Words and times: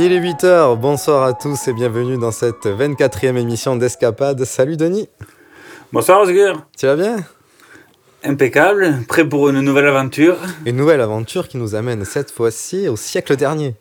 Il 0.00 0.12
est 0.12 0.20
8h, 0.20 0.78
bonsoir 0.78 1.24
à 1.24 1.32
tous 1.32 1.66
et 1.66 1.72
bienvenue 1.72 2.18
dans 2.18 2.30
cette 2.30 2.66
24e 2.66 3.36
émission 3.36 3.74
d'Escapade. 3.74 4.44
Salut 4.44 4.76
Denis. 4.76 5.08
Bonsoir 5.92 6.20
Osgur. 6.20 6.64
Tu 6.78 6.86
vas 6.86 6.94
bien? 6.94 7.16
Impeccable, 8.22 9.00
prêt 9.08 9.28
pour 9.28 9.48
une 9.48 9.60
nouvelle 9.60 9.88
aventure. 9.88 10.36
Une 10.66 10.76
nouvelle 10.76 11.00
aventure 11.00 11.48
qui 11.48 11.56
nous 11.56 11.74
amène 11.74 12.04
cette 12.04 12.30
fois-ci 12.30 12.86
au 12.86 12.94
siècle 12.94 13.34
dernier. 13.34 13.74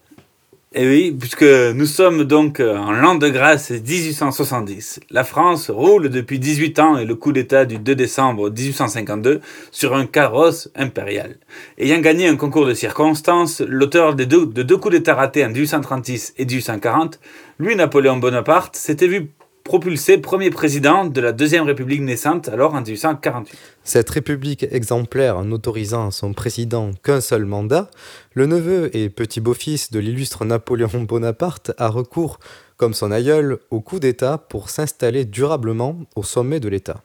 Et 0.74 0.84
eh 0.84 0.88
oui, 0.90 1.16
puisque 1.18 1.44
nous 1.44 1.86
sommes 1.86 2.26
donc 2.26 2.60
en 2.60 2.92
l'an 2.92 3.16
de 3.16 3.30
grâce 3.30 3.72
1870. 3.72 5.00
La 5.10 5.24
France 5.24 5.70
roule 5.70 6.10
depuis 6.10 6.40
18 6.40 6.80
ans 6.80 6.98
et 6.98 7.06
le 7.06 7.16
coup 7.16 7.32
d'État 7.32 7.64
du 7.64 7.80
2 7.80 7.96
décembre 7.96 8.50
1852 8.50 9.40
sur 9.72 9.96
un 9.96 10.06
carrosse 10.06 10.70
impérial. 10.76 11.38
Ayant 11.78 12.02
gagné 12.02 12.28
un 12.28 12.36
concours 12.36 12.66
de 12.66 12.74
circonstances, 12.74 13.62
l'auteur 13.62 14.14
de 14.14 14.26
deux, 14.26 14.46
de 14.46 14.62
deux 14.62 14.76
coups 14.76 14.96
d'État 14.96 15.16
ratés 15.16 15.46
en 15.46 15.50
1836 15.52 16.34
et 16.38 16.44
1840, 16.44 17.22
lui, 17.60 17.78
Napoléon 17.78 18.18
Bonaparte, 18.18 18.76
s'était 18.76 19.08
vu 19.08 19.32
propulsé 19.68 20.18
premier 20.18 20.50
président 20.50 21.04
de 21.04 21.20
la 21.20 21.34
Deuxième 21.34 21.66
République 21.66 22.02
naissante, 22.02 22.48
alors 22.48 22.74
en 22.74 22.82
1848. 22.82 23.60
Cette 23.84 24.10
République 24.10 24.66
exemplaire 24.72 25.44
n'autorisant 25.44 26.10
son 26.10 26.32
président 26.32 26.92
qu'un 27.04 27.20
seul 27.20 27.44
mandat, 27.44 27.92
le 28.34 28.46
neveu 28.46 28.90
et 28.96 29.10
petit 29.10 29.42
beau-fils 29.42 29.92
de 29.92 30.00
l'illustre 30.00 30.46
Napoléon 30.46 31.02
Bonaparte 31.02 31.74
a 31.78 31.90
recours, 31.90 32.40
comme 32.78 32.94
son 32.94 33.12
aïeul, 33.12 33.60
au 33.70 33.82
coup 33.82 34.00
d'État 34.00 34.38
pour 34.38 34.70
s'installer 34.70 35.26
durablement 35.26 35.98
au 36.16 36.24
sommet 36.24 36.62
de 36.62 36.70
l'État. 36.70 37.04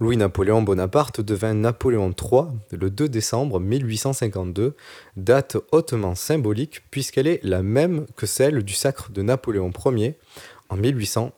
Louis-Napoléon 0.00 0.62
Bonaparte 0.62 1.20
devint 1.20 1.52
Napoléon 1.52 2.14
III 2.18 2.44
le 2.72 2.88
2 2.88 3.10
décembre 3.10 3.60
1852, 3.60 4.74
date 5.18 5.58
hautement 5.70 6.14
symbolique 6.14 6.80
puisqu'elle 6.90 7.26
est 7.26 7.40
la 7.42 7.62
même 7.62 8.06
que 8.16 8.24
celle 8.24 8.62
du 8.62 8.72
sacre 8.72 9.12
de 9.12 9.20
Napoléon 9.20 9.70
Ier 9.84 10.16
en 10.70 10.76
1800 10.76 11.32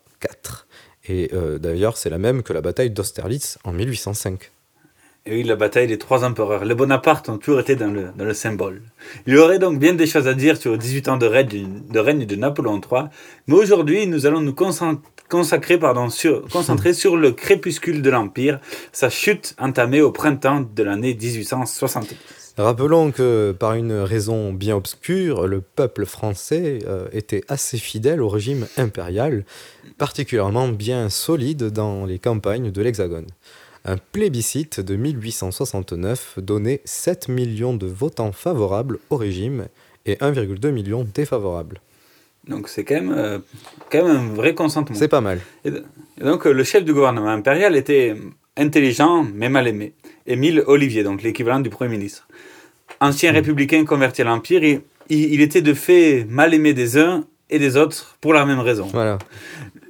et 1.05 1.31
euh, 1.33 1.59
d'ailleurs, 1.59 1.97
c'est 1.97 2.11
la 2.11 2.19
même 2.19 2.43
que 2.43 2.53
la 2.53 2.61
bataille 2.61 2.91
d'Austerlitz 2.91 3.59
en 3.65 3.73
1805. 3.73 4.53
Et 5.25 5.37
oui, 5.37 5.43
la 5.45 5.55
bataille 5.55 5.87
des 5.87 5.99
trois 5.99 6.25
empereurs. 6.25 6.65
Les 6.65 6.75
Bonaparte 6.75 7.29
ont 7.29 7.39
toujours 7.39 7.61
été 7.61 7.77
dans 7.77 7.93
le, 7.93 8.35
symbole. 8.35 8.83
Il 9.27 9.35
y 9.35 9.37
aurait 9.37 9.61
donc 9.61 9.79
bien 9.79 9.95
des 9.95 10.07
choses 10.07 10.27
à 10.27 10.35
dire 10.35 10.57
sur 10.57 10.73
les 10.73 10.79
18 10.79 11.09
ans 11.09 11.17
de 11.17 11.27
règne, 11.27 11.83
de, 11.89 11.99
règne 12.01 12.27
de 12.27 12.35
Napoléon 12.35 12.81
III, 12.81 13.05
mais 13.47 13.55
aujourd'hui, 13.55 14.09
nous 14.09 14.27
allons 14.27 14.41
nous 14.41 14.55
consacrer, 15.29 15.79
pardon, 15.79 16.09
sur, 16.09 16.49
concentrer 16.49 16.93
sur 16.93 17.17
le 17.17 17.31
crépuscule 17.31 18.03
de 18.03 18.11
l'Empire, 18.11 18.59
sa 18.91 19.11
chute 19.11 19.55
entamée 19.61 20.01
au 20.01 20.11
printemps 20.11 20.61
de 20.61 20.83
l'année 20.83 21.15
1870. 21.15 22.42
Rappelons 22.59 23.13
que, 23.13 23.55
par 23.59 23.75
une 23.75 23.93
raison 23.93 24.53
bien 24.53 24.77
obscure, 24.77 25.47
le 25.47 25.63
peuple 25.63 26.05
français 26.05 26.81
euh, 26.87 27.07
était 27.13 27.43
assez 27.49 27.79
fidèle 27.79 28.21
au 28.21 28.29
régime 28.29 28.67
impérial, 28.77 29.45
particulièrement 29.97 30.69
bien 30.69 31.09
solide 31.09 31.71
dans 31.71 32.05
les 32.05 32.19
campagnes 32.19 32.71
de 32.71 32.83
l'Hexagone. 32.83 33.27
Un 33.87 33.97
plébiscite 33.97 34.81
de 34.81 34.97
1869 34.97 36.41
donnait 36.43 36.83
7 36.85 37.29
millions 37.29 37.75
de 37.75 37.87
votants 37.87 38.33
favorables 38.33 38.99
au 39.09 39.17
régime 39.17 39.67
et 40.05 40.17
1,2 40.17 40.71
million 40.71 41.07
défavorables. 41.15 41.81
Donc 42.47 42.69
c'est 42.69 42.85
quand 42.85 42.97
même, 42.97 43.15
euh, 43.17 43.39
quand 43.91 44.05
même 44.05 44.17
un 44.17 44.35
vrai 44.35 44.55
consentement. 44.55 44.97
C'est 44.97 45.09
pas 45.09 45.21
mal. 45.23 45.41
Et, 45.65 45.71
donc 46.21 46.45
le 46.45 46.65
chef 46.65 46.85
du 46.85 46.93
gouvernement 46.93 47.31
impérial 47.31 47.77
était 47.77 48.15
intelligent 48.57 49.25
mais 49.35 49.49
mal 49.49 49.67
aimé. 49.69 49.95
Émile 50.27 50.63
Olivier, 50.67 51.03
donc 51.03 51.23
l'équivalent 51.23 51.61
du 51.61 51.71
Premier 51.71 51.91
ministre. 51.91 52.29
Ancien 53.01 53.33
hmm. 53.33 53.37
républicain 53.37 53.85
converti 53.85 54.23
à 54.23 54.25
l'Empire, 54.25 54.63
il, 54.63 54.83
il, 55.09 55.41
était 55.41 55.63
de 55.63 55.75
fait 55.75 56.27
mal 56.29 56.55
aimé 56.55 56.75
des 56.75 56.99
uns 56.99 57.25
et 57.51 57.59
des 57.59 57.77
autres 57.77 58.17
pour 58.21 58.33
la 58.33 58.45
même 58.45 58.61
raison. 58.61 58.89
Voilà. 58.93 59.19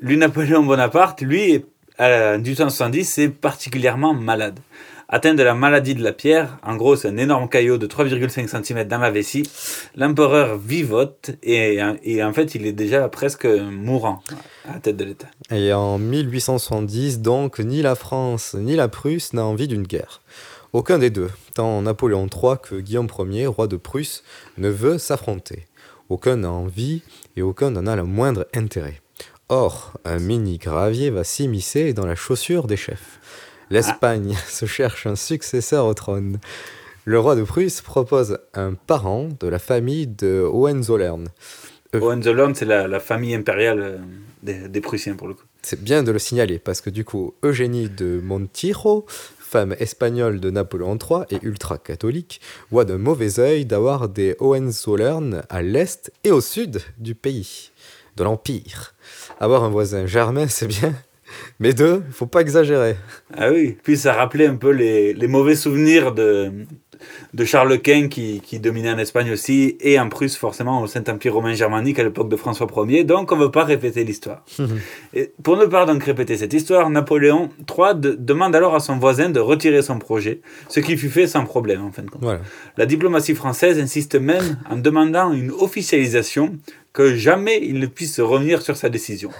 Lui, 0.00 0.16
Napoléon 0.16 0.64
Bonaparte, 0.64 1.22
lui, 1.22 1.64
en 1.98 2.38
1870, 2.38 3.18
est 3.18 3.28
particulièrement 3.28 4.14
malade. 4.14 4.58
Atteint 5.14 5.34
de 5.34 5.42
la 5.42 5.54
maladie 5.54 5.94
de 5.94 6.02
la 6.02 6.14
pierre, 6.14 6.56
en 6.62 6.74
gros 6.76 6.96
c'est 6.96 7.08
un 7.08 7.18
énorme 7.18 7.46
caillot 7.46 7.76
de 7.76 7.86
3,5 7.86 8.48
cm 8.48 8.88
dans 8.88 8.96
la 8.96 9.10
vessie, 9.10 9.42
l'empereur 9.94 10.56
vivote 10.56 11.32
et, 11.42 11.82
en 11.82 12.32
fait 12.32 12.54
il 12.54 12.64
est 12.64 12.72
déjà 12.72 13.10
presque 13.10 13.44
mourant 13.44 14.22
à 14.66 14.72
la 14.72 14.80
tête 14.80 14.96
de 14.96 15.04
l'État. 15.04 15.26
Et 15.50 15.74
en 15.74 15.98
1870, 15.98 17.20
donc, 17.20 17.58
ni 17.58 17.82
la 17.82 17.94
France 17.94 18.56
ni 18.58 18.74
la 18.74 18.88
Prusse 18.88 19.34
n'a 19.34 19.44
envie 19.44 19.68
d'une 19.68 19.82
guerre. 19.82 20.22
Aucun 20.72 20.98
des 20.98 21.10
deux, 21.10 21.28
tant 21.52 21.82
Napoléon 21.82 22.26
III 22.34 22.54
que 22.62 22.76
Guillaume 22.76 23.08
Ier, 23.30 23.48
roi 23.48 23.66
de 23.66 23.76
Prusse, 23.76 24.24
ne 24.56 24.70
veut 24.70 24.96
s'affronter. 24.96 25.66
Aucun 26.08 26.36
n'a 26.36 26.50
envie 26.50 27.02
et 27.36 27.42
aucun 27.42 27.70
n'en 27.70 27.86
a 27.86 27.96
le 27.96 28.04
moindre 28.04 28.46
intérêt. 28.54 29.02
Or, 29.50 29.92
un 30.06 30.18
mini 30.18 30.56
gravier 30.56 31.10
va 31.10 31.24
s'immiscer 31.24 31.92
dans 31.92 32.06
la 32.06 32.14
chaussure 32.14 32.66
des 32.66 32.78
chefs. 32.78 33.20
L'Espagne 33.72 34.36
se 34.48 34.66
cherche 34.66 35.06
un 35.06 35.16
successeur 35.16 35.86
au 35.86 35.94
trône. 35.94 36.38
Le 37.04 37.18
roi 37.18 37.34
de 37.34 37.42
Prusse 37.42 37.80
propose 37.80 38.38
un 38.54 38.74
parent 38.74 39.30
de 39.40 39.48
la 39.48 39.58
famille 39.58 40.06
de 40.06 40.46
Hohenzollern. 40.48 41.26
Hohenzollern, 41.94 42.54
c'est 42.54 42.66
la, 42.66 43.00
famille 43.00 43.34
impériale 43.34 43.80
euh, 43.80 43.98
des, 44.42 44.68
des 44.68 44.80
Prussiens 44.80 45.14
pour 45.14 45.26
le 45.26 45.34
coup. 45.34 45.44
C'est 45.62 45.82
bien 45.82 46.02
de 46.02 46.12
le 46.12 46.18
signaler 46.18 46.58
parce 46.58 46.82
que 46.82 46.90
du 46.90 47.04
coup, 47.04 47.34
Eugénie 47.42 47.88
de 47.88 48.20
Montijo 48.22 49.06
femme 49.52 49.76
espagnole 49.78 50.40
de 50.40 50.50
Napoléon 50.50 50.96
III 50.96 51.24
et 51.30 51.38
ultra-catholique, 51.42 52.40
voit 52.70 52.86
d'un 52.86 52.96
mauvais 52.96 53.38
œil 53.38 53.66
d'avoir 53.66 54.08
des 54.08 54.34
Hohenzollern 54.40 55.42
à 55.50 55.60
l'est 55.60 56.10
et 56.24 56.30
au 56.30 56.40
sud 56.40 56.80
du 56.96 57.14
pays, 57.14 57.70
de 58.16 58.24
l'Empire. 58.24 58.94
Avoir 59.40 59.62
un 59.62 59.68
voisin 59.68 60.06
germain, 60.06 60.48
c'est 60.48 60.68
bien, 60.68 60.94
mais 61.60 61.72
deux, 61.72 62.02
faut 62.10 62.26
pas 62.26 62.40
exagérer. 62.40 62.96
Ah 63.36 63.50
oui, 63.50 63.76
puis 63.82 63.96
ça 63.96 64.12
rappelait 64.12 64.46
un 64.46 64.56
peu 64.56 64.70
les, 64.70 65.12
les 65.14 65.26
mauvais 65.28 65.54
souvenirs 65.54 66.12
de, 66.12 66.50
de 67.34 67.44
Charles 67.44 67.80
Quint 67.80 68.08
qui, 68.08 68.40
qui, 68.40 68.58
dominait 68.58 68.90
en 68.90 68.98
Espagne 68.98 69.30
aussi, 69.30 69.76
et 69.80 69.98
en 69.98 70.08
Prusse 70.08 70.36
forcément 70.36 70.82
au 70.82 70.86
Saint-Empire 70.86 71.34
romain 71.34 71.54
germanique 71.54 71.98
à 71.98 72.04
l'époque 72.04 72.28
de 72.28 72.36
François 72.36 72.66
Ier, 72.88 73.04
donc 73.04 73.32
on 73.32 73.36
ne 73.36 73.44
veut 73.44 73.50
pas 73.50 73.64
répéter 73.64 74.04
l'histoire. 74.04 74.44
et 75.14 75.32
pour 75.42 75.56
ne 75.56 75.66
pas 75.66 75.86
donc 75.86 76.02
répéter 76.04 76.36
cette 76.36 76.52
histoire, 76.52 76.90
Napoléon 76.90 77.50
III 77.68 77.94
demande 78.18 78.54
alors 78.54 78.74
à 78.74 78.80
son 78.80 78.98
voisin 78.98 79.30
de 79.30 79.40
retirer 79.40 79.82
son 79.82 79.98
projet, 79.98 80.40
ce 80.68 80.80
qui 80.80 80.96
fut 80.96 81.10
fait 81.10 81.26
sans 81.26 81.44
problème 81.44 81.82
en 81.82 81.92
fin 81.92 82.02
de 82.02 82.10
compte. 82.10 82.24
La 82.76 82.86
diplomatie 82.86 83.34
française 83.34 83.78
insiste 83.78 84.14
même 84.14 84.58
en 84.68 84.76
demandant 84.76 85.32
une 85.32 85.50
officialisation 85.50 86.56
que 86.92 87.14
jamais 87.16 87.60
il 87.62 87.78
ne 87.78 87.86
puisse 87.86 88.20
revenir 88.20 88.62
sur 88.62 88.76
sa 88.76 88.88
décision. 88.88 89.30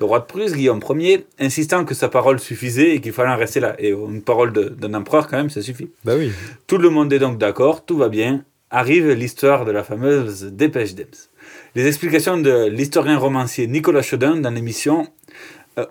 Le 0.00 0.06
roi 0.06 0.20
de 0.20 0.24
Prusse, 0.24 0.52
Guillaume 0.52 0.80
Ier, 0.96 1.26
insistant 1.38 1.84
que 1.84 1.94
sa 1.94 2.08
parole 2.08 2.40
suffisait 2.40 2.94
et 2.96 3.00
qu'il 3.00 3.12
fallait 3.12 3.30
en 3.30 3.36
rester 3.36 3.60
là. 3.60 3.76
Et 3.78 3.90
une 3.90 4.22
parole 4.22 4.52
d'un 4.52 4.94
empereur, 4.94 5.28
quand 5.28 5.36
même, 5.36 5.50
ça 5.50 5.62
suffit. 5.62 5.90
Bah 6.04 6.14
oui. 6.16 6.32
Tout 6.66 6.78
le 6.78 6.90
monde 6.90 7.12
est 7.12 7.18
donc 7.18 7.38
d'accord, 7.38 7.84
tout 7.84 7.96
va 7.96 8.08
bien. 8.08 8.44
Arrive 8.70 9.10
l'histoire 9.12 9.64
de 9.64 9.70
la 9.70 9.82
fameuse 9.82 10.44
dépêche 10.44 10.94
d'Ems. 10.94 11.06
Les 11.74 11.86
explications 11.86 12.36
de 12.36 12.68
l'historien 12.68 13.16
romancier 13.16 13.66
Nicolas 13.66 14.02
Chaudin 14.02 14.36
dans 14.36 14.50
l'émission 14.50 15.06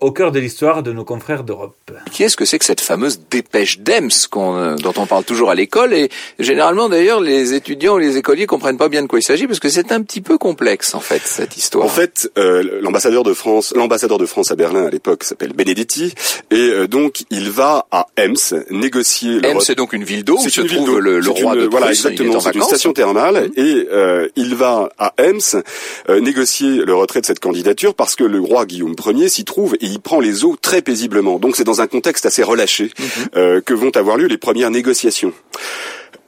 au 0.01 0.11
cœur 0.11 0.31
de 0.31 0.39
l'histoire 0.39 0.83
de 0.83 0.91
nos 0.91 1.03
confrères 1.03 1.43
d'Europe. 1.43 1.75
Qu'est-ce 2.13 2.35
que 2.35 2.45
c'est 2.45 2.59
que 2.59 2.65
cette 2.65 2.81
fameuse 2.81 3.19
dépêche 3.29 3.79
d'Ems 3.79 4.09
qu'on, 4.29 4.55
euh, 4.57 4.75
dont 4.75 4.93
on 4.97 5.05
parle 5.05 5.23
toujours 5.23 5.49
à 5.49 5.55
l'école 5.55 5.93
et 5.93 6.09
généralement 6.39 6.89
d'ailleurs 6.89 7.21
les 7.21 7.53
étudiants 7.53 7.95
ou 7.95 7.97
les 7.97 8.17
écoliers 8.17 8.45
comprennent 8.45 8.77
pas 8.77 8.89
bien 8.89 9.01
de 9.01 9.07
quoi 9.07 9.19
il 9.19 9.23
s'agit 9.23 9.47
parce 9.47 9.59
que 9.59 9.69
c'est 9.69 9.91
un 9.91 10.01
petit 10.01 10.21
peu 10.21 10.37
complexe 10.37 10.93
en 10.95 10.99
fait 10.99 11.21
cette 11.25 11.57
histoire. 11.57 11.85
En 11.85 11.89
fait, 11.89 12.29
euh, 12.37 12.79
l'ambassadeur 12.81 13.23
de 13.23 13.33
France, 13.33 13.73
l'ambassadeur 13.75 14.17
de 14.17 14.25
France 14.25 14.51
à 14.51 14.55
Berlin 14.55 14.85
à 14.85 14.89
l'époque 14.89 15.23
s'appelle 15.23 15.53
Benedetti 15.53 16.13
et 16.51 16.55
euh, 16.69 16.87
donc 16.87 17.23
il 17.29 17.49
va 17.49 17.85
à 17.91 18.07
Ems 18.19 18.35
négocier. 18.69 19.39
Ems 19.45 19.59
c'est 19.61 19.75
donc 19.75 19.93
une 19.93 20.03
ville 20.03 20.23
d'eau 20.23 20.37
où 20.37 20.49
se 20.49 20.61
une 20.61 20.67
ville 20.67 20.77
trouve 20.77 20.87
d'eau. 20.95 20.99
le, 20.99 21.29
roi 21.29 21.53
une- 21.55 21.61
de 21.61 21.67
voilà 21.67 21.87
Prusse. 21.87 21.99
il 22.01 22.07
est 22.07 22.11
exactement 22.11 22.35
en 22.35 22.39
c'est 22.41 22.55
une 22.55 22.61
station 22.63 22.93
thermale 22.93 23.35
Mhm. 23.37 23.51
et 23.57 23.87
euh, 23.91 24.27
il 24.35 24.55
va 24.55 24.89
à 24.97 25.13
Ems 25.19 25.61
euh, 26.09 26.19
négocier 26.19 26.83
le 26.85 26.95
retrait 26.95 27.21
de 27.21 27.25
cette 27.25 27.39
candidature 27.39 27.93
parce 27.95 28.15
que 28.15 28.23
le 28.23 28.39
roi 28.39 28.65
Guillaume 28.65 28.95
Ier 29.05 29.29
s'y 29.29 29.45
trouve 29.45 29.75
et 29.81 29.85
il 29.85 29.99
prend 29.99 30.19
les 30.19 30.45
eaux 30.45 30.55
très 30.61 30.81
paisiblement. 30.81 31.39
Donc 31.39 31.55
c'est 31.55 31.63
dans 31.63 31.81
un 31.81 31.87
contexte 31.87 32.25
assez 32.25 32.43
relâché 32.43 32.91
euh, 33.35 33.61
que 33.61 33.73
vont 33.73 33.95
avoir 33.95 34.17
lieu 34.17 34.27
les 34.27 34.37
premières 34.37 34.71
négociations. 34.71 35.33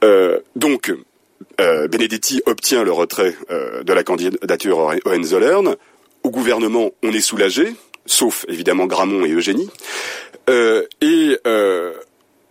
Euh, 0.04 0.38
donc 0.56 0.92
euh, 1.60 1.88
Benedetti 1.88 2.42
obtient 2.46 2.84
le 2.84 2.92
retrait 2.92 3.34
de 3.50 3.92
la 3.92 4.02
candidature 4.02 4.94
Hohenzollern. 5.04 5.76
Au 6.22 6.30
gouvernement, 6.30 6.90
on 7.02 7.12
est 7.12 7.20
soulagé, 7.20 7.74
sauf 8.06 8.44
évidemment 8.48 8.86
Gramont 8.86 9.24
et 9.24 9.32
Eugénie. 9.32 9.70
Et 10.48 11.36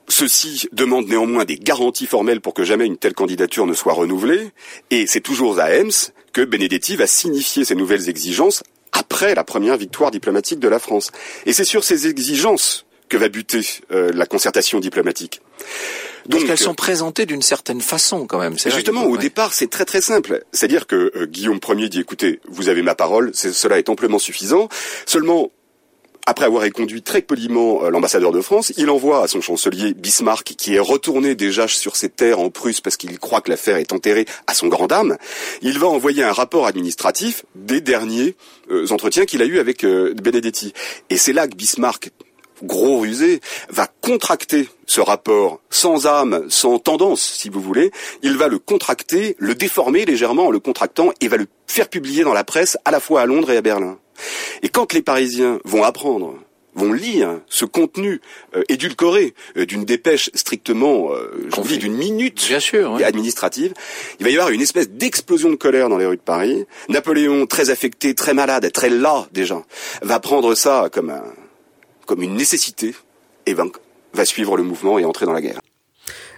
ceux-ci 0.08 0.68
demandent 0.72 1.08
néanmoins 1.08 1.46
des 1.46 1.58
garanties 1.58 2.08
formelles 2.08 2.42
pour 2.42 2.54
que 2.54 2.64
jamais 2.64 2.86
une 2.86 2.98
telle 2.98 3.14
candidature 3.14 3.68
ne 3.68 3.74
soit 3.74 3.94
renouvelée. 3.94 4.50
Et 4.90 5.06
c'est 5.06 5.22
toujours 5.22 5.60
à 5.60 5.70
Ems 5.70 6.12
que 6.34 6.42
Benedetti 6.42 6.96
va 6.96 7.08
signifier 7.08 7.64
ces 7.64 7.76
nouvelles 7.76 8.10
exigences 8.10 8.64
après 9.00 9.34
la 9.36 9.44
première 9.44 9.78
victoire 9.78 10.12
diplomatique 10.12 10.60
de 10.60 10.68
la 10.68 10.80
France. 10.80 11.12
Et 11.46 11.54
c'est 11.54 11.64
sur 11.64 11.84
ces 11.84 12.08
exigences 12.08 12.86
que 13.08 13.18
va 13.18 13.30
buter 13.30 13.62
euh, 13.92 14.12
la 14.14 14.26
concertation 14.28 14.80
diplomatique. 14.80 15.42
Parce 16.30 16.44
qu'elles 16.44 16.60
sont 16.60 16.76
présentées 16.76 17.26
d'une 17.26 17.42
certaine 17.42 17.82
façon 17.82 18.28
quand 18.28 18.38
même. 18.38 18.58
C'est 18.60 18.70
Et 18.70 18.72
vrai 18.72 18.80
justement, 18.82 19.06
au 19.06 19.18
départ, 19.18 19.54
c'est 19.54 19.68
très 19.70 19.86
très 19.86 20.02
simple. 20.02 20.44
C'est-à-dire 20.52 20.86
que 20.86 21.12
euh, 21.16 21.26
Guillaume 21.26 21.60
Ier 21.70 21.90
dit 21.90 22.00
écoutez, 22.02 22.40
vous 22.48 22.70
avez 22.70 22.84
ma 22.84 22.94
parole, 22.94 23.32
c'est- 23.34 23.52
cela 23.54 23.80
est 23.80 23.90
amplement 23.90 24.20
suffisant. 24.20 24.70
Seulement, 25.08 25.50
après 26.26 26.46
avoir 26.46 26.64
éconduit 26.66 27.02
très 27.02 27.22
poliment 27.22 27.84
euh, 27.84 27.90
l'ambassadeur 27.90 28.32
de 28.32 28.42
France, 28.42 28.72
il 28.78 28.90
envoie 28.90 29.24
à 29.24 29.28
son 29.28 29.42
chancelier 29.42 29.94
Bismarck, 29.94 30.56
qui 30.58 30.76
est 30.76 30.80
retourné 30.80 31.36
déjà 31.36 31.68
sur 31.68 31.96
ses 31.96 32.10
terres 32.10 32.40
en 32.40 32.50
Prusse 32.50 32.82
parce 32.82 32.98
qu'il 32.98 33.18
croit 33.20 33.42
que 33.42 33.50
l'affaire 33.50 33.78
est 33.78 33.94
enterrée 33.94 34.26
à 34.48 34.54
son 34.54 34.68
grand 34.68 34.88
dame, 34.88 35.18
il 35.62 35.80
va 35.80 35.88
envoyer 35.88 36.24
un 36.24 36.32
rapport 36.32 36.68
administratif 36.68 37.46
des 37.56 37.82
derniers 37.82 38.36
euh, 38.70 38.88
entretiens 38.92 39.26
qu'il 39.26 39.42
a 39.42 39.46
eus 39.46 39.60
avec 39.60 39.84
euh, 39.84 40.14
Benedetti. 40.14 40.74
Et 41.10 41.18
c'est 41.18 41.34
là 41.34 41.48
que 41.48 41.56
Bismarck 41.56 42.12
gros 42.64 43.00
rusé, 43.00 43.40
va 43.70 43.88
contracter 44.02 44.70
ce 44.86 45.02
rapport 45.02 45.62
sans 45.70 46.08
âme, 46.08 46.46
sans 46.50 46.80
tendance, 46.80 47.22
si 47.22 47.50
vous 47.50 47.62
voulez. 47.62 47.92
Il 48.22 48.38
va 48.38 48.48
le 48.48 48.60
contracter, 48.60 49.36
le 49.40 49.56
déformer 49.56 50.06
légèrement 50.06 50.48
en 50.48 50.52
le 50.52 50.60
contractant 50.60 51.12
et 51.22 51.28
va 51.28 51.38
le 51.38 51.48
faire 51.68 51.90
publier 51.90 52.24
dans 52.24 52.34
la 52.34 52.44
presse 52.44 52.78
à 52.86 52.92
la 52.92 53.00
fois 53.00 53.22
à 53.22 53.26
Londres 53.26 53.52
et 53.52 53.58
à 53.58 53.62
Berlin. 53.62 53.98
Et 54.64 54.70
quand 54.70 54.94
les 54.94 55.02
Parisiens 55.02 55.60
vont 55.66 55.84
apprendre 55.84 56.36
vont 56.76 56.94
lire 56.94 57.42
ce 57.48 57.66
contenu 57.66 58.22
euh, 58.56 58.64
édulcoré 58.70 59.34
euh, 59.58 59.66
d'une 59.66 59.86
dépêche 59.86 60.30
strictement, 60.34 61.12
euh, 61.12 61.48
je 61.50 61.56
vous 61.56 61.68
dis, 61.68 61.78
d'une 61.78 61.96
minute 61.96 62.46
Bien 62.48 62.60
sûr, 62.60 62.92
ouais. 62.94 63.04
administrative, 63.04 63.74
il 64.20 64.24
va 64.24 64.32
y 64.32 64.36
avoir 64.36 64.50
une 64.50 64.62
espèce 64.62 64.90
d'explosion 64.90 65.50
de 65.50 65.56
colère 65.56 65.90
dans 65.90 65.98
les 65.98 66.06
rues 66.06 66.18
de 66.18 66.22
Paris. 66.22 66.66
Napoléon, 66.88 67.46
très 67.46 67.70
affecté, 67.70 68.16
très 68.16 68.34
malade, 68.34 68.72
très 68.72 68.90
las 68.90 69.28
déjà, 69.32 69.62
va 70.02 70.20
prendre 70.20 70.56
ça 70.56 70.90
comme 70.92 71.10
un, 71.10 71.24
comme 72.06 72.22
une 72.22 72.36
nécessité 72.36 72.96
et 73.46 73.54
va, 73.54 73.66
va 74.14 74.26
suivre 74.26 74.56
le 74.56 74.64
mouvement 74.64 75.00
et 75.00 75.06
entrer 75.06 75.26
dans 75.26 75.34
la 75.34 75.42
guerre. 75.42 75.60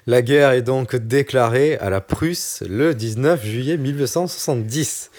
La 0.07 0.21
guerre 0.23 0.51
est 0.51 0.63
donc 0.63 0.95
déclarée 0.95 1.77
à 1.77 1.89
la 1.91 2.01
Prusse 2.01 2.63
le 2.67 2.95
19 2.95 3.45
juillet 3.45 3.77
1870. 3.77 5.11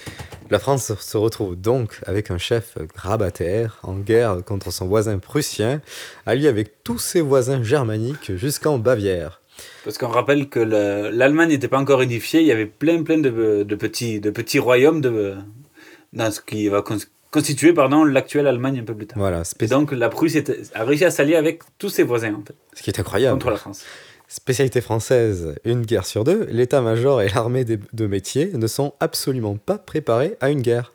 La 0.51 0.59
France 0.59 0.93
se 0.99 1.17
retrouve 1.17 1.55
donc 1.57 2.01
avec 2.05 2.31
un 2.31 2.39
chef 2.39 2.77
grabataire 2.95 3.79
en 3.85 3.95
guerre 3.95 4.39
contre 4.45 4.73
son 4.73 4.87
voisin 4.89 5.19
prussien, 5.19 5.81
allié 6.27 6.49
avec 6.49 6.83
tous 6.83 6.99
ses 6.99 7.21
voisins 7.21 7.63
germaniques 7.63 8.35
jusqu'en 8.37 8.79
Bavière. 8.79 9.41
Parce 9.85 9.99
qu'on 9.99 10.09
rappelle 10.09 10.49
que 10.49 10.59
le- 10.59 11.11
l'Allemagne 11.11 11.51
n'était 11.51 11.69
pas 11.69 11.79
encore 11.79 12.03
unifiée, 12.03 12.41
il 12.41 12.47
y 12.47 12.53
avait 12.53 12.67
plein 12.67 13.03
plein 13.05 13.19
de, 13.19 13.63
de 13.63 13.75
petits, 13.77 14.21
de 14.21 14.31
petits 14.31 14.59
royaumes 14.59 15.01
de, 15.01 15.35
dans 16.13 16.31
ce 16.33 16.41
qui 16.41 16.69
va 16.69 16.83
cons- 16.83 16.99
constituer 17.31 17.73
pardon, 17.73 18.05
l'actuelle 18.05 18.47
Allemagne 18.49 18.81
un 18.81 18.85
peu 18.85 18.95
plus 18.95 19.07
tard. 19.07 19.19
Voilà, 19.19 19.43
Et 19.61 19.67
donc 19.69 19.93
la 19.93 20.09
Prusse 20.09 20.35
était- 20.35 20.61
a 20.75 20.85
réussi 20.85 21.05
à 21.05 21.11
s'allier 21.13 21.37
avec 21.37 21.63
tous 21.79 21.89
ses 21.89 22.03
voisins 22.03 22.35
en 22.35 22.45
fait, 22.45 22.55
ce 22.75 22.83
qui 22.83 22.91
est 22.91 22.99
incroyable. 22.99 23.35
contre 23.39 23.51
la 23.51 23.57
France. 23.57 23.85
Spécialité 24.35 24.81
française, 24.81 25.57
une 25.63 25.83
guerre 25.83 26.07
sur 26.07 26.25
deux, 26.25 26.47
l'état-major 26.47 27.21
et 27.21 27.29
l'armée 27.29 27.67
de 27.67 28.07
métier 28.07 28.51
ne 28.55 28.67
sont 28.67 28.95
absolument 28.99 29.59
pas 29.59 29.77
préparés 29.77 30.39
à 30.41 30.49
une 30.49 30.63
guerre. 30.63 30.95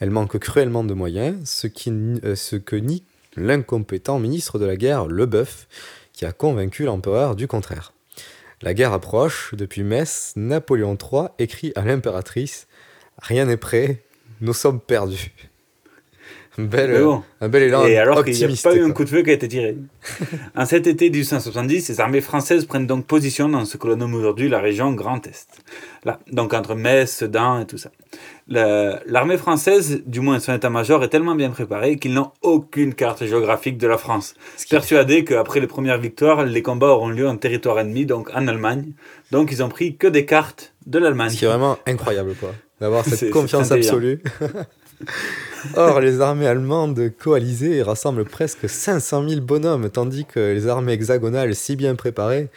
Elle 0.00 0.10
manque 0.10 0.36
cruellement 0.40 0.82
de 0.82 0.92
moyens, 0.92 1.48
ce, 1.48 1.68
euh, 1.88 2.34
ce 2.34 2.56
que 2.56 2.74
nie 2.74 3.04
l'incompétent 3.36 4.18
ministre 4.18 4.58
de 4.58 4.64
la 4.64 4.74
guerre, 4.74 5.06
Leboeuf, 5.06 5.68
qui 6.12 6.24
a 6.24 6.32
convaincu 6.32 6.82
l'empereur 6.82 7.36
du 7.36 7.46
contraire. 7.46 7.92
La 8.62 8.74
guerre 8.74 8.92
approche, 8.92 9.54
depuis 9.54 9.84
Metz, 9.84 10.32
Napoléon 10.34 10.98
III 11.00 11.28
écrit 11.38 11.72
à 11.76 11.82
l'impératrice 11.82 12.66
Rien 13.18 13.44
n'est 13.44 13.56
prêt, 13.56 14.02
nous 14.40 14.54
sommes 14.54 14.80
perdus. 14.80 15.32
Un 16.58 16.64
bel, 16.64 16.90
Mais 16.90 17.00
bon. 17.00 17.22
un 17.40 17.48
bel 17.48 17.62
élan 17.62 17.86
Et 17.86 17.96
alors 17.96 18.22
qu'il 18.24 18.34
n'y 18.34 18.44
a 18.44 18.48
pas 18.62 18.76
eu 18.76 18.84
un 18.84 18.90
coup 18.90 19.04
de 19.04 19.08
feu 19.08 19.22
qui 19.22 19.30
a 19.30 19.32
été 19.32 19.48
tiré. 19.48 19.76
en 20.56 20.66
cet 20.66 20.86
été 20.86 21.08
1870, 21.08 21.88
les 21.88 22.00
armées 22.00 22.20
françaises 22.20 22.66
prennent 22.66 22.86
donc 22.86 23.06
position 23.06 23.48
dans 23.48 23.64
ce 23.64 23.78
que 23.78 23.86
l'on 23.86 23.96
nomme 23.96 24.14
aujourd'hui 24.14 24.50
la 24.50 24.60
région 24.60 24.92
Grand 24.92 25.26
Est. 25.26 25.48
Là, 26.04 26.18
donc 26.30 26.52
entre 26.52 26.74
Metz, 26.74 27.10
Sedan 27.10 27.60
et 27.60 27.66
tout 27.66 27.78
ça. 27.78 27.90
L'armée 28.48 29.38
française, 29.38 30.02
du 30.04 30.20
moins 30.20 30.40
son 30.40 30.52
état-major, 30.52 31.02
est 31.02 31.08
tellement 31.08 31.34
bien 31.34 31.48
préparée 31.48 31.96
qu'ils 31.96 32.12
n'ont 32.12 32.32
aucune 32.42 32.92
carte 32.92 33.24
géographique 33.24 33.78
de 33.78 33.86
la 33.86 33.96
France. 33.96 34.34
Persuadés 34.68 35.24
qu'après 35.24 35.60
les 35.60 35.66
premières 35.66 35.98
victoires, 35.98 36.44
les 36.44 36.60
combats 36.60 36.88
auront 36.88 37.08
lieu 37.08 37.26
en 37.26 37.38
territoire 37.38 37.78
ennemi, 37.78 38.04
donc 38.04 38.28
en 38.34 38.46
Allemagne. 38.46 38.92
Donc 39.30 39.52
ils 39.52 39.62
ont 39.62 39.70
pris 39.70 39.96
que 39.96 40.06
des 40.06 40.26
cartes 40.26 40.74
de 40.86 40.98
l'Allemagne. 40.98 41.30
Ce 41.30 41.38
qui 41.38 41.44
est 41.46 41.48
vraiment 41.48 41.78
incroyable, 41.86 42.34
quoi. 42.38 42.50
D'avoir 42.78 43.04
cette 43.06 43.30
confiance 43.30 43.72
absolue. 43.72 44.20
Or, 45.76 46.00
les 46.00 46.20
armées 46.20 46.46
allemandes 46.46 47.10
coalisées 47.18 47.82
rassemblent 47.82 48.24
presque 48.24 48.68
500 48.68 49.28
000 49.28 49.40
bonhommes, 49.40 49.90
tandis 49.90 50.24
que 50.24 50.52
les 50.52 50.66
armées 50.66 50.92
hexagonales, 50.92 51.54
si 51.54 51.76
bien 51.76 51.94
préparées, 51.94 52.48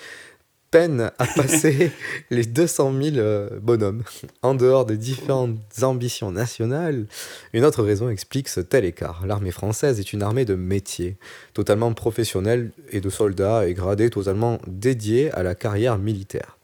peinent 0.71 1.11
à 1.19 1.25
passer 1.25 1.91
les 2.31 2.43
200 2.43 2.93
000 3.01 3.17
euh, 3.17 3.49
bonhommes. 3.61 4.03
En 4.41 4.55
dehors 4.55 4.85
des 4.85 4.97
différentes 4.97 5.57
ambitions 5.83 6.31
nationales, 6.31 7.05
une 7.53 7.63
autre 7.63 7.83
raison 7.83 8.09
explique 8.09 8.49
ce 8.49 8.59
tel 8.59 8.83
écart. 8.83 9.25
L'armée 9.25 9.51
française 9.51 9.99
est 9.99 10.11
une 10.11 10.21
armée 10.21 10.43
de 10.43 10.55
métier, 10.55 11.17
totalement 11.53 11.93
professionnelle 11.93 12.71
et 12.91 12.99
de 12.99 13.09
soldats 13.09 13.67
et 13.67 13.73
gradés 13.73 14.09
totalement 14.09 14.59
dédiés 14.67 15.31
à 15.31 15.43
la 15.43 15.55
carrière 15.55 15.97
militaire 15.97 16.57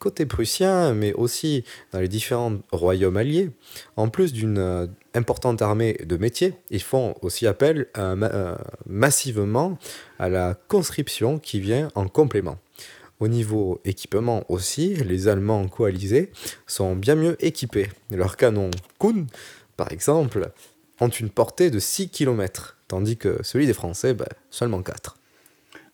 côté 0.00 0.26
prussien, 0.26 0.94
mais 0.94 1.12
aussi 1.12 1.62
dans 1.92 2.00
les 2.00 2.08
différents 2.08 2.56
royaumes 2.72 3.18
alliés, 3.18 3.50
en 3.96 4.08
plus 4.08 4.32
d'une 4.32 4.58
euh, 4.58 4.86
importante 5.14 5.62
armée 5.62 5.92
de 6.04 6.16
métier, 6.16 6.54
ils 6.70 6.82
font 6.82 7.14
aussi 7.22 7.46
appel 7.46 7.86
euh, 7.96 8.16
euh, 8.20 8.56
massivement 8.86 9.78
à 10.18 10.28
la 10.28 10.54
conscription 10.68 11.38
qui 11.38 11.60
vient 11.60 11.88
en 11.94 12.08
complément. 12.08 12.58
Au 13.20 13.28
niveau 13.28 13.80
équipement 13.84 14.44
aussi, 14.48 14.94
les 14.94 15.28
Allemands 15.28 15.68
coalisés 15.68 16.32
sont 16.66 16.96
bien 16.96 17.14
mieux 17.14 17.36
équipés. 17.44 17.88
Leurs 18.10 18.38
canons 18.38 18.70
Kuhn, 18.98 19.26
par 19.76 19.92
exemple, 19.92 20.50
ont 21.00 21.08
une 21.08 21.28
portée 21.28 21.70
de 21.70 21.78
6 21.78 22.08
km, 22.08 22.78
tandis 22.88 23.18
que 23.18 23.38
celui 23.42 23.66
des 23.66 23.74
Français, 23.74 24.14
ben, 24.14 24.26
seulement 24.48 24.82
4. 24.82 25.18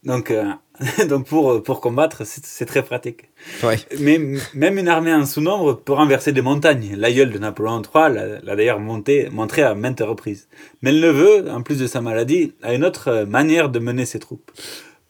Donc, 0.05 0.33
donc 1.09 1.27
pour, 1.27 1.63
pour 1.63 1.81
combattre, 1.81 2.23
c'est 2.25 2.67
très 2.67 2.83
pratique. 2.83 3.25
Ouais. 3.63 3.77
Mais 3.99 4.21
même 4.55 4.79
une 4.79 4.89
armée 4.89 5.13
en 5.15 5.25
sous-nombre 5.25 5.75
peut 5.75 5.93
renverser 5.93 6.33
des 6.33 6.43
montagnes. 6.43 6.95
L'aïeul 6.97 7.31
de 7.31 7.39
Napoléon 7.39 7.83
III 7.83 8.41
l'a 8.43 8.57
d'ailleurs 8.57 8.81
montré 8.81 9.63
à 9.63 9.75
maintes 9.75 10.01
reprises. 10.01 10.49
Mais 10.83 10.93
le 10.93 11.01
neveu, 11.01 11.51
en 11.51 11.63
plus 11.63 11.79
de 11.79 11.87
sa 11.87 12.01
maladie, 12.01 12.53
a 12.63 12.75
une 12.75 12.85
autre 12.85 13.25
manière 13.29 13.69
de 13.71 13.79
mener 13.79 14.05
ses 14.05 14.19
troupes. 14.19 14.51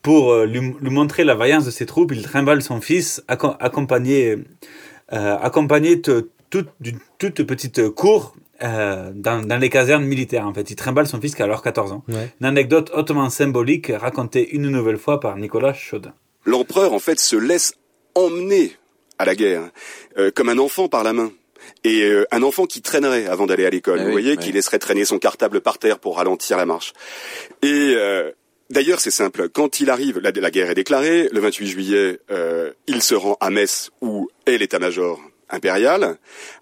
Pour 0.02 0.30
euh, 0.32 0.46
lui, 0.46 0.60
lui 0.80 0.90
montrer 0.90 1.24
la 1.24 1.34
vaillance 1.34 1.64
de 1.64 1.70
ses 1.72 1.84
troupes, 1.86 2.12
il 2.12 2.22
trimballe 2.22 2.62
son 2.62 2.80
fils, 2.80 3.24
acco- 3.28 3.56
accompagné, 3.58 4.36
euh, 5.12 5.36
accompagné 5.38 5.96
de 5.96 6.30
toute- 6.48 6.68
d'une 6.80 6.98
toute 7.18 7.42
petite 7.42 7.88
cour 7.90 8.36
euh, 8.62 9.10
dans, 9.14 9.40
dans 9.46 9.56
les 9.58 9.68
casernes 9.70 10.04
militaires. 10.04 10.46
En 10.46 10.54
fait, 10.54 10.70
il 10.70 10.76
trimballe 10.76 11.06
son 11.06 11.20
fils 11.20 11.34
qui 11.34 11.42
a 11.42 11.44
alors 11.44 11.62
14 11.62 11.92
ans. 11.92 12.04
Ouais. 12.08 12.30
Une 12.40 12.46
anecdote 12.46 12.90
hautement 12.94 13.28
symbolique 13.30 13.92
racontée 13.94 14.48
une 14.50 14.68
nouvelle 14.70 14.98
fois 14.98 15.20
par 15.20 15.36
Nicolas 15.36 15.72
Chaudin. 15.74 16.14
L'empereur, 16.44 16.92
en 16.92 16.98
fait, 16.98 17.18
se 17.18 17.36
laisse 17.36 17.74
emmener 18.14 18.72
à 19.18 19.24
la 19.24 19.34
guerre, 19.34 19.62
euh, 20.18 20.30
comme 20.34 20.48
un 20.48 20.58
enfant 20.58 20.88
par 20.88 21.02
la 21.04 21.12
main. 21.12 21.32
Et 21.84 22.02
euh, 22.02 22.24
un 22.30 22.42
enfant 22.42 22.66
qui 22.66 22.80
traînerait 22.82 23.26
avant 23.26 23.46
d'aller 23.46 23.66
à 23.66 23.70
l'école, 23.70 23.98
Ah 23.98 24.02
vous 24.02 24.08
oui, 24.08 24.12
voyez, 24.12 24.30
oui. 24.32 24.36
qui 24.38 24.52
laisserait 24.52 24.78
traîner 24.78 25.04
son 25.04 25.18
cartable 25.18 25.60
par 25.60 25.78
terre 25.78 25.98
pour 25.98 26.16
ralentir 26.18 26.56
la 26.56 26.66
marche. 26.66 26.92
Et 27.62 27.94
euh, 27.96 28.30
d'ailleurs, 28.70 29.00
c'est 29.00 29.10
simple. 29.10 29.48
Quand 29.48 29.80
il 29.80 29.90
arrive, 29.90 30.18
la, 30.20 30.30
la 30.30 30.50
guerre 30.50 30.70
est 30.70 30.74
déclarée. 30.74 31.28
Le 31.32 31.40
28 31.40 31.66
juillet, 31.66 32.20
euh, 32.30 32.72
il 32.86 33.02
se 33.02 33.14
rend 33.14 33.36
à 33.40 33.50
Metz, 33.50 33.90
où 34.00 34.28
est 34.46 34.58
l'état-major 34.58 35.20
impérial. 35.50 36.18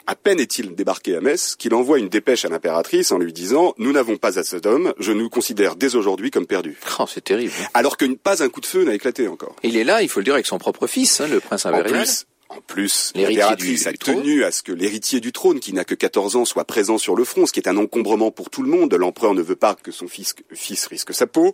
À 0.06 0.14
peine 0.14 0.40
est-il 0.40 0.74
débarqué 0.74 1.16
à 1.16 1.20
Metz 1.20 1.56
qu'il 1.56 1.74
envoie 1.74 1.98
une 1.98 2.08
dépêche 2.08 2.44
à 2.44 2.48
l'impératrice 2.48 3.12
en 3.12 3.18
lui 3.18 3.32
disant 3.32 3.74
"Nous 3.78 3.92
n'avons 3.92 4.16
pas 4.16 4.38
assez 4.38 4.60
d'hommes. 4.60 4.92
Je 4.98 5.12
nous 5.12 5.28
considère 5.30 5.76
dès 5.76 5.94
aujourd'hui 5.96 6.30
comme 6.30 6.46
perdus." 6.46 6.78
Oh, 6.98 7.04
c'est 7.08 7.24
terrible. 7.24 7.52
Alors 7.72 7.96
que 7.96 8.04
pas 8.14 8.42
un 8.42 8.48
coup 8.48 8.60
de 8.60 8.66
feu 8.66 8.84
n'a 8.84 8.94
éclaté 8.94 9.28
encore. 9.28 9.56
Il 9.62 9.76
est 9.76 9.84
là, 9.84 10.02
il 10.02 10.08
faut 10.08 10.20
le 10.20 10.24
dire, 10.24 10.34
avec 10.34 10.46
son 10.46 10.58
propre 10.58 10.86
fils, 10.86 11.20
hein, 11.20 11.26
le 11.28 11.40
prince 11.40 11.66
En 11.66 11.70
impérial. 11.70 12.02
plus, 12.02 12.26
en 12.56 12.60
plus, 12.66 13.12
L'héritier 13.14 13.38
l'impératrice 13.40 13.82
du- 13.82 13.88
a 13.88 13.92
trône. 13.92 14.22
tenu 14.22 14.44
à 14.44 14.50
ce 14.50 14.62
que 14.62 14.72
l'héritier 14.72 15.20
du 15.20 15.32
trône, 15.32 15.60
qui 15.60 15.72
n'a 15.72 15.84
que 15.84 15.94
14 15.94 16.36
ans, 16.36 16.44
soit 16.44 16.64
présent 16.64 16.98
sur 16.98 17.16
le 17.16 17.24
front, 17.24 17.46
ce 17.46 17.52
qui 17.52 17.60
est 17.60 17.68
un 17.68 17.76
encombrement 17.76 18.30
pour 18.30 18.50
tout 18.50 18.62
le 18.62 18.68
monde. 18.68 18.92
L'empereur 18.94 19.34
ne 19.34 19.42
veut 19.42 19.56
pas 19.56 19.74
que 19.74 19.90
son 19.92 20.06
fils, 20.08 20.34
fils 20.52 20.86
risque 20.86 21.12
sa 21.14 21.26
peau. 21.26 21.52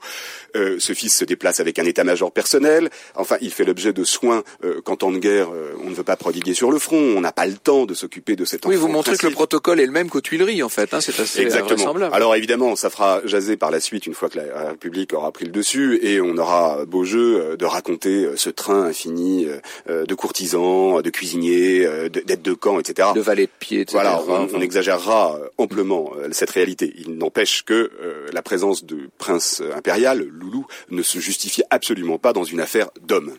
Euh, 0.57 0.77
ce 0.79 0.93
fils 0.93 1.17
se 1.17 1.25
déplace 1.25 1.61
avec 1.61 1.79
un 1.79 1.85
état-major 1.85 2.33
personnel. 2.33 2.91
Enfin, 3.15 3.37
il 3.41 3.51
fait 3.51 3.65
l'objet 3.65 3.93
de 3.93 4.05
soins 4.05 4.43
euh, 4.65 4.81
qu'en 4.83 4.97
temps 4.97 5.13
de 5.13 5.19
guerre, 5.19 5.51
euh, 5.55 5.73
on 5.85 5.91
ne 5.91 5.95
veut 5.95 6.03
pas 6.05 6.17
prodiguer 6.17 6.55
sur 6.55 6.71
le 6.71 6.79
front. 6.79 6.97
On 7.17 7.21
n'a 7.21 7.33
pas 7.33 7.47
le 7.47 7.55
temps 7.57 7.87
de 7.87 7.95
s'occuper 7.95 8.37
de 8.37 8.45
cet 8.45 8.67
Oui, 8.67 8.77
enfant. 8.77 8.87
vous 8.87 8.93
montrez 8.93 9.17
que 9.17 9.27
le 9.27 9.33
protocole 9.33 9.81
est 9.81 9.87
le 9.87 9.93
même 9.93 10.09
qu'aux 10.11 10.21
Tuileries, 10.21 10.63
en 10.63 10.69
fait. 10.69 10.93
Hein, 10.95 11.01
c'est 11.01 11.19
assez 11.21 11.41
Exactement. 11.43 11.77
vraisemblable. 11.77 12.15
Alors 12.15 12.35
évidemment, 12.37 12.77
ça 12.77 12.91
fera 12.91 13.21
jaser 13.25 13.57
par 13.57 13.71
la 13.71 13.81
suite 13.81 14.07
une 14.07 14.15
fois 14.15 14.29
que 14.29 14.39
la 14.39 14.71
République 14.71 15.13
aura 15.13 15.33
pris 15.33 15.45
le 15.47 15.51
dessus 15.53 15.99
et 16.03 16.21
on 16.21 16.37
aura 16.37 16.85
beau 16.87 17.05
jeu 17.05 17.41
euh, 17.41 17.57
de 17.57 17.65
raconter 17.65 18.25
euh, 18.25 18.37
ce 18.37 18.51
train 18.51 18.83
infini 18.85 19.47
euh, 19.89 20.05
de 20.07 20.15
courtisans, 20.15 20.90
de 21.03 21.11
cuisiniers, 21.11 21.87
euh, 21.87 22.09
de- 22.09 22.21
d'aides 22.21 22.43
de 22.43 22.53
camp, 22.53 22.79
etc. 22.81 23.09
de 23.15 23.21
valet 23.21 23.47
de 23.47 23.51
pied, 23.59 23.81
etc. 23.81 23.93
Voilà, 24.03 24.21
on, 24.29 24.61
exagérera 24.61 25.37
euh, 25.37 25.49
amplement 25.59 26.13
euh, 26.19 26.29
cette 26.33 26.51
réalité. 26.51 26.93
Il 26.99 27.17
n'empêche 27.19 27.63
que 27.65 27.73
euh, 28.03 28.27
la 28.33 28.43
présence 28.43 28.85
de 28.85 29.09
prince 29.19 29.63
euh, 29.65 29.75
impérial, 29.77 30.19
Loulou, 30.31 30.67
ne 30.91 31.03
se 31.03 31.19
justifie 31.21 31.63
absolument 31.71 32.19
pas 32.19 32.33
dans 32.33 32.45
une 32.45 32.61
affaire 32.61 32.91
d'homme. 33.01 33.33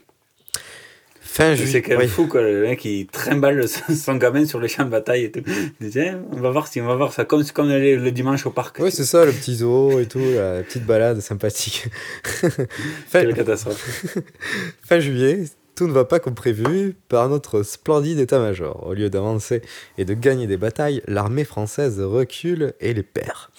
Fin 1.24 1.55
C'est 1.55 1.63
juillet. 1.65 1.81
quand 1.81 1.91
même 1.91 2.00
oui. 2.01 2.08
fou, 2.10 2.27
quoi, 2.27 2.41
le 2.41 2.63
mec 2.63 2.84
il 2.84 3.05
trimballe 3.08 3.65
son 3.96 4.15
gamin 4.15 4.46
sur 4.46 4.60
le 4.60 4.67
champ 4.67 4.84
de 4.84 4.89
bataille 4.89 5.25
et 5.25 5.31
tout. 5.31 5.41
Il 5.79 5.88
dit, 5.88 5.91
Tiens, 5.93 6.20
on 6.31 6.41
va 6.41 6.50
voir 6.50 6.67
si 6.67 6.81
on 6.81 6.88
va 6.88 6.96
voir 6.96 7.13
ça 7.13 7.24
comme, 7.24 7.46
comme 7.53 7.70
le, 7.70 7.96
le 7.96 8.12
dimanche 8.12 8.46
au 8.46 8.50
parc. 8.50 8.79
Ouais, 8.79 8.91
c'est 8.91 9.05
ça, 9.05 9.24
le 9.24 9.31
petit 9.31 9.55
zoo 9.58 10.00
et 10.01 10.08
tout, 10.08 10.20
la 10.20 10.62
petite 10.63 10.86
balade 10.86 11.22
sympathique. 11.22 11.86
fin, 12.24 13.22
Quelle 13.22 13.34
catastrophe. 13.34 14.08
fin 14.86 15.00
juillet, 15.00 15.43
tout 15.75 15.88
ne 15.88 15.92
va 15.92 16.06
pas 16.06 16.20
comme 16.20 16.36
prévu 16.36 16.96
par 17.10 17.30
notre 17.30 17.63
splendide 17.63 18.20
état-major. 18.20 18.86
Au 18.86 18.94
lieu 18.94 19.10
d'avancer 19.10 19.62
et 19.98 20.06
de 20.06 20.13
gagner 20.13 20.48
des 20.48 20.58
batailles, 20.58 21.01
l'armée 21.08 21.44
française 21.44 22.00
recule 22.00 22.74
et 22.80 22.94
les 22.94 23.04
perd. 23.04 23.50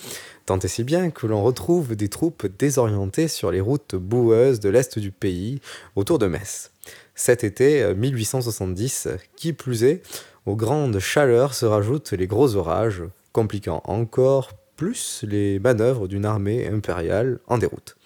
Tant 0.47 0.59
et 0.59 0.69
si 0.69 0.85
bien 0.85 1.11
que 1.11 1.27
l'on 1.27 1.43
retrouve 1.43 1.95
des 1.95 2.09
troupes 2.09 2.47
désorientées 2.59 3.29
sur 3.29 3.51
les 3.51 3.61
routes 3.61 3.95
boueuses 3.95 4.61
de 4.61 4.69
l'est 4.69 4.99
du 4.99 5.13
pays, 5.13 5.61
autour 5.95 6.19
de 6.19 6.27
Metz. 6.27 6.73
Cet 7.15 7.45
été 7.45 7.83
euh, 7.83 7.95
1870, 7.95 9.09
qui 9.37 9.53
plus 9.53 9.85
est, 9.85 10.03
aux 10.47 10.57
grandes 10.57 10.99
chaleurs 10.99 11.55
se 11.55 11.67
rajoutent 11.67 12.13
les 12.13 12.27
gros 12.27 12.57
orages, 12.57 13.05
compliquant 13.33 13.83
encore 13.85 14.51
plus 14.77 15.25
les 15.29 15.61
manœuvres 15.61 16.09
d'une 16.09 16.25
armée 16.25 16.67
impériale 16.67 17.39
en 17.47 17.59
déroute. 17.59 17.97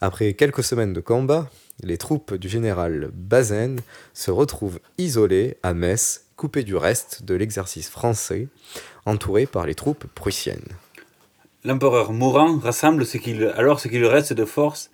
Après 0.00 0.34
quelques 0.34 0.62
semaines 0.62 0.92
de 0.92 1.00
combat, 1.00 1.50
les 1.82 1.98
troupes 1.98 2.34
du 2.34 2.48
général 2.48 3.10
Bazaine 3.12 3.80
se 4.12 4.30
retrouvent 4.30 4.80
isolées 4.98 5.56
à 5.62 5.74
Metz, 5.74 6.26
coupées 6.36 6.62
du 6.62 6.76
reste 6.76 7.24
de 7.24 7.34
l'exercice 7.34 7.88
français, 7.88 8.48
entourées 9.06 9.46
par 9.46 9.66
les 9.66 9.74
troupes 9.74 10.06
prussiennes. 10.14 10.68
L'empereur 11.64 12.12
mourant 12.12 12.58
rassemble 12.58 13.06
qu'il, 13.06 13.52
alors 13.56 13.80
ce 13.80 13.88
qui 13.88 13.98
lui 13.98 14.06
reste 14.06 14.32
de 14.32 14.44
force 14.44 14.90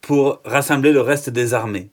pour 0.00 0.40
rassembler 0.44 0.92
le 0.92 1.00
reste 1.00 1.30
des 1.30 1.54
armées. 1.54 1.88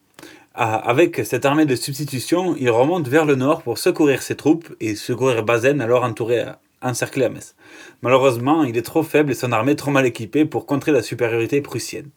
Ah, 0.53 0.75
Avec 0.75 1.21
cette 1.25 1.45
armée 1.45 1.65
de 1.65 1.75
substitution, 1.75 2.55
il 2.59 2.69
remonte 2.69 3.07
vers 3.07 3.25
le 3.25 3.35
nord 3.35 3.61
pour 3.61 3.77
secourir 3.77 4.21
ses 4.21 4.35
troupes 4.35 4.67
et 4.79 4.95
secourir 4.95 5.43
Bazaine 5.43 5.81
alors 5.81 6.03
entouré, 6.03 6.43
encerclé 6.81 7.25
à 7.25 7.29
Metz. 7.29 7.55
Malheureusement, 8.01 8.63
il 8.63 8.77
est 8.77 8.81
trop 8.81 9.01
faible 9.01 9.31
et 9.31 9.35
son 9.35 9.53
armée 9.53 9.75
trop 9.75 9.91
mal 9.91 10.05
équipée 10.05 10.45
pour 10.45 10.65
contrer 10.65 10.91
la 10.91 11.01
supériorité 11.01 11.61
prussienne. 11.61 12.09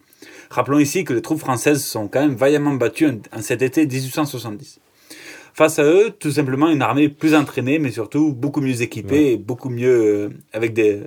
Rappelons 0.55 0.79
ici 0.79 1.03
que 1.03 1.13
les 1.13 1.21
troupes 1.21 1.39
françaises 1.39 1.83
sont 1.83 2.07
quand 2.07 2.21
même 2.21 2.35
vaillamment 2.35 2.75
battues 2.75 3.07
en, 3.35 3.41
cet 3.41 3.61
été 3.61 3.85
1870. 3.85 4.79
Face 5.53 5.79
à 5.79 5.83
eux, 5.83 6.11
tout 6.17 6.31
simplement 6.31 6.69
une 6.69 6.81
armée 6.81 7.09
plus 7.09 7.35
entraînée, 7.35 7.77
mais 7.79 7.91
surtout 7.91 8.31
beaucoup 8.33 8.61
mieux 8.61 8.81
équipée 8.81 9.33
et 9.33 9.37
beaucoup 9.37 9.69
mieux 9.69 9.89
euh, 9.89 10.29
avec 10.53 10.71
des, 10.73 11.01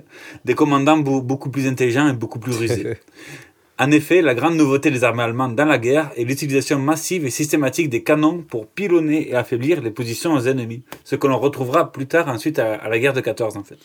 des 0.45 0.55
commandants 0.55 0.99
beau- 0.99 1.23
beaucoup 1.23 1.51
plus 1.51 1.67
intelligents 1.67 2.09
et 2.09 2.13
beaucoup 2.13 2.39
plus 2.39 2.53
rusés. 2.57 2.97
En 3.81 3.93
effet, 3.93 4.23
la 4.23 4.35
grande 4.35 4.57
nouveauté 4.57 4.91
des 4.91 5.05
armées 5.05 5.23
allemandes 5.23 5.55
dans 5.55 5.65
la 5.65 5.79
guerre 5.79 6.11
est 6.17 6.25
l'utilisation 6.25 6.81
massive 6.81 7.25
et 7.25 7.31
systématique 7.31 7.89
des 7.89 8.03
canons 8.03 8.43
pour 8.43 8.67
pilonner 8.67 9.29
et 9.31 9.37
affaiblir 9.37 9.81
les 9.81 9.93
positions 9.93 10.33
aux 10.33 10.41
ennemis, 10.49 10.83
ce 11.05 11.15
que 11.15 11.29
l'on 11.29 11.39
retrouvera 11.39 11.93
plus 11.93 12.07
tard 12.09 12.27
ensuite 12.27 12.59
à, 12.59 12.75
à 12.75 12.89
la 12.89 12.99
guerre 12.99 13.13
de 13.13 13.21
14 13.21 13.57
en 13.57 13.63
fait. 13.63 13.79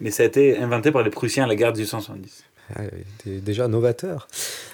Mais 0.00 0.10
ça 0.10 0.24
a 0.24 0.26
été 0.26 0.58
inventé 0.58 0.90
par 0.90 1.04
les 1.04 1.10
Prussiens 1.10 1.44
à 1.44 1.46
la 1.46 1.54
guerre 1.54 1.72
de 1.72 1.78
1870. 1.78 2.42
Déjà 3.24 3.68
novateur. 3.68 4.28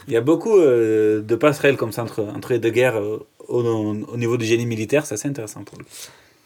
Il 0.08 0.14
y 0.14 0.16
a 0.16 0.20
beaucoup 0.20 0.58
euh, 0.58 1.20
de 1.20 1.34
passerelles 1.36 1.76
comme 1.76 1.92
ça 1.92 2.02
entre, 2.02 2.22
entre 2.22 2.52
les 2.52 2.58
deux 2.58 2.70
guerres 2.70 2.98
euh, 2.98 3.26
au, 3.48 3.62
au 3.62 4.16
niveau 4.16 4.36
du 4.36 4.44
génie 4.44 4.66
militaire, 4.66 5.06
c'est 5.06 5.14
assez 5.14 5.28
intéressant 5.28 5.62
pour 5.64 5.78
lui. 5.78 5.86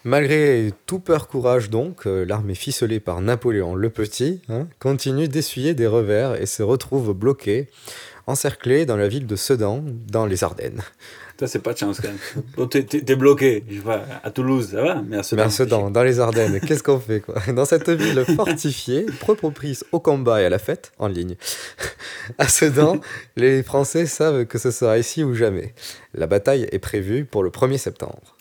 Malgré 0.05 0.73
tout 0.87 1.01
peur 1.01 1.27
courage 1.27 1.69
donc, 1.69 2.07
euh, 2.07 2.25
l'armée 2.25 2.55
ficelée 2.55 3.01
par 3.01 3.21
Napoléon 3.21 3.75
le 3.75 3.91
Petit 3.91 4.41
hein, 4.49 4.69
continue 4.79 5.27
d'essuyer 5.27 5.75
des 5.75 5.89
revers 5.89 6.41
et 6.41 6.47
se 6.47 6.63
retrouve 6.63 7.13
bloquée, 7.13 7.69
encerclée 8.29 8.87
dans 8.87 8.97
la 8.97 9.09
ville 9.09 9.27
de 9.27 9.35
Sedan, 9.35 9.83
dans 10.09 10.27
les 10.27 10.45
Ardennes. 10.45 10.83
Toi, 11.37 11.47
c'est 11.49 11.59
pas 11.59 11.73
de 11.75 11.79
chance 11.79 12.01
quand 12.01 12.09
même. 12.09 12.69
T'es- 12.69 13.17
bloqué, 13.17 13.63
je 13.69 13.77
sais 13.77 13.81
pas, 13.83 14.05
à 14.25 14.31
Toulouse, 14.31 14.71
ça 14.71 14.83
va, 14.83 15.03
mais 15.07 15.19
à 15.19 15.23
Sedan. 15.23 15.43
Mais 15.43 15.47
à 15.47 15.51
Sedan, 15.51 15.91
dans 15.91 16.03
les 16.03 16.19
Ardennes, 16.21 16.61
qu'est-ce 16.67 16.83
qu'on 16.83 16.99
fait 16.99 17.21
quoi? 17.21 17.35
Dans 17.53 17.65
cette 17.67 17.91
ville 17.91 18.25
fortifiée, 18.37 19.05
propice 19.21 19.85
au 19.93 20.01
combat 20.01 20.41
et 20.41 20.47
à 20.47 20.49
la 20.49 20.59
fête, 20.59 20.93
en 20.99 21.09
ligne. 21.09 21.37
À 22.39 22.49
Sedan, 22.49 23.01
les 23.37 23.63
Français 23.63 24.07
savent 24.07 24.47
que 24.47 24.59
ce 24.59 24.71
sera 24.71 24.99
ici 24.99 25.23
ou 25.23 25.35
jamais. 25.35 25.75
La 26.15 26.27
bataille 26.27 26.67
est 26.73 26.79
prévue 26.79 27.25
pour 27.25 27.43
le 27.45 27.51
1er 27.51 27.79
septembre. 27.79 28.36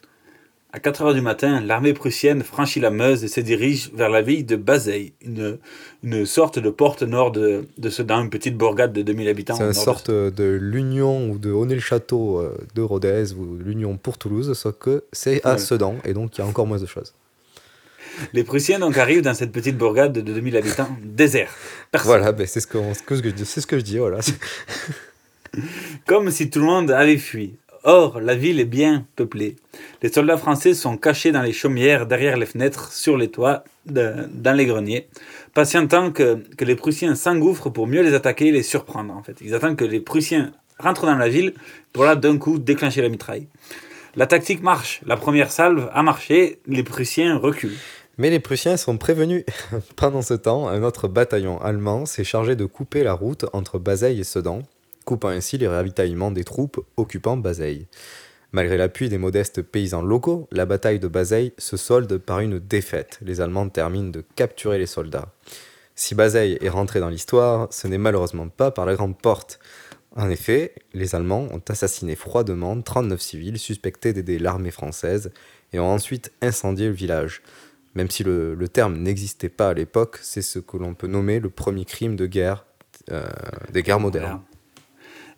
À 0.75 0.79
4 0.79 1.03
heures 1.03 1.13
du 1.13 1.21
matin, 1.21 1.61
l'armée 1.61 1.93
prussienne 1.93 2.43
franchit 2.43 2.81
la 2.81 2.89
Meuse 2.91 3.23
et 3.23 3.29
se 3.29 3.39
dirige 3.39 3.91
vers 3.93 4.09
la 4.09 4.21
ville 4.21 4.45
de 4.45 4.57
Bazeille, 4.57 5.13
une, 5.21 5.57
une 6.03 6.25
sorte 6.25 6.59
de 6.59 6.69
porte 6.69 7.01
nord 7.01 7.31
de, 7.31 7.65
de 7.77 7.89
Sedan, 7.89 8.21
une 8.23 8.29
petite 8.29 8.57
bourgade 8.57 8.91
de 8.91 9.01
2000 9.01 9.29
habitants. 9.29 9.55
C'est 9.55 9.63
une 9.63 9.69
de 9.69 9.73
sorte 9.73 10.11
de 10.11 10.43
l'Union 10.61 11.29
ou 11.29 11.37
de 11.37 11.49
Honnay-le-Château 11.49 12.39
euh, 12.41 12.57
de 12.75 12.81
Rodez 12.81 13.31
ou 13.37 13.55
l'Union 13.57 13.95
pour 13.95 14.17
Toulouse, 14.17 14.51
sauf 14.51 14.75
que 14.77 15.05
c'est 15.13 15.39
à 15.45 15.53
Ouais. 15.53 15.59
Sedan 15.59 15.95
et 16.03 16.11
donc 16.13 16.37
il 16.37 16.41
y 16.41 16.43
a 16.43 16.45
encore 16.47 16.67
moins 16.67 16.79
de 16.79 16.85
choses. 16.85 17.13
Les 18.33 18.43
Prussiens 18.43 18.79
donc 18.79 18.97
arrivent 18.97 19.21
dans 19.21 19.33
cette 19.33 19.53
petite 19.53 19.77
bourgade 19.77 20.11
de 20.11 20.19
2000 20.19 20.57
habitants, 20.57 20.89
désert. 21.01 21.51
Personne. 21.89 22.09
Voilà, 22.09 22.33
ben, 22.33 22.45
c'est 22.45 22.59
ce, 22.59 22.67
que 22.67 22.79
je 23.11 23.21
dis- 23.29 23.45
c'est 23.45 23.61
ce 23.61 23.67
que 23.67 23.79
je 23.79 23.83
dis, 23.85 23.97
voilà. 23.97 24.19
Comme 26.05 26.31
si 26.31 26.49
tout 26.49 26.59
le 26.59 26.65
monde 26.65 26.91
avait 26.91 27.17
fui. 27.17 27.53
Or, 27.87 28.19
la 28.19 28.33
ville 28.33 28.59
est 28.59 28.65
bien 28.65 29.05
peuplée. 29.15 29.57
Les 30.01 30.11
soldats 30.11 30.37
français 30.37 30.73
sont 30.73 30.97
cachés 30.97 31.31
dans 31.31 31.43
les 31.43 31.53
chaumières, 31.53 32.07
derrière 32.07 32.35
les 32.35 32.47
fenêtres, 32.47 32.91
sur 32.91 33.15
les 33.15 33.29
toits, 33.29 33.63
dans 33.85 34.57
les 34.57 34.65
greniers, 34.65 35.07
patientant 35.53 36.11
que, 36.11 36.43
que 36.57 36.65
les 36.65 36.75
Prussiens 36.75 37.13
s'engouffrent 37.13 37.69
pour 37.69 37.85
mieux 37.85 38.01
les 38.01 38.15
attaquer 38.15 38.47
et 38.47 38.51
les 38.51 38.63
surprendre. 38.63 39.15
En 39.15 39.21
fait, 39.21 39.37
ils 39.39 39.53
attendent 39.53 39.75
que 39.75 39.85
les 39.85 39.99
Prussiens 39.99 40.51
rentrent 40.79 41.05
dans 41.05 41.15
la 41.15 41.29
ville 41.29 41.53
pour 41.93 42.05
là 42.05 42.15
d'un 42.15 42.39
coup 42.39 42.57
déclencher 42.57 43.03
la 43.03 43.09
mitraille. 43.09 43.47
La 44.15 44.25
tactique 44.25 44.63
marche. 44.63 45.01
La 45.05 45.15
première 45.15 45.51
salve 45.51 45.87
a 45.93 46.01
marché. 46.01 46.59
Les 46.65 46.83
Prussiens 46.83 47.37
reculent. 47.37 47.77
Mais 48.17 48.29
les 48.29 48.39
Prussiens 48.39 48.77
sont 48.77 48.97
prévenus. 48.97 49.43
Pendant 49.95 50.21
ce 50.21 50.33
temps, 50.33 50.67
un 50.69 50.83
autre 50.83 51.07
bataillon 51.07 51.61
allemand 51.61 52.05
s'est 52.05 52.23
chargé 52.23 52.55
de 52.55 52.65
couper 52.65 53.03
la 53.03 53.13
route 53.13 53.45
entre 53.51 53.77
Bazeille 53.77 54.21
et 54.21 54.23
Sedan, 54.23 54.61
coupant 55.05 55.29
ainsi 55.29 55.57
les 55.57 55.67
ravitaillements 55.67 56.31
des 56.31 56.43
troupes 56.43 56.85
occupant 56.97 57.37
Bazeille. 57.37 57.87
Malgré 58.51 58.77
l'appui 58.77 59.09
des 59.09 59.17
modestes 59.17 59.61
paysans 59.61 60.01
locaux, 60.01 60.47
la 60.51 60.65
bataille 60.65 60.99
de 60.99 61.07
Bazeille 61.07 61.53
se 61.57 61.77
solde 61.77 62.17
par 62.17 62.39
une 62.39 62.59
défaite. 62.59 63.19
Les 63.21 63.41
Allemands 63.41 63.69
terminent 63.69 64.11
de 64.11 64.23
capturer 64.35 64.77
les 64.77 64.85
soldats. 64.85 65.33
Si 65.95 66.15
Bazeille 66.15 66.57
est 66.61 66.69
rentré 66.69 66.99
dans 66.99 67.09
l'histoire, 67.09 67.67
ce 67.71 67.87
n'est 67.87 67.97
malheureusement 67.97 68.47
pas 68.49 68.71
par 68.71 68.85
la 68.85 68.95
grande 68.95 69.17
porte. 69.17 69.59
En 70.15 70.29
effet, 70.29 70.73
les 70.93 71.15
Allemands 71.15 71.47
ont 71.51 71.61
assassiné 71.67 72.15
froidement 72.15 72.81
39 72.81 73.19
civils 73.21 73.59
suspectés 73.59 74.13
d'aider 74.13 74.39
l'armée 74.39 74.71
française 74.71 75.31
et 75.73 75.79
ont 75.79 75.91
ensuite 75.91 76.31
incendié 76.41 76.87
le 76.87 76.93
village. 76.93 77.41
Même 77.95 78.09
si 78.09 78.23
le, 78.23 78.55
terme 78.71 78.97
n'existait 78.97 79.49
pas 79.49 79.69
à 79.69 79.73
l'époque, 79.73 80.19
c'est 80.21 80.41
ce 80.41 80.59
que 80.59 80.77
l'on 80.77 80.93
peut 80.93 81.07
nommer 81.07 81.39
le 81.39 81.49
premier 81.49 81.85
crime 81.85 82.15
de 82.15 82.25
guerre 82.25 82.65
euh, 83.11 83.25
des 83.71 83.83
guerres 83.83 83.99
modernes. 83.99 84.41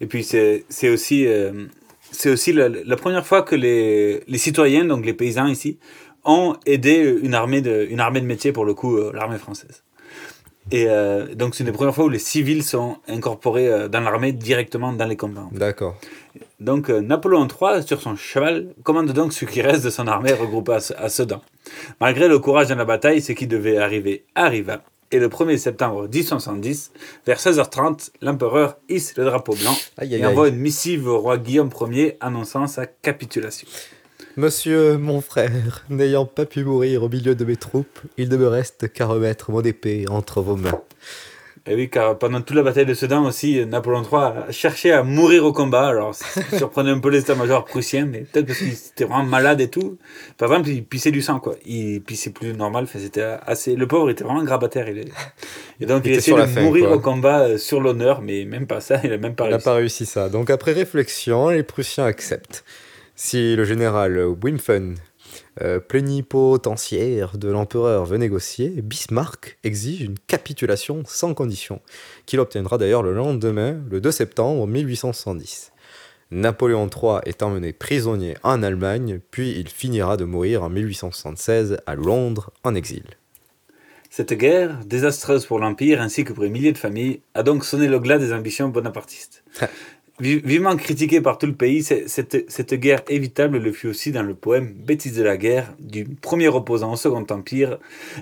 Et 0.02 0.06
puis 0.06 0.24
c'est 0.24 0.64
aussi, 0.90 1.26
euh, 1.28 1.66
c'est 2.12 2.30
aussi 2.30 2.54
la, 2.54 2.70
la 2.70 2.96
première 2.96 3.26
fois 3.26 3.42
que 3.42 3.56
les, 3.56 4.22
les 4.28 4.38
citoyens, 4.38 4.86
donc 4.86 5.06
les 5.06 5.14
paysans 5.14 5.48
ici, 5.48 5.78
ont 6.24 6.56
aidé 6.66 7.18
une 7.22 7.34
armée 7.34 7.62
de, 7.62 7.88
une 7.90 8.00
armée 8.00 8.22
de 8.22 8.26
métier, 8.26 8.52
pour 8.52 8.66
le 8.66 8.74
coup, 8.74 8.98
euh, 8.98 9.12
l'armée 9.14 9.38
française. 9.38 9.84
Et 10.70 10.88
euh, 10.90 11.34
donc, 11.34 11.56
c'est 11.56 11.64
une 11.64 11.70
des 11.70 11.76
premières 11.76 11.96
fois 11.96 12.06
où 12.06 12.10
les 12.10 12.20
civils 12.20 12.62
sont 12.62 12.98
incorporés 13.08 13.88
dans 13.88 14.02
l'armée 14.02 14.34
directement 14.34 14.92
dans 14.92 15.06
les 15.06 15.16
combats. 15.16 15.48
D'accord. 15.54 15.96
Donc, 16.60 16.90
Napoléon 16.90 17.48
III, 17.48 17.88
sur 17.88 18.02
son 18.02 18.18
cheval, 18.18 18.74
commande 18.84 19.14
donc 19.14 19.32
ce 19.32 19.46
qui 19.46 19.62
reste 19.62 19.86
de 19.86 19.90
son 19.90 20.08
armée 20.08 20.34
regroupée 20.34 20.74
à, 20.74 20.80
à 20.98 21.08
Sedan. 21.08 21.42
Malgré 22.02 22.28
le 22.28 22.40
courage 22.40 22.68
dans 22.68 22.76
la 22.76 22.84
bataille, 22.84 23.22
ce 23.22 23.32
qui 23.32 23.48
devait 23.48 23.78
arriver 23.78 24.26
arriva. 24.36 24.82
Et 25.12 25.20
le 25.20 25.30
1er 25.30 25.58
septembre 25.58 26.10
1070, 26.14 26.92
vers 27.26 27.40
16h30, 27.40 28.10
l'empereur 28.22 28.78
hisse 28.90 29.16
le 29.16 29.24
drapeau 29.24 29.56
blanc 29.56 29.76
Aïe, 29.98 30.16
aïe, 30.16 30.22
et 30.22 30.26
envoie 30.26 30.48
aïe. 30.48 30.52
une 30.52 30.60
missive 30.60 31.08
au 31.08 31.20
roi 31.20 31.38
Guillaume 31.38 31.70
Ier 31.92 32.18
annonçant 32.20 32.68
sa 32.68 32.86
capitulation. 32.86 33.68
Monsieur 34.36 34.98
mon 34.98 35.22
frère, 35.22 35.86
n'ayant 35.90 36.26
pas 36.26 36.46
pu 36.46 36.64
mourir 36.64 37.04
au 37.04 37.10
milieu 37.10 37.36
de 37.36 37.46
mes 37.46 37.56
troupes, 37.56 38.00
il 38.18 38.30
ne 38.30 38.36
me 38.38 38.48
reste 38.48 38.92
qu'à 38.92 39.06
remettre 39.06 39.52
mon 39.52 39.62
épée 39.62 40.06
entre 40.10 40.42
vos 40.42 40.58
mains. 40.58 40.82
Et 41.70 41.76
oui, 41.76 41.90
car 41.90 42.18
pendant 42.18 42.40
toute 42.42 42.56
la 42.56 42.64
bataille 42.64 42.86
de 42.86 42.94
Sedan 42.94 43.26
aussi, 43.26 43.66
Napoléon 43.66 44.04
III 44.04 44.14
a 44.48 44.52
cherché 44.52 44.92
à 44.94 45.04
mourir 45.04 45.44
au 45.46 45.52
combat. 45.52 45.88
Alors, 45.88 46.16
ça 46.16 46.42
surprenait 46.58 46.92
un 46.92 47.00
peu 47.00 47.10
l'état-major 47.10 47.66
prussien, 47.66 48.06
mais 48.06 48.20
peut-être 48.20 48.46
parce 48.48 48.60
qu'il 48.60 48.70
était 48.70 49.04
vraiment 49.04 49.24
malade 49.24 49.60
et 49.60 49.70
tout. 49.70 49.98
Par 50.38 50.50
exemple, 50.52 50.70
il 50.70 50.84
pissait 50.86 51.12
du 51.12 51.22
sang, 51.22 51.40
quoi. 51.40 51.56
Il 51.66 52.02
pissait 52.02 52.30
plus 52.30 52.54
normal. 52.54 52.86
Enfin, 52.86 53.00
c'était 53.00 53.22
assez. 53.46 53.76
Le 53.76 53.86
pauvre 53.86 54.10
était 54.10 54.24
vraiment 54.24 54.44
grabataire. 54.44 54.88
Il 54.88 55.00
est... 55.00 55.10
Et 55.82 55.86
donc, 55.86 56.04
Il 56.06 56.12
il, 56.12 56.14
était 56.14 56.20
essayait 56.32 56.42
de 56.42 56.46
fin, 56.48 56.62
mourir 56.62 56.88
quoi. 56.88 56.96
au 56.96 57.00
combat 57.02 57.40
euh, 57.42 57.58
sur 57.58 57.82
l'honneur, 57.82 58.22
mais 58.22 58.46
même 58.46 58.66
pas 58.66 58.80
ça. 58.80 59.02
Il 59.04 59.12
a 59.12 59.18
même 59.18 59.36
pas 59.36 59.46
Il 59.46 59.50
n'a 59.50 59.56
réussi. 59.58 59.66
pas 59.66 59.74
réussi 59.74 60.06
ça. 60.06 60.30
Donc 60.30 60.50
après 60.50 60.72
réflexion, 60.72 61.50
les 61.50 61.64
Prussiens 61.64 62.06
acceptent. 62.06 62.64
Si 63.16 63.56
le 63.56 63.66
général 63.66 64.18
Wimpfen, 64.42 64.96
euh, 65.62 65.80
plénipotentiaire 65.80 67.38
de 67.38 67.50
l'empereur, 67.50 68.06
veut 68.06 68.18
négocier, 68.18 68.70
Bismarck 68.82 69.58
exige 69.64 70.02
une 70.02 70.20
capitulation 70.20 71.04
sans 71.06 71.34
condition, 71.34 71.82
qu'il 72.26 72.40
obtiendra 72.40 72.78
d'ailleurs 72.78 73.04
le 73.04 73.14
lendemain, 73.14 73.80
le 73.90 74.02
2 74.02 74.12
septembre 74.12 74.68
1870. 74.68 75.72
Napoléon 76.30 76.90
III 76.90 77.20
est 77.26 77.42
emmené 77.42 77.72
prisonnier 77.72 78.36
en 78.44 78.62
Allemagne, 78.62 79.20
puis 79.32 79.58
il 79.58 79.70
finira 79.70 80.18
de 80.18 80.26
mourir 80.26 80.64
en 80.64 80.70
1876 80.70 81.78
à 81.86 81.96
Londres 81.96 82.52
en 82.64 82.76
exil. 82.76 83.06
Cette 84.10 84.34
guerre, 84.34 84.80
désastreuse 84.86 85.46
pour 85.46 85.60
l'Empire 85.60 86.02
ainsi 86.02 86.24
que 86.24 86.34
pour 86.34 86.44
les 86.44 86.50
milliers 86.50 86.72
de 86.72 86.78
familles, 86.78 87.22
a 87.34 87.44
donc 87.44 87.64
sonné 87.64 87.88
le 87.88 88.00
glas 88.00 88.18
des 88.18 88.34
ambitions 88.34 88.70
bonapartistes. 88.70 89.44
Vi- 90.20 90.40
Vivement 90.44 90.76
critiquée 90.76 91.22
par 91.22 91.38
tout 91.38 91.46
le 91.46 91.54
pays, 91.56 91.84
cette, 91.84 92.74
guerre 92.74 93.04
évitable 93.08 93.60
le 93.60 93.72
fut 93.72 93.88
aussi 93.88 94.12
dans 94.12 94.24
le 94.24 94.34
poème 94.34 94.74
Bêtise 94.74 95.16
de 95.16 95.24
la 95.24 95.38
guerre 95.38 95.74
du 95.80 96.06
premier 96.06 96.48
opposant 96.48 96.94
au 96.94 96.96
Second 96.96 97.26
Empire, 97.30 97.78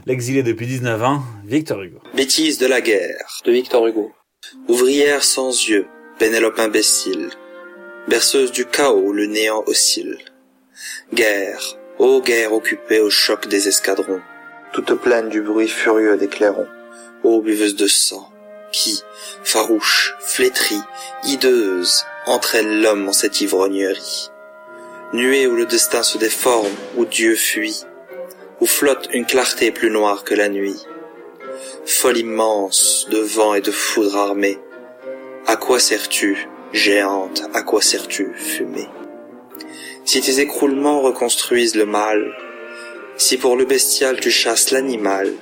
l'exilé 0.05 0.43
depuis 0.43 0.67
19 0.67 1.01
ans, 1.03 1.23
Victor 1.45 1.81
Hugo. 1.81 1.99
Bêtise 2.13 2.57
de 2.57 2.67
la 2.67 2.81
guerre 2.81 3.41
de 3.45 3.51
Victor 3.51 3.87
Hugo. 3.87 4.11
Ouvrière 4.67 5.23
sans 5.23 5.51
yeux, 5.69 5.85
Pénélope 6.19 6.59
imbécile, 6.59 7.29
berceuse 8.07 8.51
du 8.51 8.65
chaos 8.65 9.11
le 9.13 9.25
néant 9.25 9.63
oscille. 9.65 10.17
Guerre, 11.13 11.77
ô 11.97 12.21
guerre 12.21 12.53
occupée 12.53 12.99
au 12.99 13.09
choc 13.09 13.47
des 13.47 13.67
escadrons, 13.67 14.19
toute 14.73 14.93
pleine 14.95 15.29
du 15.29 15.41
bruit 15.41 15.67
furieux 15.69 16.17
des 16.17 16.27
clairons, 16.27 16.67
ô 17.23 17.41
buveuse 17.41 17.75
de 17.77 17.87
sang, 17.87 18.29
qui, 18.75 19.03
farouche, 19.43 20.15
flétrie, 20.19 20.81
hideuse, 21.23 22.03
entraîne 22.25 22.81
l'homme 22.81 23.07
en 23.07 23.13
cette 23.13 23.39
ivrognerie. 23.39 24.29
Nuée 25.13 25.47
où 25.47 25.55
le 25.55 25.65
destin 25.65 26.03
se 26.03 26.17
déforme, 26.17 26.75
où 26.97 27.05
Dieu 27.05 27.35
fuit, 27.35 27.85
où 28.59 28.65
flotte 28.65 29.07
une 29.13 29.25
clarté 29.25 29.71
plus 29.71 29.89
noire 29.89 30.25
que 30.25 30.35
la 30.35 30.49
nuit. 30.49 30.81
Folle 31.85 32.17
immense 32.17 33.07
de 33.09 33.19
vent 33.19 33.53
et 33.53 33.61
de 33.61 33.71
foudre 33.71 34.17
armée, 34.17 34.59
à 35.47 35.55
quoi 35.55 35.79
sers-tu, 35.79 36.49
géante, 36.73 37.43
à 37.53 37.61
quoi 37.61 37.81
sers-tu, 37.81 38.33
fumée? 38.35 38.89
Si 40.03 40.19
tes 40.19 40.39
écroulements 40.41 41.01
reconstruisent 41.01 41.75
le 41.75 41.85
mal, 41.85 42.35
si 43.15 43.37
pour 43.37 43.55
le 43.55 43.63
bestial 43.63 44.19
tu 44.19 44.31
chasses 44.31 44.71
l'animal, 44.71 45.33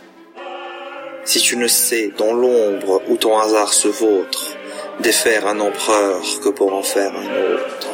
si 1.25 1.39
tu 1.39 1.57
ne 1.57 1.67
sais 1.67 2.11
dans 2.17 2.33
l'ombre 2.33 3.01
où 3.07 3.17
ton 3.17 3.37
hasard 3.37 3.73
se 3.73 3.87
vautre, 3.87 4.57
défaire 4.99 5.47
un 5.47 5.59
empereur 5.59 6.21
que 6.43 6.49
pour 6.49 6.73
en 6.73 6.83
faire 6.83 7.11
un 7.15 7.53
autre. 7.53 7.92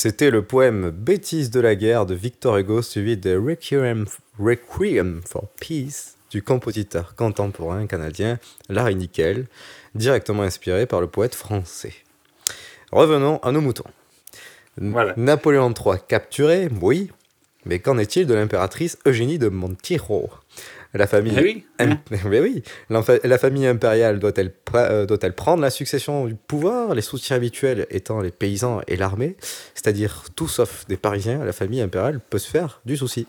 C'était 0.00 0.30
le 0.30 0.42
poème 0.42 0.90
Bêtise 0.90 1.50
de 1.50 1.58
la 1.58 1.74
guerre 1.74 2.06
de 2.06 2.14
Victor 2.14 2.56
Hugo 2.56 2.82
suivi 2.82 3.16
de 3.16 3.36
Requiem, 3.36 4.06
Requiem 4.38 5.20
for 5.26 5.48
Peace 5.60 6.14
du 6.30 6.40
compositeur 6.40 7.16
contemporain 7.16 7.84
canadien 7.88 8.38
Larry 8.68 8.94
Nickel, 8.94 9.48
directement 9.96 10.44
inspiré 10.44 10.86
par 10.86 11.00
le 11.00 11.08
poète 11.08 11.34
français. 11.34 11.94
Revenons 12.92 13.38
à 13.38 13.50
nos 13.50 13.60
moutons. 13.60 13.90
Napoléon 15.16 15.74
III 15.74 15.96
capturé, 16.06 16.68
oui, 16.80 17.10
mais 17.64 17.80
qu'en 17.80 17.98
est-il 17.98 18.28
de 18.28 18.34
l'impératrice 18.34 18.98
Eugénie 19.04 19.40
de 19.40 19.48
Montijo 19.48 20.30
la 20.98 21.06
famille, 21.06 21.34
Eh 21.38 21.42
oui, 21.42 21.64
Im- 21.78 21.96
Mais 22.28 22.40
oui. 22.40 22.62
La 23.24 23.38
famille 23.38 23.66
impériale 23.66 24.18
doit-elle 24.18 24.48
pre- 24.66 24.90
euh, 24.90 25.06
doit-elle 25.06 25.34
prendre 25.34 25.62
la 25.62 25.70
succession 25.70 26.26
du 26.26 26.34
pouvoir, 26.34 26.94
les 26.94 27.02
soutiens 27.02 27.36
habituels 27.36 27.86
étant 27.90 28.20
les 28.20 28.30
paysans 28.30 28.80
et 28.86 28.96
l'armée, 28.96 29.36
c'est-à-dire 29.74 30.24
tout 30.36 30.48
sauf 30.48 30.86
des 30.88 30.96
Parisiens, 30.96 31.44
la 31.44 31.52
famille 31.52 31.80
impériale 31.80 32.20
peut 32.30 32.38
se 32.38 32.50
faire 32.50 32.80
du 32.84 32.96
souci. 32.96 33.26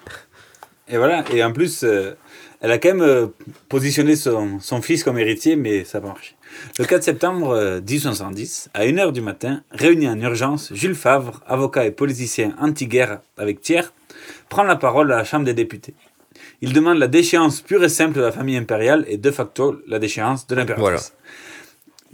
Et 0.91 0.97
voilà, 0.97 1.23
et 1.31 1.43
en 1.43 1.53
plus, 1.53 1.83
euh, 1.83 2.13
elle 2.61 2.71
a 2.71 2.79
quand 2.79 2.89
même 2.89 3.01
euh, 3.03 3.27
positionné 3.69 4.15
son, 4.15 4.59
son 4.59 4.81
fils 4.81 5.03
comme 5.03 5.19
héritier, 5.19 5.55
mais 5.55 5.83
ça 5.83 5.99
n'a 5.99 6.07
pas 6.07 6.13
marché. 6.13 6.35
Le 6.79 6.85
4 6.85 7.03
septembre 7.03 7.51
euh, 7.51 7.79
1870, 7.79 8.69
à 8.73 8.85
1h 8.85 9.11
du 9.11 9.21
matin, 9.21 9.61
réuni 9.69 10.07
en 10.09 10.19
urgence, 10.19 10.73
Jules 10.73 10.95
Favre, 10.95 11.41
avocat 11.45 11.85
et 11.85 11.91
politicien 11.91 12.55
anti-guerre 12.59 13.19
avec 13.37 13.61
Thiers, 13.61 13.83
prend 14.49 14.63
la 14.63 14.75
parole 14.75 15.11
à 15.11 15.17
la 15.17 15.23
Chambre 15.23 15.45
des 15.45 15.53
députés. 15.53 15.93
Il 16.61 16.73
demande 16.73 16.97
la 16.97 17.07
déchéance 17.07 17.61
pure 17.61 17.83
et 17.83 17.89
simple 17.89 18.15
de 18.17 18.21
la 18.21 18.31
famille 18.31 18.57
impériale 18.57 19.05
et 19.07 19.17
de 19.17 19.31
facto 19.31 19.79
la 19.87 19.99
déchéance 19.99 20.45
de 20.47 20.55
l'impératrice. 20.55 21.13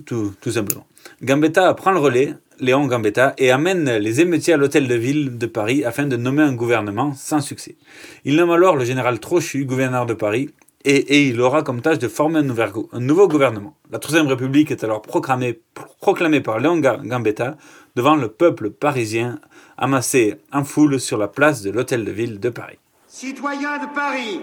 Tout, 0.06 0.34
tout 0.42 0.52
simplement. 0.52 0.86
Gambetta 1.24 1.74
prend 1.74 1.92
le 1.92 2.00
relais, 2.00 2.34
Léon 2.60 2.86
Gambetta, 2.88 3.34
et 3.38 3.50
amène 3.52 3.98
les 3.98 4.22
émeutiers 4.22 4.54
à 4.54 4.58
l'hôtel 4.58 4.88
de 4.88 4.96
ville 4.96 5.38
de 5.38 5.46
Paris 5.46 5.84
afin 5.86 6.06
de 6.06 6.18
nommer 6.18 6.44
un 6.44 6.54
gouvernement 6.54 7.14
sans 7.14 7.42
succès. 7.42 7.76
Il 8.24 8.36
nomme 8.36 8.52
alors 8.52 8.76
le 8.76 8.86
général 8.86 9.20
Trochu, 9.20 9.66
gouverneur 9.66 10.06
de 10.06 10.14
Paris, 10.14 10.50
et, 10.84 10.96
et 10.98 11.28
il 11.30 11.42
aura 11.42 11.64
comme 11.64 11.82
tâche 11.82 11.98
de 11.98 12.08
former 12.08 12.40
un, 12.40 12.44
nouvel 12.44 12.72
go- 12.72 12.90
un 12.92 13.00
nouveau 13.00 13.28
gouvernement. 13.28 13.76
La 13.92 13.98
Troisième 14.00 14.28
République 14.28 14.70
est 14.70 14.84
alors 14.84 15.02
proclamée, 15.02 15.60
proclamée 16.00 16.42
par 16.42 16.60
Léon 16.60 16.78
Ga- 16.78 17.00
Gambetta 17.04 17.58
devant 17.96 18.16
le 18.16 18.28
peuple 18.28 18.70
parisien 18.70 19.40
amassé 19.78 20.36
en 20.52 20.64
foule 20.64 21.00
sur 21.00 21.18
la 21.18 21.28
place 21.28 21.62
de 21.64 21.72
l'hôtel 21.72 22.06
de 22.06 22.12
ville 22.12 22.40
de 22.40 22.50
Paris. 22.50 22.78
Citoyens 23.16 23.78
de 23.78 23.86
Paris, 23.96 24.42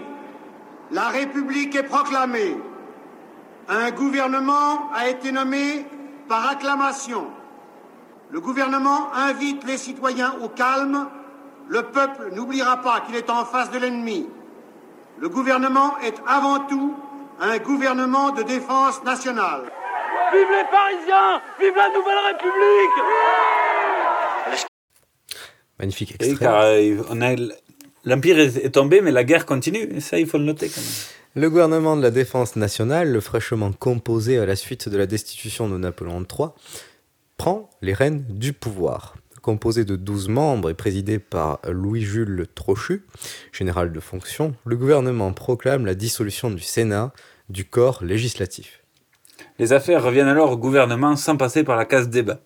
la 0.89 1.09
République 1.09 1.75
est 1.75 1.83
proclamée. 1.83 2.57
Un 3.69 3.91
gouvernement 3.91 4.89
a 4.95 5.09
été 5.09 5.31
nommé 5.31 5.85
par 6.27 6.49
acclamation. 6.49 7.27
Le 8.31 8.41
gouvernement 8.41 9.13
invite 9.13 9.63
les 9.65 9.77
citoyens 9.77 10.33
au 10.41 10.49
calme. 10.49 11.07
Le 11.67 11.83
peuple 11.83 12.31
n'oubliera 12.33 12.77
pas 12.77 13.01
qu'il 13.01 13.15
est 13.15 13.29
en 13.29 13.45
face 13.45 13.69
de 13.69 13.77
l'ennemi. 13.77 14.27
Le 15.19 15.29
gouvernement 15.29 15.99
est 15.99 16.15
avant 16.27 16.57
tout 16.61 16.95
un 17.41 17.59
gouvernement 17.59 18.31
de 18.31 18.41
défense 18.41 19.03
nationale. 19.03 19.71
Vive 20.33 20.47
les 20.49 20.65
Parisiens 20.71 21.41
Vive 21.59 21.75
la 21.75 21.89
Nouvelle 21.89 22.21
République 22.31 22.97
Magnifique 25.77 26.15
extrait. 26.19 26.35
car 26.45 26.61
euh, 26.61 27.03
on 27.11 27.21
a- 27.21 27.35
l'Empire 28.05 28.39
est, 28.39 28.69
tombé, 28.71 29.01
mais 29.01 29.11
la 29.11 29.23
guerre 29.23 29.45
continue. 29.45 29.87
Et 29.93 29.99
ça, 29.99 30.19
il 30.19 30.27
faut 30.27 30.37
le 30.37 30.45
noter 30.45 30.69
quand 30.69 30.81
même. 30.81 30.89
Le 31.35 31.49
gouvernement 31.49 31.97
de 31.97 32.01
la 32.01 32.11
défense 32.11 32.55
nationale, 32.55 33.11
le 33.11 33.19
fraîchement 33.19 33.71
composé 33.71 34.37
à 34.37 34.45
la 34.45 34.55
suite 34.55 34.87
de 34.87 34.97
la 34.97 35.07
destitution 35.07 35.67
de 35.67 35.77
Napoléon 35.77 36.21
III, 36.21 36.49
prend 37.37 37.69
les 37.81 37.93
rênes 37.93 38.23
du 38.29 38.53
pouvoir. 38.53 39.15
Composé 39.41 39.83
de 39.83 39.95
12 39.95 40.29
membres 40.29 40.69
et 40.69 40.73
présidé 40.73 41.19
par 41.19 41.59
Louis-Jules 41.67 42.45
Trochu, 42.53 43.03
général 43.51 43.91
de 43.91 43.99
fonction, 43.99 44.55
le 44.63 44.77
gouvernement 44.77 45.33
proclame 45.33 45.85
la 45.85 45.95
dissolution 45.95 46.51
du 46.51 46.61
Sénat, 46.61 47.11
du 47.49 47.65
corps 47.65 48.03
législatif. 48.03 48.83
Les 49.59 49.73
affaires 49.73 50.03
reviennent 50.03 50.27
alors 50.27 50.51
au 50.51 50.57
gouvernement 50.57 51.15
sans 51.15 51.35
passer 51.35 51.63
par 51.63 51.75
la 51.75 51.85
case 51.85 52.09
débat. 52.09 52.39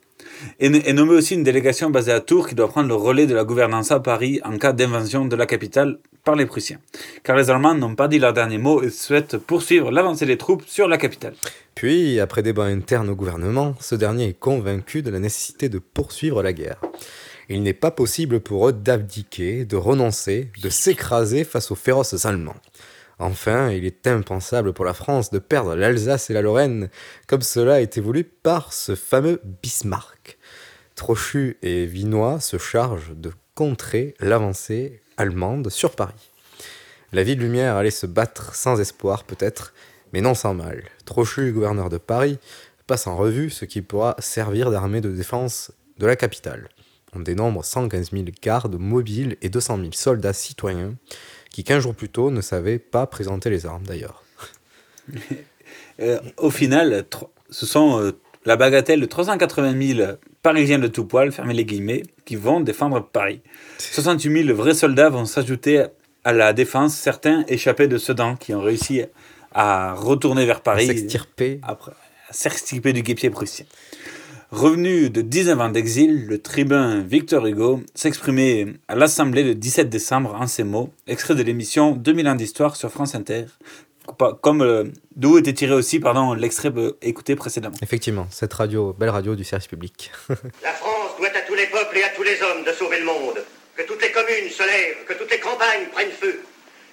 Et, 0.60 0.68
et 0.68 1.00
aussi 1.00 1.36
une 1.36 1.44
délégation 1.44 1.90
basée 1.90 2.12
à 2.12 2.20
Tours 2.20 2.48
qui 2.48 2.56
doit 2.56 2.68
prendre 2.68 2.88
le 2.88 2.96
relais 2.96 3.28
de 3.28 3.34
la 3.34 3.44
gouvernance 3.44 3.92
à 3.92 4.00
Paris 4.00 4.40
en 4.44 4.58
cas 4.58 4.74
d'invasion 4.74 5.26
de 5.26 5.36
la 5.36 5.46
capitale 5.46 6.00
par 6.24 6.36
les 6.36 6.46
Prussiens. 6.46 6.80
Car 7.24 7.38
les 7.38 7.50
Allemands 7.50 7.74
n'ont 7.74 7.96
pas 7.96 8.08
dit 8.08 8.20
leur 8.20 8.34
dernier 8.34 8.58
mot 8.58 8.82
et 8.84 8.90
souhaitent 8.90 9.38
poursuivre 9.38 9.92
l'avancée 9.92 10.26
des 10.26 10.38
troupes 10.38 10.64
sur 10.66 10.88
la 10.88 10.98
capitale. 10.98 11.36
Puis, 11.74 12.20
après 12.20 12.44
débat 12.44 12.66
interne 12.66 13.10
au 13.10 13.16
gouvernement, 13.16 13.76
ce 13.80 13.96
dernier 13.96 14.30
est 14.30 14.40
convaincu 14.40 15.02
de 15.02 15.10
la 15.10 15.20
nécessité 15.20 15.70
de 15.70 15.80
poursuivre 15.80 16.44
la 16.44 16.52
guerre. 16.54 16.82
Il 17.50 17.64
n'est 17.64 17.74
pas 17.74 17.92
possible 17.92 18.42
pour 18.42 18.68
eux 18.68 18.74
d'abdiquer, 18.74 19.64
de 19.64 19.78
renoncer, 19.78 20.52
de 20.62 20.70
s'écraser 20.70 21.46
face 21.46 21.72
aux 21.72 21.76
féroces 21.76 22.26
Allemands. 22.26 22.56
Enfin, 23.20 23.72
il 23.72 23.86
est 23.86 24.06
impensable 24.06 24.74
pour 24.74 24.86
la 24.86 24.94
France 24.94 25.32
de 25.32 25.40
perdre 25.40 25.76
l'Alsace 25.76 26.30
et 26.30 26.34
la 26.34 26.42
Lorraine, 26.42 26.90
comme 27.26 27.42
cela 27.42 27.76
a 27.76 27.80
été 27.80 28.00
voulu 28.00 28.24
par 28.24 28.74
ce 28.74 28.96
fameux 28.96 29.42
Bismarck. 29.64 30.38
Trochu 30.96 31.58
et 31.62 31.86
Vinois 31.86 32.40
se 32.40 32.58
chargent 32.58 33.16
de 33.16 33.32
contrer 33.56 34.14
l'avancée 34.20 35.02
allemande 35.18 35.70
sur 35.70 35.96
Paris. 35.96 36.32
La 37.12 37.24
ville 37.24 37.40
lumière 37.40 37.76
allait 37.76 37.90
se 37.90 38.06
battre 38.06 38.54
sans 38.54 38.80
espoir 38.80 39.24
peut-être, 39.24 39.74
mais 40.14 40.22
non 40.22 40.36
sans 40.36 40.54
mal. 40.54 40.84
Trochu, 41.06 41.52
gouverneur 41.52 41.90
de 41.90 41.98
Paris, 41.98 42.38
passe 42.86 43.08
en 43.08 43.16
revue 43.16 43.50
ce 43.50 43.66
qui 43.66 43.82
pourra 43.82 44.16
servir 44.20 44.70
d'armée 44.70 45.02
de 45.02 45.10
défense 45.10 45.72
de 45.98 46.06
la 46.06 46.16
capitale. 46.16 46.70
On 47.14 47.20
dénombre 47.20 47.64
115 47.64 48.12
000 48.12 48.26
gardes 48.42 48.78
mobiles 48.78 49.38
et 49.42 49.50
200 49.50 49.78
000 49.78 49.90
soldats 49.94 50.34
citoyens 50.34 50.94
qui 51.58 51.64
15 51.64 51.82
jours 51.82 51.96
plus 51.96 52.10
tôt 52.10 52.30
ne 52.30 52.42
savaient 52.42 52.78
pas 52.78 53.08
présenter 53.08 53.50
les 53.50 53.66
armes 53.66 53.84
d'ailleurs. 53.84 54.24
Euh, 56.00 56.20
au 56.38 56.52
final, 56.52 57.06
ce 57.50 57.66
sont 57.66 58.00
euh, 58.00 58.12
la 58.46 58.56
bagatelle 58.56 59.02
de 59.02 59.08
380 59.08 59.96
000 59.96 60.12
Parisiens 60.44 60.78
de 60.78 60.86
tout 60.86 61.06
poil, 61.06 61.32
fermez 61.32 61.56
les 61.56 61.66
guillemets, 61.66 62.04
qui 62.24 62.36
vont 62.36 62.60
défendre 62.60 63.02
Paris. 63.02 63.42
68 63.80 64.44
000 64.46 64.56
vrais 64.56 64.76
soldats 64.76 65.10
vont 65.10 65.26
s'ajouter 65.26 65.86
à 66.24 66.34
la 66.34 66.54
défense, 66.54 66.94
certains 66.94 67.44
échappés 67.48 67.88
de 67.88 67.98
Sedan 67.98 68.36
qui 68.36 68.54
ont 68.54 68.62
réussi 68.62 69.02
à 69.52 69.96
retourner 69.96 70.46
vers 70.46 70.62
Paris. 70.62 70.86
S'extirper. 70.86 71.60
Après, 71.64 71.94
s'extirper 72.30 72.94
du 72.94 73.02
guépier 73.02 73.32
prussien. 73.32 73.66
Revenu 74.52 75.10
de 75.10 75.22
19 75.22 75.60
ans 75.60 75.68
d'exil, 75.68 76.26
le 76.26 76.42
tribun 76.42 77.02
Victor 77.02 77.46
Hugo 77.46 77.82
s'exprimait 77.94 78.68
à 78.88 78.96
l'Assemblée 78.96 79.44
le 79.44 79.56
17 79.56 79.90
décembre 79.90 80.38
en 80.40 80.48
ces 80.48 80.64
mots, 80.64 80.90
extrait 81.06 81.36
de 81.36 81.44
l'émission 81.44 81.92
2000 81.92 82.30
ans 82.30 82.36
d'histoire 82.36 82.78
sur 82.78 82.90
France 82.90 83.14
Inter, 83.14 83.44
comme 84.42 84.62
euh, 84.62 84.86
d'où 85.18 85.38
était 85.38 85.52
tiré 85.52 85.74
aussi 85.74 86.00
pardon 86.00 86.34
l'extrait 86.34 86.72
écouté 87.02 87.36
précédemment. 87.36 87.76
Effectivement, 87.82 88.26
cette 88.32 88.54
radio, 88.54 88.94
belle 88.94 89.10
radio 89.10 89.36
du 89.36 89.44
service 89.44 89.68
public. 89.68 90.12
La 90.64 90.72
France 90.72 91.18
doit 91.20 91.28
à 91.28 91.42
tous 91.42 91.56
les 91.56 91.66
peuples 91.66 91.98
et 91.98 92.04
à 92.04 92.10
tous 92.16 92.24
les 92.24 92.42
hommes 92.42 92.64
de 92.64 92.72
sauver 92.72 93.00
le 93.00 93.06
monde. 93.06 93.44
Que 93.76 93.84
toutes 93.84 94.02
les 94.02 94.12
communes 94.12 94.50
se 94.50 94.64
lèvent, 94.64 95.04
que 95.10 95.14
toutes 95.14 95.30
les 95.30 95.40
campagnes 95.40 95.88
prennent 95.92 96.12
feu. 96.12 96.40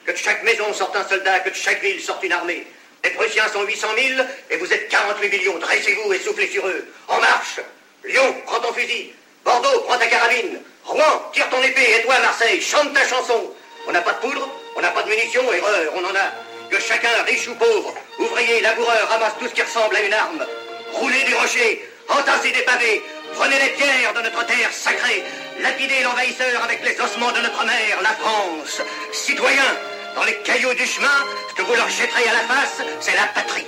Que 0.05 0.11
de 0.11 0.17
chaque 0.17 0.43
maison 0.43 0.73
sorte 0.73 0.97
un 0.97 1.05
soldat, 1.05 1.39
que 1.39 1.51
de 1.51 1.55
chaque 1.55 1.81
ville 1.81 2.01
sorte 2.01 2.25
une 2.25 2.33
armée. 2.33 2.67
Les 3.05 3.11
Prussiens 3.11 3.49
sont 3.53 3.63
800 3.63 3.89
000 4.17 4.21
et 4.51 4.57
vous 4.57 4.73
êtes 4.73 4.89
48 4.89 5.29
millions. 5.29 5.59
Dressez-vous 5.59 6.13
et 6.13 6.19
soufflez 6.19 6.49
sur 6.49 6.67
eux. 6.67 6.89
En 7.09 7.21
marche 7.21 7.61
Lyon, 8.03 8.35
prends 8.47 8.61
ton 8.61 8.73
fusil. 8.73 9.13
Bordeaux, 9.45 9.81
prends 9.87 9.99
ta 9.99 10.07
carabine. 10.07 10.61
Rouen, 10.85 11.31
tire 11.33 11.49
ton 11.51 11.63
épée. 11.63 11.99
Et 11.99 12.03
toi, 12.03 12.19
Marseille, 12.21 12.61
chante 12.63 12.95
ta 12.95 13.07
chanson. 13.07 13.53
On 13.87 13.93
n'a 13.93 14.01
pas 14.01 14.13
de 14.13 14.19
poudre, 14.21 14.49
on 14.77 14.81
n'a 14.81 14.89
pas 14.91 15.03
de 15.03 15.11
munitions, 15.11 15.53
erreur, 15.53 15.93
on 15.95 16.05
en 16.05 16.15
a. 16.17 16.33
Que 16.71 16.81
chacun, 16.81 17.23
riche 17.27 17.49
ou 17.49 17.55
pauvre, 17.55 17.95
ouvrier, 18.19 18.63
laboureur, 18.63 19.09
ramasse 19.09 19.35
tout 19.39 19.49
ce 19.49 19.55
qui 19.55 19.63
ressemble 19.63 19.95
à 19.97 20.03
une 20.03 20.15
arme. 20.15 20.47
Roulez 20.93 21.23
des 21.25 21.35
rochers, 21.35 21.87
entassez 22.09 22.51
des 22.51 22.63
pavés, 22.63 23.03
prenez 23.35 23.59
les 23.59 23.71
pierres 23.71 24.15
de 24.15 24.23
notre 24.23 24.47
terre 24.47 24.73
sacrée, 24.73 25.23
lapidez 25.61 26.03
l'envahisseur 26.03 26.65
avec 26.65 26.83
les 26.83 26.99
ossements 26.99 27.33
de 27.33 27.41
notre 27.41 27.65
mère, 27.67 28.01
la 28.03 28.15
France. 28.15 28.81
Citoyens, 29.13 29.77
dans 30.15 30.25
les 30.25 30.37
cailloux 30.45 30.75
du 30.75 30.85
chemin, 30.87 31.09
ce 31.51 31.55
que 31.55 31.63
vous 31.63 31.75
leur 31.75 31.89
jetterez 31.89 32.29
à 32.29 32.33
la 32.33 32.41
face, 32.41 32.83
c'est 33.01 33.15
la 33.17 33.27
patrie. 33.35 33.65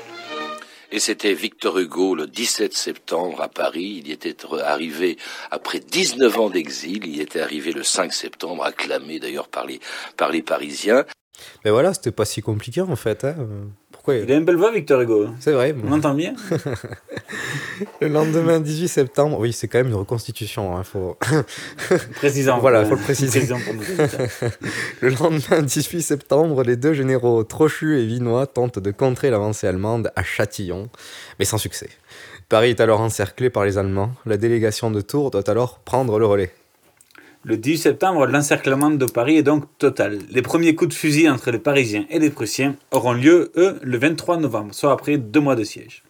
Et 0.93 1.01
c'était 1.01 1.35
Victor 1.35 1.79
Hugo 1.79 2.15
le 2.15 2.27
17 2.29 2.73
septembre 2.73 3.43
à 3.43 3.49
Paris. 3.49 4.01
Il 4.03 4.09
y 4.09 4.13
était 4.13 4.37
arrivé 4.65 5.19
après 5.51 5.81
19 5.81 6.39
ans 6.39 6.49
d'exil. 6.49 7.05
Il 7.07 7.17
y 7.17 7.21
était 7.21 7.41
arrivé 7.41 7.73
le 7.73 7.83
5 7.83 8.13
septembre, 8.13 8.65
acclamé 8.65 9.19
d'ailleurs 9.19 9.49
par 9.49 9.67
les, 9.67 9.81
par 10.17 10.31
les 10.31 10.43
Parisiens. 10.43 11.05
Mais 11.65 11.71
voilà, 11.73 11.93
c'était 11.93 12.13
pas 12.13 12.25
si 12.25 12.41
compliqué 12.41 12.81
en 12.81 12.97
fait. 12.97 13.25
hein. 13.25 13.35
Pourquoi 14.07 14.23
Il 14.23 14.31
a 14.31 14.37
une 14.37 14.45
belle 14.45 14.55
voix, 14.57 14.71
Victor 14.71 15.01
Hugo. 15.01 15.27
C'est 15.40 15.51
vrai. 15.51 15.75
On 15.85 15.90
entend 15.90 16.14
bien. 16.14 16.33
le 18.01 18.07
lendemain 18.07 18.61
18 18.61 18.87
septembre, 18.87 19.37
oui, 19.40 19.53
c'est 19.53 19.66
quand 19.66 19.79
même 19.79 19.88
une 19.88 19.95
reconstitution. 19.95 20.77
Hein, 20.77 20.85
faut... 20.85 21.19
Précisant. 22.14 22.61
voilà, 22.61 22.83
pour- 22.83 22.90
faut 22.90 22.95
le 22.95 23.03
préciser. 23.03 23.40
pour 23.49 23.75
nous 23.75 23.83
le 25.01 25.09
lendemain 25.09 25.61
18 25.61 26.03
septembre, 26.03 26.62
les 26.62 26.77
deux 26.77 26.92
généraux 26.92 27.42
Trochu 27.42 27.99
et 27.99 28.07
Vinois 28.07 28.47
tentent 28.47 28.79
de 28.79 28.92
contrer 28.92 29.31
l'avancée 29.31 29.66
allemande 29.66 30.12
à 30.14 30.23
Châtillon, 30.23 30.88
mais 31.40 31.45
sans 31.45 31.59
succès. 31.59 31.88
Paris 32.49 32.71
est 32.71 32.81
alors 32.81 33.01
encerclé 33.01 33.51
par 33.51 33.64
les 33.64 33.77
Allemands. 33.77 34.12
La 34.25 34.37
délégation 34.37 34.92
de 34.92 35.01
Tours 35.01 35.33
doit 35.33 35.51
alors 35.51 35.81
prendre 35.81 36.21
le 36.21 36.27
relais. 36.27 36.53
Le 37.47 37.57
18 37.57 37.79
septembre, 37.79 38.27
l'encerclement 38.27 38.91
de 38.91 39.07
Paris 39.07 39.37
est 39.37 39.45
donc 39.45 39.67
total. 39.79 40.19
Les 40.33 40.43
premiers 40.43 40.75
coups 40.75 40.89
de 40.89 40.95
fusil 40.99 41.31
entre 41.31 41.53
les 41.53 41.61
Parisiens 41.61 42.05
et 42.11 42.19
les 42.19 42.31
Prussiens 42.31 42.75
auront 42.91 43.13
lieu, 43.13 43.53
eux, 43.57 43.79
le 43.83 43.99
23 43.99 44.39
novembre, 44.39 44.75
soit 44.75 44.91
après 44.91 45.17
deux 45.17 45.39
mois 45.39 45.55
de 45.55 45.63
siège. 45.63 46.03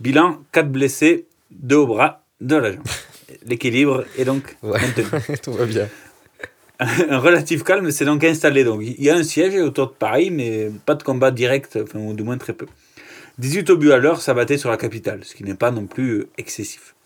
Bilan 0.00 0.40
4 0.50 0.68
blessés, 0.72 1.26
2 1.52 1.76
au 1.76 1.86
bras, 1.86 2.24
2 2.40 2.56
à 2.56 2.60
la 2.60 2.72
jambe. 2.72 2.82
l'équilibre 3.46 4.04
est 4.18 4.24
donc 4.24 4.56
Ouais, 4.64 4.80
maintenu. 4.80 5.38
tout 5.44 5.52
va 5.52 5.64
bien. 5.64 5.86
un 6.80 7.18
relatif 7.18 7.62
calme 7.62 7.92
s'est 7.92 8.04
donc 8.04 8.24
installé. 8.24 8.64
Donc, 8.64 8.82
il 8.82 9.00
y 9.00 9.10
a 9.10 9.14
un 9.14 9.22
siège 9.22 9.54
autour 9.54 9.90
de 9.90 9.92
Paris, 9.92 10.32
mais 10.32 10.72
pas 10.86 10.96
de 10.96 11.04
combat 11.04 11.30
direct, 11.30 11.78
enfin, 11.80 12.00
ou 12.00 12.14
du 12.14 12.24
moins 12.24 12.36
très 12.36 12.52
peu. 12.52 12.66
18 13.38 13.70
obus 13.70 13.92
à 13.92 13.98
l'heure 13.98 14.20
s'abattaient 14.20 14.58
sur 14.58 14.70
la 14.70 14.76
capitale, 14.76 15.20
ce 15.22 15.36
qui 15.36 15.44
n'est 15.44 15.54
pas 15.54 15.70
non 15.70 15.86
plus 15.86 16.26
excessif. 16.36 16.96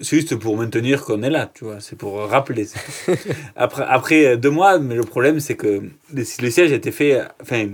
C'est 0.00 0.16
juste 0.16 0.36
pour 0.36 0.56
maintenir 0.58 1.02
qu'on 1.04 1.22
est 1.22 1.30
là, 1.30 1.50
tu 1.54 1.64
vois, 1.64 1.80
c'est 1.80 1.96
pour 1.96 2.18
rappeler. 2.18 2.66
Après, 3.56 3.84
après 3.88 4.36
deux 4.36 4.50
mois, 4.50 4.78
mais 4.78 4.94
le 4.94 5.04
problème 5.04 5.40
c'est 5.40 5.54
que 5.56 5.66
le, 6.12 6.24
le 6.42 6.50
siège 6.50 6.70
était 6.72 6.92
fait, 6.92 7.22
enfin, 7.40 7.66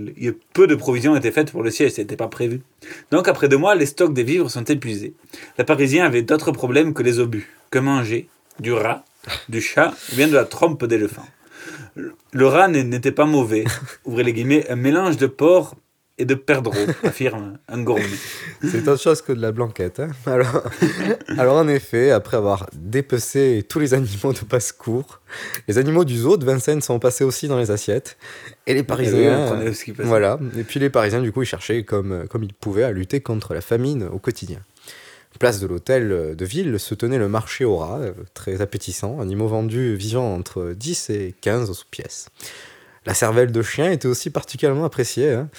peu 0.53 0.65
de 0.67 0.75
provisions 0.75 1.15
étaient 1.17 1.31
faites 1.33 1.51
pour 1.51 1.63
le 1.63 1.69
siège, 1.71 1.91
c'était 1.93 2.15
pas 2.15 2.29
prévu. 2.29 2.61
Donc 3.11 3.27
après 3.27 3.49
deux 3.49 3.57
mois, 3.57 3.75
les 3.75 3.85
stocks 3.85 4.13
des 4.13 4.23
vivres 4.23 4.49
sont 4.49 4.63
épuisés. 4.63 5.13
Les 5.57 5.65
Parisiens 5.65 6.05
avaient 6.05 6.21
d'autres 6.21 6.51
problèmes 6.53 6.93
que 6.93 7.03
les 7.03 7.19
obus, 7.19 7.49
que 7.71 7.79
manger, 7.79 8.29
du 8.59 8.71
rat, 8.71 9.03
du 9.49 9.59
chat? 9.59 9.93
Ou 10.11 10.15
bien 10.15 10.27
de 10.29 10.33
la 10.33 10.45
trompe 10.45 10.85
d'éléphant? 10.85 11.25
Le- 11.95 12.47
rat 12.47 12.69
n'était 12.69 13.11
pas 13.11 13.25
mauvais, 13.25 13.65
ouvrez 14.05 14.23
les 14.23 14.33
guillemets, 14.33 14.69
un 14.69 14.75
mélange 14.77 15.17
de 15.17 15.27
porc 15.27 15.75
et 16.17 16.25
de 16.25 16.35
perdreau, 16.35 16.73
affirme 17.03 17.57
un 17.67 17.81
gourmet. 17.81 18.03
C'est 18.61 18.87
autre 18.87 19.01
chose 19.01 19.21
que 19.21 19.31
de 19.33 19.41
la 19.41 19.51
blanquette. 19.51 19.99
hein. 19.99 20.09
Alors, 20.25 20.61
alors, 21.37 21.57
en 21.57 21.67
effet, 21.67 22.11
après 22.11 22.37
avoir 22.37 22.69
dépecé 22.73 23.65
tous 23.67 23.79
les 23.79 23.93
animaux 23.93 24.31
de 24.33 24.39
passe-cour, 24.47 25.21
les 25.67 25.77
animaux 25.79 26.05
du 26.05 26.17
zoo 26.17 26.37
de 26.37 26.45
Vincennes 26.45 26.81
sont 26.81 26.99
passés 26.99 27.23
aussi 27.23 27.47
dans 27.47 27.57
les 27.57 27.71
assiettes. 27.71 28.17
Et 28.67 28.73
les 28.73 28.83
Parisiens. 28.83 29.47
prenait 29.47 29.73
ce 29.73 29.83
qui 29.85 29.91
voilà. 29.91 30.39
Et 30.57 30.63
puis 30.63 30.79
les 30.79 30.89
Parisiens, 30.89 31.21
du 31.21 31.31
coup, 31.31 31.41
ils 31.41 31.47
cherchaient 31.47 31.83
comme, 31.83 32.27
comme 32.29 32.43
ils 32.43 32.53
pouvaient 32.53 32.83
à 32.83 32.91
lutter 32.91 33.19
contre 33.21 33.53
la 33.53 33.61
famine 33.61 34.03
au 34.03 34.19
quotidien. 34.19 34.59
Place 35.39 35.59
de 35.59 35.65
l'hôtel 35.65 36.35
de 36.35 36.45
ville 36.45 36.79
se 36.79 36.93
tenait 36.93 37.17
le 37.17 37.27
marché 37.27 37.65
aux 37.65 37.77
rats, 37.77 37.97
euh, 38.01 38.13
très 38.35 38.61
appétissant, 38.61 39.19
animaux 39.19 39.47
vendus 39.47 39.95
vivant 39.95 40.31
entre 40.35 40.73
10 40.77 41.09
et 41.09 41.33
15 41.41 41.71
sous 41.71 41.85
pièce. 41.89 42.27
La 43.07 43.15
cervelle 43.15 43.51
de 43.51 43.61
chien 43.63 43.91
était 43.91 44.07
aussi 44.07 44.29
particulièrement 44.29 44.85
appréciée. 44.85 45.31
hein. 45.31 45.49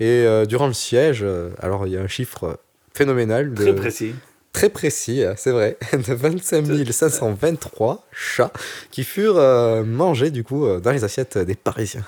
Et 0.00 0.24
euh, 0.26 0.46
durant 0.46 0.66
le 0.66 0.72
siège, 0.72 1.20
euh, 1.22 1.50
alors 1.60 1.86
il 1.86 1.92
y 1.92 1.96
a 1.96 2.00
un 2.00 2.08
chiffre 2.08 2.58
phénoménal. 2.94 3.52
De, 3.54 3.62
Très 3.62 3.74
précis. 3.74 4.14
Très 4.52 4.68
précis, 4.68 5.22
euh, 5.22 5.34
c'est 5.36 5.52
vrai, 5.52 5.78
de 5.92 6.12
25 6.12 6.66
523 6.90 8.06
chats 8.10 8.52
qui 8.90 9.04
furent 9.04 9.38
euh, 9.38 9.84
mangés 9.84 10.30
du 10.30 10.42
coup 10.42 10.66
euh, 10.66 10.80
dans 10.80 10.90
les 10.90 11.04
assiettes 11.04 11.38
des 11.38 11.54
Parisiens. 11.54 12.04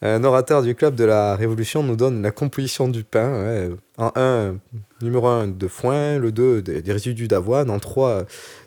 Un 0.00 0.22
orateur 0.22 0.62
du 0.62 0.74
club 0.76 0.94
de 0.94 1.04
la 1.04 1.34
Révolution 1.34 1.82
nous 1.82 1.96
donne 1.96 2.22
la 2.22 2.30
composition 2.30 2.88
du 2.88 3.02
pain. 3.02 3.44
ouais. 3.44 3.70
En 3.96 4.12
1, 4.14 4.54
numéro 5.02 5.26
1 5.26 5.48
de 5.48 5.66
foin, 5.66 6.18
le 6.18 6.30
2 6.30 6.62
des, 6.62 6.82
des 6.82 6.92
résidus 6.92 7.26
d'avoine, 7.26 7.68
en 7.68 7.80
3 7.80 8.24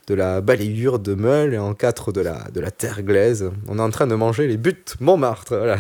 de 0.08 0.14
la 0.14 0.42
balayure 0.42 1.00
de 1.00 1.14
meule 1.14 1.54
et 1.54 1.58
en 1.58 1.74
4 1.74 2.12
de 2.12 2.20
la, 2.20 2.50
de 2.54 2.60
la 2.60 2.70
terre 2.70 3.02
glaise. 3.02 3.50
On 3.70 3.80
est 3.80 3.82
en 3.82 3.90
train 3.92 4.08
de 4.08 4.16
manger 4.16 4.48
les 4.48 4.58
buttes 4.58 4.96
Montmartre, 5.00 5.56
voilà. 5.56 5.78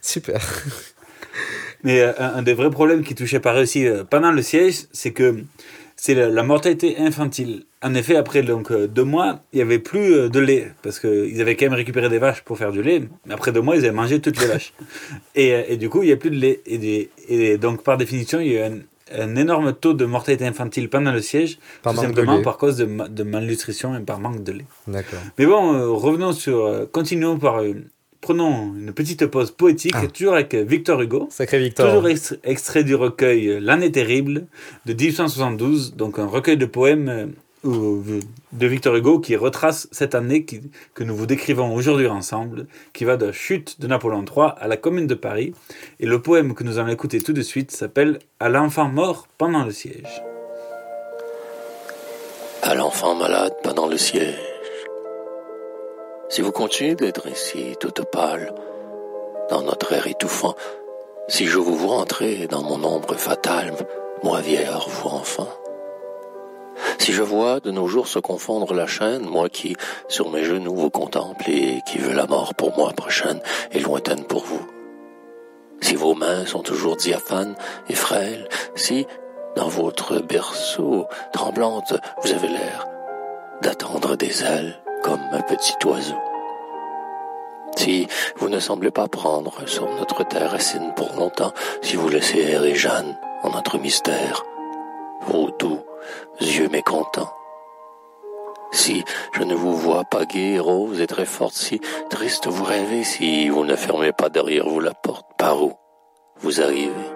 Super. 0.00 0.40
Mais 1.84 2.00
euh, 2.00 2.12
un, 2.18 2.34
un 2.36 2.42
des 2.42 2.54
vrais 2.54 2.70
problèmes 2.70 3.02
qui 3.02 3.14
touchait 3.14 3.40
Paris 3.40 3.62
aussi 3.62 3.86
euh, 3.86 4.02
pendant 4.04 4.32
le 4.32 4.42
siège, 4.42 4.84
c'est 4.92 5.12
que 5.12 5.36
c'est 5.96 6.14
la, 6.14 6.28
la 6.28 6.42
mortalité 6.42 6.96
infantile. 6.98 7.64
En 7.82 7.94
effet, 7.94 8.16
après 8.16 8.42
donc, 8.42 8.72
euh, 8.72 8.86
deux 8.88 9.04
mois, 9.04 9.40
il 9.52 9.56
n'y 9.56 9.62
avait 9.62 9.78
plus 9.78 10.28
de 10.30 10.40
lait, 10.40 10.72
parce 10.82 10.98
qu'ils 10.98 11.40
avaient 11.40 11.54
quand 11.54 11.66
même 11.66 11.74
récupéré 11.74 12.08
des 12.08 12.18
vaches 12.18 12.42
pour 12.42 12.58
faire 12.58 12.72
du 12.72 12.82
lait, 12.82 13.02
mais 13.26 13.34
après 13.34 13.52
deux 13.52 13.60
mois, 13.60 13.76
ils 13.76 13.84
avaient 13.84 13.92
mangé 13.94 14.20
toutes 14.20 14.40
les 14.40 14.46
vaches. 14.46 14.72
Et, 15.36 15.50
et 15.68 15.76
du 15.76 15.88
coup, 15.90 16.02
il 16.02 16.06
n'y 16.06 16.12
a 16.12 16.16
plus 16.16 16.30
de 16.30 16.36
lait. 16.36 16.60
Et, 16.66 16.78
des- 16.78 17.10
et 17.28 17.58
donc, 17.58 17.82
par 17.84 17.96
définition, 17.98 18.40
il 18.40 18.52
y 18.52 18.58
a 18.58 18.66
eu 18.68 18.72
un, 18.72 18.78
un 19.22 19.36
énorme 19.36 19.72
taux 19.74 19.92
de 19.92 20.04
mortalité 20.06 20.46
infantile 20.46 20.88
pendant 20.88 21.12
le 21.12 21.20
siège, 21.20 21.58
Par 21.82 21.92
tout 21.92 22.00
simplement 22.00 22.36
par 22.42 22.56
cause 22.56 22.76
de, 22.78 22.86
de 23.08 23.22
malnutrition 23.22 23.96
et 23.96 24.00
par 24.00 24.18
manque 24.18 24.42
de 24.42 24.52
lait. 24.52 24.66
D'accord. 24.88 25.20
Mais 25.38 25.44
bon, 25.46 25.94
revenons 25.94 26.32
sur. 26.32 26.88
continuons 26.90 27.38
par. 27.38 27.60
Euh, 28.24 28.34
prenons 28.34 28.74
une 28.74 28.92
petite 28.92 29.26
pause 29.26 29.50
poétique, 29.50 29.92
Ah. 29.96 30.06
toujours 30.06 30.34
avec 30.34 30.54
euh, 30.54 30.62
Victor 30.64 31.00
Hugo. 31.02 31.28
Sacré 31.30 31.58
Victor. 31.58 31.86
Toujours 31.88 32.08
extrait, 32.08 32.38
extrait 32.44 32.84
du 32.84 32.94
recueil 32.94 33.48
euh, 33.48 33.60
L'année 33.60 33.92
terrible 33.92 34.46
de 34.86 34.92
1872, 34.94 35.94
donc 35.94 36.18
un 36.18 36.26
recueil 36.26 36.56
de 36.56 36.66
poèmes 36.66 37.08
euh, 37.08 37.26
ou- 37.68 38.02
de 38.52 38.66
Victor 38.66 38.94
Hugo 38.96 39.18
qui 39.20 39.36
retrace 39.36 39.88
cette 39.92 40.14
année 40.14 40.44
qui- 40.44 40.60
que 40.94 41.02
nous 41.04 41.14
vous 41.16 41.26
décrivons 41.26 41.74
aujourd'hui 41.74 42.06
ensemble, 42.06 42.66
qui 42.92 43.04
va 43.04 43.16
de 43.16 43.26
la 43.26 43.32
chute 43.32 43.80
de 43.80 43.86
Napoléon 43.86 44.24
III 44.24 44.52
à 44.58 44.68
la 44.68 44.76
Commune 44.76 45.06
de 45.06 45.14
Paris. 45.14 45.52
Et 46.00 46.06
le 46.06 46.20
poème 46.22 46.54
que 46.54 46.62
nous 46.64 46.78
allons 46.78 46.88
écouter 46.92 47.20
tout 47.20 47.32
de 47.32 47.42
suite 47.42 47.70
s'appelle 47.72 48.18
À 48.40 48.48
l'enfant 48.48 48.88
mort 48.88 49.28
pendant 49.38 49.64
le 49.64 49.70
siège. 49.72 50.22
à 52.62 52.74
l'enfant 52.74 53.14
malade 53.14 53.52
pendant 53.62 53.86
le 53.86 53.98
siège. 53.98 54.38
Si 56.34 56.42
vous 56.42 56.50
continuez 56.50 56.96
d'être 56.96 57.28
ici, 57.28 57.76
toute 57.78 58.02
pâle, 58.06 58.52
dans 59.50 59.62
notre 59.62 59.92
air 59.92 60.08
étouffant, 60.08 60.56
si 61.28 61.46
je 61.46 61.58
vous 61.58 61.76
vois 61.76 61.94
entrer 61.94 62.48
dans 62.48 62.64
mon 62.64 62.82
ombre 62.82 63.14
fatale, 63.14 63.72
moi 64.24 64.40
vieillard, 64.40 64.88
vous 64.88 65.10
enfant, 65.10 65.46
si 66.98 67.12
je 67.12 67.22
vois 67.22 67.60
de 67.60 67.70
nos 67.70 67.86
jours 67.86 68.08
se 68.08 68.18
confondre 68.18 68.74
la 68.74 68.88
chaîne, 68.88 69.22
moi 69.22 69.48
qui, 69.48 69.76
sur 70.08 70.28
mes 70.32 70.42
genoux, 70.42 70.74
vous 70.74 70.90
contemple 70.90 71.48
et 71.50 71.82
qui 71.86 71.98
veux 71.98 72.12
la 72.12 72.26
mort 72.26 72.56
pour 72.56 72.76
moi 72.76 72.90
prochaine 72.90 73.40
et 73.70 73.78
lointaine 73.78 74.24
pour 74.24 74.42
vous, 74.42 74.66
si 75.80 75.94
vos 75.94 76.16
mains 76.16 76.46
sont 76.46 76.62
toujours 76.62 76.96
diaphanes 76.96 77.54
et 77.88 77.94
frêles, 77.94 78.48
si, 78.74 79.06
dans 79.54 79.68
votre 79.68 80.18
berceau 80.18 81.06
tremblante, 81.32 81.94
vous 82.24 82.32
avez 82.32 82.48
l'air 82.48 82.88
d'attendre 83.62 84.16
des 84.16 84.42
ailes 84.42 84.80
comme 85.04 85.20
un 85.32 85.42
petit 85.42 85.76
oiseau. 85.84 86.16
Si 87.76 88.06
vous 88.36 88.48
ne 88.48 88.58
semblez 88.58 88.90
pas 88.90 89.06
prendre 89.06 89.68
sur 89.68 89.86
notre 89.96 90.24
terre 90.24 90.52
racine 90.52 90.94
pour 90.96 91.12
longtemps, 91.14 91.52
si 91.82 91.96
vous 91.96 92.08
laissez 92.08 92.38
errer 92.38 92.74
Jeanne 92.74 93.14
en 93.42 93.50
notre 93.50 93.76
mystère, 93.78 94.42
vos 95.26 95.50
doux 95.58 95.80
yeux 96.40 96.70
mécontents. 96.70 97.32
Si 98.72 99.04
je 99.34 99.42
ne 99.42 99.54
vous 99.54 99.76
vois 99.76 100.04
pas 100.04 100.24
gai, 100.24 100.58
rose 100.58 101.02
et 101.02 101.06
très 101.06 101.26
forte, 101.26 101.54
si 101.54 101.80
triste 102.08 102.46
vous 102.46 102.64
rêvez, 102.64 103.04
si 103.04 103.50
vous 103.50 103.64
ne 103.64 103.76
fermez 103.76 104.12
pas 104.12 104.30
derrière 104.30 104.66
vous 104.66 104.80
la 104.80 104.94
porte, 104.94 105.26
par 105.36 105.62
où 105.62 105.74
vous 106.38 106.62
arrivez? 106.62 107.10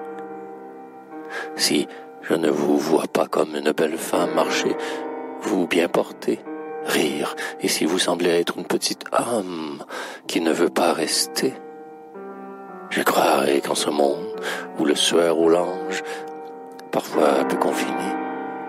Si 1.56 1.88
je 2.20 2.34
ne 2.34 2.50
vous 2.50 2.76
vois 2.76 3.08
pas 3.10 3.26
comme 3.26 3.56
une 3.56 3.72
belle 3.72 3.96
femme 3.96 4.34
marcher, 4.34 4.76
vous 5.40 5.66
bien 5.66 5.88
porter, 5.88 6.38
rire, 6.86 7.34
et 7.60 7.68
si 7.68 7.84
vous 7.84 7.98
semblez 7.98 8.30
être 8.30 8.56
une 8.56 8.64
petite 8.64 9.04
âme 9.12 9.84
qui 10.26 10.40
ne 10.40 10.52
veut 10.52 10.70
pas 10.70 10.92
rester, 10.92 11.54
je 12.90 13.02
croirais 13.02 13.60
qu'en 13.60 13.74
ce 13.74 13.90
monde 13.90 14.40
où 14.78 14.84
le 14.84 14.94
sueur 14.94 15.38
ou 15.38 15.48
l'ange, 15.48 16.02
parfois 16.90 17.44
peu 17.44 17.56
confiné, 17.56 18.14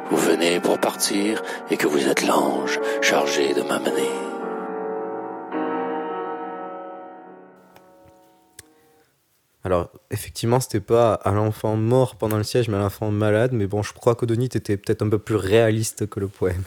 vous 0.09 0.17
venez 0.17 0.59
pour 0.59 0.79
partir 0.79 1.41
et 1.69 1.77
que 1.77 1.87
vous 1.87 2.07
êtes 2.07 2.25
l'ange 2.25 2.79
chargé 3.01 3.53
de 3.53 3.61
m'amener. 3.61 4.09
Alors, 9.63 9.89
effectivement, 10.09 10.59
c'était 10.59 10.79
pas 10.79 11.13
à 11.13 11.31
l'enfant 11.31 11.75
mort 11.75 12.15
pendant 12.15 12.37
le 12.37 12.43
siège, 12.43 12.69
mais 12.69 12.77
à 12.77 12.79
l'enfant 12.79 13.11
malade. 13.11 13.51
Mais 13.53 13.67
bon, 13.67 13.83
je 13.83 13.93
crois 13.93 14.15
qu'Odonite 14.15 14.55
était 14.55 14.77
peut-être 14.77 15.01
un 15.01 15.09
peu 15.09 15.19
plus 15.19 15.35
réaliste 15.35 16.09
que 16.09 16.19
le 16.19 16.27
poème. 16.27 16.63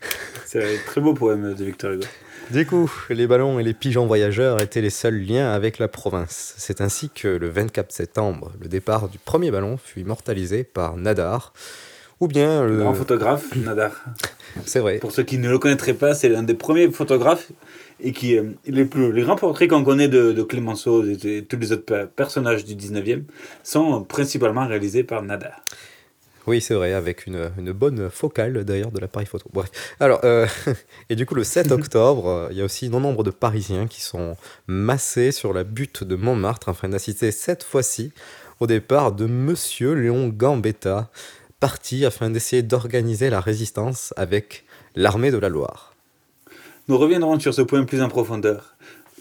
C'est 0.50 0.64
un 0.64 0.76
très 0.86 1.02
beau 1.02 1.12
poème 1.12 1.52
de 1.54 1.62
Victor 1.62 1.90
Hugo. 1.92 2.04
Du 2.50 2.64
coup, 2.64 2.90
les 3.10 3.26
ballons 3.26 3.58
et 3.60 3.62
les 3.62 3.74
pigeons 3.74 4.06
voyageurs 4.06 4.62
étaient 4.62 4.80
les 4.80 4.88
seuls 4.88 5.20
liens 5.20 5.52
avec 5.52 5.78
la 5.78 5.88
province. 5.88 6.54
C'est 6.56 6.80
ainsi 6.80 7.10
que 7.10 7.28
le 7.28 7.50
24 7.50 7.92
septembre, 7.92 8.52
le 8.58 8.66
départ 8.68 9.10
du 9.10 9.18
premier 9.18 9.50
ballon 9.50 9.76
fut 9.76 10.00
immortalisé 10.00 10.64
par 10.64 10.96
Nadar. 10.96 11.52
Ou 12.20 12.28
bien 12.28 12.64
le. 12.64 12.78
Grand 12.78 12.94
photographe, 12.94 13.54
Nadar. 13.56 13.92
C'est 14.64 14.80
vrai. 14.80 15.00
Pour 15.00 15.12
ceux 15.12 15.22
qui 15.22 15.36
ne 15.36 15.50
le 15.50 15.58
connaîtraient 15.58 15.92
pas, 15.92 16.14
c'est 16.14 16.30
l'un 16.30 16.42
des 16.42 16.54
premiers 16.54 16.90
photographes 16.90 17.48
et 18.00 18.12
qui 18.12 18.38
euh, 18.38 18.44
les 18.66 18.86
plus 18.86 19.12
les 19.12 19.22
grands 19.24 19.36
portraits 19.36 19.68
qu'on 19.68 19.84
connaît 19.84 20.08
de, 20.08 20.32
de 20.32 20.42
Clémenceau 20.42 21.04
et 21.04 21.16
de 21.16 21.40
tous 21.40 21.58
les 21.58 21.72
autres 21.72 21.84
pe- 21.84 22.06
personnages 22.06 22.64
du 22.64 22.74
19e 22.74 23.24
sont 23.62 24.02
principalement 24.02 24.66
réalisés 24.66 25.04
par 25.04 25.22
Nadar. 25.22 25.60
Oui, 26.48 26.62
c'est 26.62 26.72
vrai, 26.72 26.94
avec 26.94 27.26
une, 27.26 27.50
une 27.58 27.72
bonne 27.72 28.08
focale 28.08 28.64
d'ailleurs 28.64 28.90
de 28.90 28.98
l'appareil 28.98 29.26
photo. 29.26 29.50
Bref. 29.52 29.70
Alors, 30.00 30.20
euh, 30.24 30.46
et 31.10 31.14
du 31.14 31.26
coup, 31.26 31.34
le 31.34 31.44
7 31.44 31.72
octobre, 31.72 32.26
euh, 32.26 32.48
il 32.50 32.56
y 32.56 32.62
a 32.62 32.64
aussi 32.64 32.88
non 32.88 33.00
nombre 33.00 33.22
de 33.22 33.30
Parisiens 33.30 33.86
qui 33.86 34.00
sont 34.00 34.34
massés 34.66 35.30
sur 35.30 35.52
la 35.52 35.62
butte 35.62 36.04
de 36.04 36.16
Montmartre 36.16 36.70
afin 36.70 36.88
d'assister 36.88 37.32
cette 37.32 37.62
fois-ci 37.62 38.12
au 38.60 38.66
départ 38.66 39.12
de 39.12 39.26
Monsieur 39.26 39.92
Léon 39.92 40.28
Gambetta, 40.28 41.10
parti 41.60 42.06
afin 42.06 42.30
d'essayer 42.30 42.62
d'organiser 42.62 43.28
la 43.28 43.40
résistance 43.40 44.14
avec 44.16 44.64
l'armée 44.96 45.30
de 45.30 45.36
la 45.38 45.50
Loire. 45.50 45.92
Nous 46.88 46.96
reviendrons 46.96 47.38
sur 47.38 47.52
ce 47.52 47.60
point 47.60 47.84
plus 47.84 48.00
en 48.00 48.08
profondeur. 48.08 48.74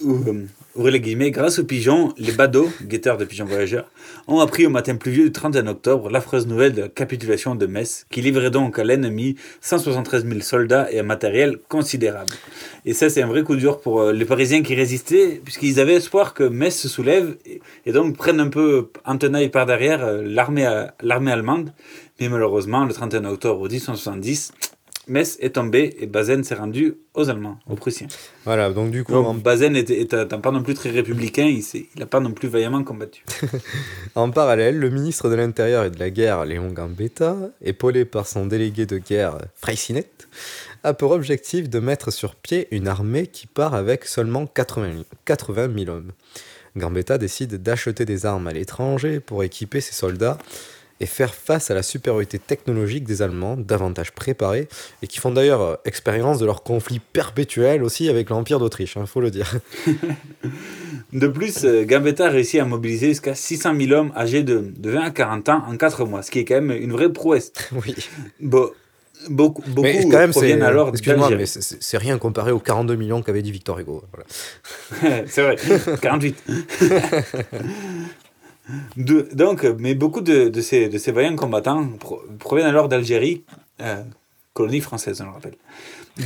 Euh, 0.05 0.89
les 0.89 0.99
guillemets, 0.99 1.31
grâce 1.31 1.60
aux 1.60 1.63
pigeons, 1.63 2.13
les 2.17 2.31
badauds, 2.31 2.69
guetteurs 2.83 3.17
de 3.17 3.25
pigeons 3.25 3.45
voyageurs, 3.45 3.89
ont 4.27 4.39
appris 4.39 4.65
au 4.65 4.69
matin 4.69 4.95
pluvieux 4.95 5.25
du 5.25 5.31
31 5.31 5.67
octobre 5.67 6.10
l'affreuse 6.10 6.47
nouvelle 6.47 6.73
de 6.73 6.81
la 6.81 6.89
capitulation 6.89 7.55
de 7.55 7.65
Metz, 7.65 8.05
qui 8.10 8.21
livrait 8.21 8.51
donc 8.51 8.77
à 8.79 8.83
l'ennemi 8.83 9.36
173 9.62 10.25
000 10.27 10.41
soldats 10.41 10.91
et 10.91 10.99
un 10.99 11.03
matériel 11.03 11.57
considérable. 11.67 12.31
Et 12.86 12.93
ça, 12.93 13.10
c'est 13.10 13.21
un 13.21 13.27
vrai 13.27 13.43
coup 13.43 13.55
dur 13.55 13.79
pour 13.79 14.01
euh, 14.01 14.13
les 14.13 14.25
Parisiens 14.25 14.62
qui 14.62 14.75
résistaient, 14.75 15.41
puisqu'ils 15.43 15.79
avaient 15.79 15.95
espoir 15.95 16.33
que 16.33 16.43
Metz 16.43 16.75
se 16.75 16.88
soulève 16.88 17.38
et, 17.86 17.91
donc 17.91 18.15
prenne 18.15 18.39
un 18.39 18.49
peu 18.49 18.89
en 19.05 19.17
tenaille 19.17 19.49
par 19.49 19.65
derrière 19.65 20.21
l'armée 20.21 20.67
euh, 20.67 20.86
l'armée 21.01 21.31
allemande. 21.31 21.73
Mais 22.19 22.29
malheureusement, 22.29 22.86
le 22.86 22.93
31 22.93 23.25
octobre 23.25 23.67
1870, 23.67 24.53
Metz 25.08 25.38
est 25.39 25.56
tombé 25.56 25.96
et 26.00 26.06
Bazaine 26.08 26.43
s'est 26.43 26.56
rendu 26.56 26.96
aux 27.13 27.30
Allemands, 27.30 27.60
aux 27.70 27.76
Prussiens. 27.76 28.08
Voilà, 28.46 28.70
donc 28.72 28.91
du 28.91 29.04
coup. 29.04 29.13
Donc, 29.13 29.26
en- 29.28 29.34
Bazaine 29.34 29.76
un- 29.78 30.26
pas 30.39 30.52
non 30.52 30.62
plus 30.63 30.74
très 30.74 30.89
républicain, 30.89 31.46
il 31.46 31.63
n'a 31.98 32.06
pas 32.06 32.20
non 32.20 32.32
plus 32.32 32.48
vaillamment 32.50 32.84
combattu. 32.84 33.24
En 34.15 34.32
parallèle, 34.32 34.78
le 34.80 34.89
ministre 34.89 35.30
de 35.30 35.36
l'Intérieur 35.36 35.86
et 35.86 35.89
de 35.91 36.00
la 36.00 36.10
Guerre, 36.10 36.46
Léon 36.46 36.72
Gambetta, 36.72 37.38
épaulé 37.62 38.06
par 38.06 38.28
son 38.28 38.46
délégué 38.46 38.86
de 38.86 38.98
guerre, 38.98 39.38
Freycinet, 39.56 40.10
a 40.84 40.93
pour 40.93 41.12
objectif 41.12 41.70
de 41.70 41.80
mettre 41.80 42.12
sur 42.12 42.36
pied 42.36 42.67
une 42.72 42.88
armée 42.88 43.28
qui 43.28 43.48
part 43.48 43.74
avec 43.76 44.06
seulement 44.06 44.46
80 44.48 44.91
000 44.93 45.04
80 45.26 45.70
000 45.86 45.89
hommes. 45.96 46.12
Gambetta 46.76 47.17
décide 47.17 47.62
d'acheter 47.63 48.06
des 48.06 48.26
armes 48.26 48.48
à 48.48 48.54
l'étranger 48.54 49.20
pour 49.20 49.43
équiper 49.43 49.82
ses 49.82 49.93
soldats 49.93 50.38
et 50.99 51.05
faire 51.05 51.33
face 51.33 51.71
à 51.71 51.73
la 51.73 51.83
supériorité 51.83 52.39
technologique 52.39 53.03
des 53.03 53.21
Allemands, 53.21 53.57
davantage 53.57 54.12
préparés, 54.12 54.67
et 55.01 55.07
qui 55.07 55.19
font 55.19 55.31
d'ailleurs 55.31 55.62
euh, 55.62 55.75
expérience 55.86 56.39
de 56.39 56.45
leur 56.45 56.63
conflit 56.63 56.99
perpétuel 56.99 57.83
aussi 57.83 58.10
avec 58.10 58.29
l'Empire 58.29 58.60
d'Autriche, 58.60 58.97
il 58.99 59.07
faut 59.07 59.21
le 59.21 59.31
dire. 59.31 59.55
De 61.13 61.27
plus, 61.27 61.63
euh, 61.63 61.86
Gambetta 61.86 62.25
a 62.25 62.29
réussi 62.29 62.60
à 62.60 62.65
mobiliser 62.65 63.07
jusqu'à 63.10 63.33
600 63.33 63.75
000 63.79 63.91
hommes 63.93 64.12
âgés 64.15 64.43
de, 64.43 64.73
de 64.77 64.89
20 64.89 65.01
à 65.01 65.12
40 65.12 65.49
ans 65.49 65.63
en 65.67 65.77
4 65.77 66.05
mois, 66.05 66.21
ce 66.21 66.31
qui 66.31 66.39
est 66.39 66.45
quand 66.45 66.55
même 66.55 66.71
une 66.71 66.91
vraie 66.91 67.12
prouesse. 67.12 67.53
Oui. 67.71 67.95
Bon, 68.39 68.69
beaucoup 69.29 69.62
beaucoup 69.67 69.83
Mais 69.83 70.03
quand 70.03 70.17
même, 70.17 70.33
c'est, 70.33 70.39
proviennent 70.39 70.63
alors 70.63 70.89
excuse-moi, 70.89 71.29
mais 71.31 71.45
c'est, 71.45 71.97
rien 71.97 72.17
comparé 72.17 72.51
aux 72.51 72.60
42 72.60 72.95
millions 72.95 73.21
qu'avait 73.21 73.41
dit 73.41 73.51
Victor 73.51 73.79
Hugo. 73.79 74.03
Voilà. 74.12 75.23
c'est 75.27 75.41
vrai, 75.41 75.55
48. 76.01 76.43
Donc, 78.97 79.63
mais 79.80 79.95
beaucoup 79.95 80.21
de, 80.21 80.51
ces, 80.62 80.89
vaillants 81.12 81.36
combattants 81.36 81.88
pro- 81.99 82.21
proviennent 82.39 82.67
alors 82.67 82.89
d'Algérie, 82.89 83.43
euh, 83.82 84.03
colonie 84.53 84.82
française, 84.82 85.21
on 85.21 85.25
le 85.25 85.32
rappelle. 85.32 85.56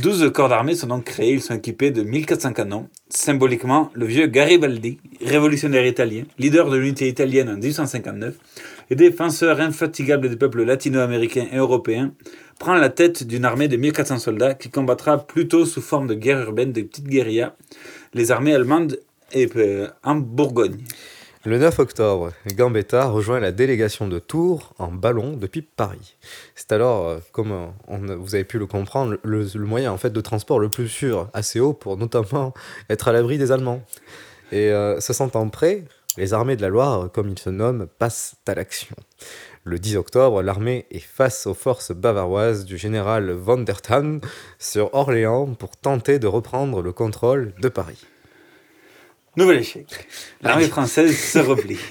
12 0.00 0.32
corps 0.32 0.48
d'armée 0.48 0.74
sont 0.74 0.86
donc 0.86 1.04
créés, 1.04 1.34
ils 1.34 1.42
sont 1.42 1.54
équipés 1.54 1.90
de 1.90 2.02
1400 2.02 2.54
canons. 2.54 2.88
Symboliquement, 3.10 3.90
le 3.92 4.06
vieux 4.06 4.26
Garibaldi, 4.26 4.98
révolutionnaire 5.20 5.86
italien, 5.86 6.24
leader 6.38 6.70
de 6.70 6.78
l'unité 6.78 7.08
italienne 7.08 7.50
en 7.50 7.56
1859, 7.56 8.34
et 8.90 8.94
défenseur 8.94 9.60
infatigable 9.60 10.30
des 10.30 10.36
peuples 10.36 10.64
latino-américains 10.64 11.46
et 11.52 11.58
européens, 11.58 12.12
prend 12.58 12.74
la 12.74 12.88
tête 12.88 13.24
d'une 13.26 13.44
armée 13.44 13.68
de 13.68 13.76
1400 13.76 14.18
soldats 14.18 14.54
qui 14.54 14.70
combattra 14.70 15.18
plutôt 15.18 15.66
sous 15.66 15.82
forme 15.82 16.06
de 16.06 16.14
guerre 16.14 16.40
urbaine, 16.40 16.72
de 16.72 16.80
petites 16.82 17.08
guérillas, 17.08 17.54
les 18.14 18.30
armées 18.30 18.54
allemandes 18.54 18.98
et, 19.32 19.46
euh, 19.56 19.88
en 20.04 20.14
Bourgogne. 20.14 20.78
Le 21.44 21.58
9 21.58 21.80
octobre, 21.80 22.30
Gambetta 22.54 23.06
rejoint 23.06 23.40
la 23.40 23.50
délégation 23.50 24.06
de 24.06 24.20
Tours 24.20 24.74
en 24.78 24.92
ballon 24.92 25.36
depuis 25.36 25.60
Paris. 25.60 26.16
C'est 26.54 26.70
alors, 26.70 27.08
euh, 27.08 27.18
comme 27.32 27.50
euh, 27.50 28.16
vous 28.16 28.36
avez 28.36 28.44
pu 28.44 28.60
le 28.60 28.66
comprendre, 28.66 29.16
le, 29.24 29.48
le 29.52 29.64
moyen 29.66 29.90
en 29.90 29.96
fait 29.96 30.10
de 30.10 30.20
transport 30.20 30.60
le 30.60 30.68
plus 30.68 30.86
sûr, 30.86 31.28
assez 31.34 31.58
haut 31.58 31.72
pour 31.72 31.96
notamment 31.96 32.54
être 32.90 33.08
à 33.08 33.12
l'abri 33.12 33.38
des 33.38 33.50
Allemands. 33.50 33.82
Et 34.52 34.70
euh, 34.70 35.00
se 35.00 35.12
sentant 35.12 35.48
prêts, 35.48 35.82
les 36.16 36.32
armées 36.32 36.54
de 36.54 36.62
la 36.62 36.68
Loire, 36.68 37.10
comme 37.10 37.30
ils 37.30 37.38
se 37.38 37.50
nomment, 37.50 37.88
passent 37.98 38.36
à 38.46 38.54
l'action. 38.54 38.94
Le 39.64 39.80
10 39.80 39.96
octobre, 39.96 40.42
l'armée 40.42 40.86
est 40.92 41.00
face 41.00 41.48
aux 41.48 41.54
forces 41.54 41.90
bavaroises 41.90 42.64
du 42.64 42.78
général 42.78 43.32
von 43.32 43.58
der 43.58 43.82
Tann 43.82 44.20
sur 44.60 44.94
Orléans 44.94 45.54
pour 45.54 45.76
tenter 45.76 46.20
de 46.20 46.28
reprendre 46.28 46.82
le 46.82 46.92
contrôle 46.92 47.52
de 47.60 47.68
Paris. 47.68 47.98
Nouvel 49.34 49.60
échec. 49.60 49.86
L'armée 50.42 50.66
française 50.66 51.16
se 51.16 51.38
replie. 51.38 51.78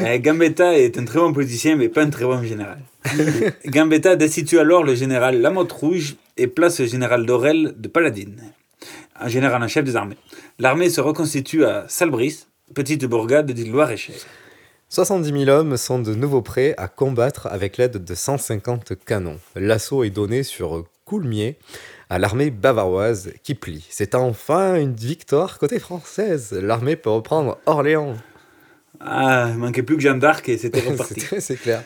Euh, 0.00 0.18
Gambetta 0.18 0.76
est 0.76 0.98
un 0.98 1.04
très 1.04 1.18
bon 1.18 1.32
politicien, 1.32 1.76
mais 1.76 1.88
pas 1.88 2.02
un 2.02 2.10
très 2.10 2.24
bon 2.24 2.42
général. 2.42 2.80
Gambetta 3.66 4.14
destitue 4.16 4.58
alors 4.58 4.82
le 4.82 4.94
général 4.94 5.40
Lamotte 5.40 5.72
Rouge 5.72 6.16
et 6.36 6.48
place 6.48 6.80
le 6.80 6.86
général 6.86 7.24
Dorel 7.24 7.74
de 7.78 7.88
Paladine, 7.88 8.36
un 9.18 9.28
général 9.28 9.62
en 9.62 9.68
chef 9.68 9.84
des 9.84 9.96
armées. 9.96 10.18
L'armée 10.58 10.90
se 10.90 11.00
reconstitue 11.00 11.64
à 11.64 11.86
Salbris, 11.88 12.46
petite 12.74 13.06
bourgade 13.06 13.52
du 13.52 13.64
Loir-et-Cher. 13.64 14.16
70 14.90 15.44
000 15.44 15.50
hommes 15.50 15.76
sont 15.76 16.00
de 16.00 16.14
nouveau 16.14 16.42
prêts 16.42 16.74
à 16.76 16.88
combattre 16.88 17.46
avec 17.46 17.78
l'aide 17.78 18.04
de 18.04 18.14
150 18.14 18.92
canons. 19.04 19.38
L'assaut 19.56 20.04
est 20.04 20.10
donné 20.10 20.42
sur 20.42 20.84
Coulmiers 21.04 21.56
à 22.10 22.18
l'armée 22.18 22.50
bavaroise 22.50 23.32
qui 23.42 23.54
plie. 23.54 23.86
C'est 23.90 24.14
enfin 24.14 24.76
une 24.76 24.94
victoire 24.94 25.58
côté 25.58 25.78
française. 25.78 26.52
L'armée 26.52 26.96
peut 26.96 27.10
reprendre 27.10 27.58
Orléans. 27.66 28.14
Ah, 29.00 29.48
il 29.52 29.58
manquait 29.58 29.82
plus 29.82 29.96
que 29.96 30.02
Jeanne 30.02 30.18
d'Arc 30.18 30.48
et 30.48 30.58
c'était 30.58 30.80
reparti. 30.88 31.20
C'est 31.38 31.56
clair. 31.56 31.82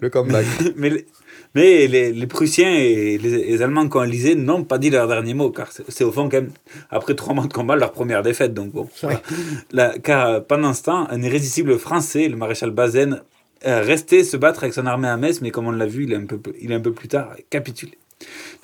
Le 0.00 0.10
comeback. 0.10 0.44
mais 0.76 0.90
les, 0.90 1.06
mais 1.54 1.86
les, 1.86 2.12
les 2.12 2.26
Prussiens 2.26 2.74
et 2.74 3.16
les, 3.16 3.44
les 3.46 3.62
Allemands 3.62 3.88
coalisés 3.88 4.34
n'ont 4.34 4.64
pas 4.64 4.76
dit 4.76 4.90
leur 4.90 5.08
dernier 5.08 5.32
mot, 5.34 5.50
car 5.50 5.70
c'est 5.72 6.04
au 6.04 6.12
fond 6.12 6.28
quand 6.28 6.42
même, 6.42 6.50
après 6.90 7.14
trois 7.14 7.32
mois 7.32 7.46
de 7.46 7.52
combat, 7.52 7.74
leur 7.76 7.92
première 7.92 8.22
défaite. 8.22 8.52
Donc 8.52 8.72
bon. 8.72 8.88
La- 9.72 9.98
car 9.98 10.26
euh, 10.26 10.40
pendant 10.40 10.74
ce 10.74 10.82
temps, 10.82 11.08
un 11.08 11.22
irrésistible 11.22 11.78
français, 11.78 12.28
le 12.28 12.36
maréchal 12.36 12.70
Bazaine, 12.70 13.22
euh, 13.66 13.80
restait 13.80 14.24
se 14.24 14.36
battre 14.36 14.62
avec 14.64 14.74
son 14.74 14.84
armée 14.86 15.08
à 15.08 15.16
Metz, 15.16 15.40
mais 15.40 15.50
comme 15.50 15.66
on 15.66 15.72
l'a 15.72 15.86
vu, 15.86 16.04
il 16.04 16.12
est, 16.12 16.16
un 16.16 16.26
peu, 16.26 16.38
il 16.60 16.70
est 16.70 16.74
un 16.74 16.80
peu 16.80 16.92
plus 16.92 17.08
tard 17.08 17.34
capitulé. 17.50 17.96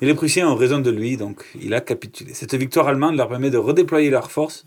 Mais 0.01 0.07
les 0.07 0.13
Prussiens 0.13 0.49
ont 0.49 0.55
raison 0.55 0.79
de 0.79 0.91
lui, 0.91 1.17
donc 1.17 1.45
il 1.59 1.73
a 1.73 1.81
capitulé. 1.81 2.33
Cette 2.33 2.53
victoire 2.55 2.87
allemande 2.87 3.15
leur 3.15 3.29
permet 3.29 3.49
de 3.49 3.57
redéployer 3.57 4.09
leurs 4.09 4.31
forces, 4.31 4.65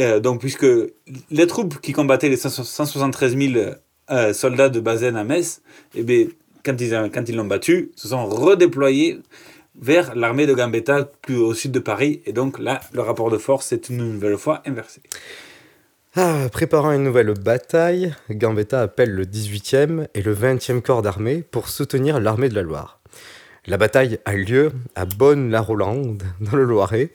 euh, 0.00 0.20
donc 0.20 0.40
puisque 0.40 0.66
les 1.30 1.46
troupes 1.46 1.80
qui 1.80 1.92
combattaient 1.92 2.28
les 2.28 2.36
173 2.36 3.36
000 3.36 3.64
euh, 4.10 4.32
soldats 4.32 4.68
de 4.68 4.80
Bazaine 4.80 5.16
à 5.16 5.24
Metz, 5.24 5.62
eh 5.94 6.02
bien, 6.02 6.26
quand 6.64 6.76
ils 6.80 7.36
l'ont 7.36 7.44
battu, 7.44 7.92
se 7.94 8.08
sont 8.08 8.26
redéployés 8.26 9.20
vers 9.80 10.14
l'armée 10.14 10.46
de 10.46 10.54
Gambetta 10.54 11.04
plus 11.22 11.36
au 11.36 11.54
sud 11.54 11.72
de 11.72 11.78
Paris, 11.78 12.22
et 12.26 12.32
donc 12.32 12.58
là, 12.58 12.80
le 12.92 13.02
rapport 13.02 13.30
de 13.30 13.38
force 13.38 13.72
est 13.72 13.88
une 13.88 13.98
nouvelle 13.98 14.36
fois 14.36 14.62
inversé. 14.66 15.00
Ah, 16.16 16.48
préparant 16.50 16.90
une 16.90 17.04
nouvelle 17.04 17.32
bataille, 17.34 18.14
Gambetta 18.30 18.82
appelle 18.82 19.12
le 19.12 19.24
18e 19.24 20.08
et 20.12 20.22
le 20.22 20.34
20e 20.34 20.80
corps 20.82 21.02
d'armée 21.02 21.44
pour 21.48 21.68
soutenir 21.68 22.18
l'armée 22.18 22.48
de 22.48 22.56
la 22.56 22.62
Loire. 22.62 22.99
La 23.70 23.76
bataille 23.76 24.18
a 24.24 24.34
lieu 24.34 24.72
à 24.96 25.04
Bonne-la-Rolande, 25.04 26.24
dans 26.40 26.56
le 26.56 26.64
Loiret, 26.64 27.10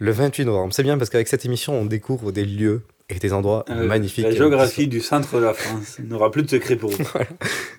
le 0.00 0.10
28 0.10 0.46
novembre. 0.46 0.74
C'est 0.74 0.82
bien 0.82 0.98
parce 0.98 1.10
qu'avec 1.10 1.28
cette 1.28 1.44
émission, 1.44 1.74
on 1.74 1.84
découvre 1.84 2.32
des 2.32 2.44
lieux 2.44 2.82
et 3.08 3.20
des 3.20 3.32
endroits 3.32 3.64
Euh, 3.70 3.86
magnifiques. 3.86 4.24
La 4.24 4.32
géographie 4.32 4.88
du 4.88 5.00
centre 5.00 5.36
de 5.38 5.44
la 5.44 5.54
France 5.54 6.00
n'aura 6.00 6.32
plus 6.32 6.42
de 6.42 6.50
secret 6.50 6.74
pour 6.74 6.90
vous. 6.90 7.04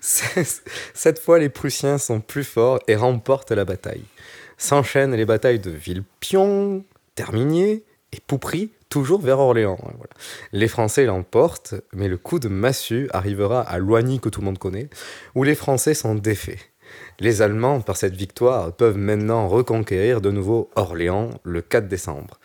Cette 0.00 1.18
fois, 1.18 1.38
les 1.38 1.50
Prussiens 1.50 1.98
sont 1.98 2.20
plus 2.20 2.44
forts 2.44 2.78
et 2.88 2.96
remportent 2.96 3.52
la 3.52 3.66
bataille. 3.66 4.04
S'enchaînent 4.56 5.14
les 5.14 5.26
batailles 5.26 5.58
de 5.58 5.70
Villepion, 5.70 6.82
Terminier 7.16 7.84
et 8.14 8.20
Poupry, 8.26 8.70
toujours 8.88 9.20
vers 9.20 9.38
Orléans. 9.38 9.76
Voilà. 9.82 10.14
Les 10.52 10.68
Français 10.68 11.04
l'emportent, 11.04 11.74
mais 11.92 12.08
le 12.08 12.16
coup 12.16 12.38
de 12.38 12.48
massue 12.48 13.06
arrivera 13.12 13.60
à 13.60 13.76
Loigny, 13.76 14.18
que 14.18 14.30
tout 14.30 14.40
le 14.40 14.46
monde 14.46 14.58
connaît, 14.58 14.88
où 15.34 15.42
les 15.42 15.54
Français 15.54 15.92
sont 15.92 16.14
défaits. 16.14 16.58
Les 17.20 17.42
Allemands, 17.42 17.80
par 17.80 17.96
cette 17.96 18.14
victoire, 18.16 18.72
peuvent 18.72 18.98
maintenant 18.98 19.48
reconquérir 19.48 20.20
de 20.20 20.30
nouveau 20.30 20.68
Orléans 20.76 21.30
le 21.44 21.62
4 21.62 21.88
décembre. 21.88 22.38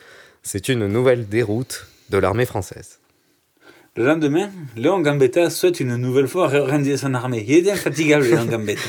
C'est 0.43 0.69
une 0.69 0.87
nouvelle 0.87 1.27
déroute 1.27 1.87
de 2.09 2.17
l'armée 2.17 2.45
française. 2.45 2.99
Le 3.95 4.05
lendemain, 4.05 4.49
Léon 4.77 5.01
Gambetta 5.01 5.49
souhaite 5.49 5.79
une 5.79 5.95
nouvelle 5.97 6.27
fois 6.27 6.47
réorganiser 6.47 6.95
son 6.95 7.13
armée. 7.15 7.43
Il 7.47 7.67
est 7.67 7.71
infatigable, 7.71 8.23
Léon 8.25 8.45
Gambetta. 8.49 8.81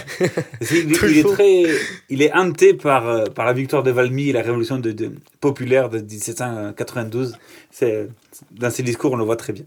Il, 0.71 0.93
est 1.19 1.23
très, 1.25 1.65
il 2.11 2.23
est 2.23 2.33
hanté 2.33 2.75
par, 2.75 3.09
euh, 3.09 3.25
par 3.25 3.47
la 3.47 3.53
victoire 3.55 3.83
de 3.83 3.91
Valmy 3.91 4.29
et 4.29 4.33
la 4.33 4.43
révolution 4.43 4.79
de, 4.79 4.93
de- 4.93 5.11
populaire 5.41 5.89
de 5.89 5.99
1792. 6.01 7.35
C'est, 7.71 8.09
dans 8.53 8.71
ses 8.71 8.83
discours, 8.83 9.13
on 9.13 9.17
le 9.17 9.25
voit 9.25 9.37
très 9.37 9.53
bien. 9.53 9.65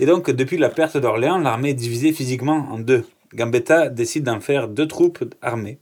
Et 0.00 0.06
donc, 0.06 0.30
depuis 0.30 0.56
la 0.56 0.70
perte 0.70 0.96
d'Orléans, 0.96 1.38
l'armée 1.40 1.70
est 1.70 1.74
divisée 1.74 2.12
physiquement 2.12 2.68
en 2.70 2.78
deux. 2.78 3.04
Gambetta 3.36 3.90
décide 3.90 4.24
d'en 4.24 4.40
faire 4.40 4.66
deux 4.66 4.88
troupes 4.88 5.22
armées. 5.42 5.78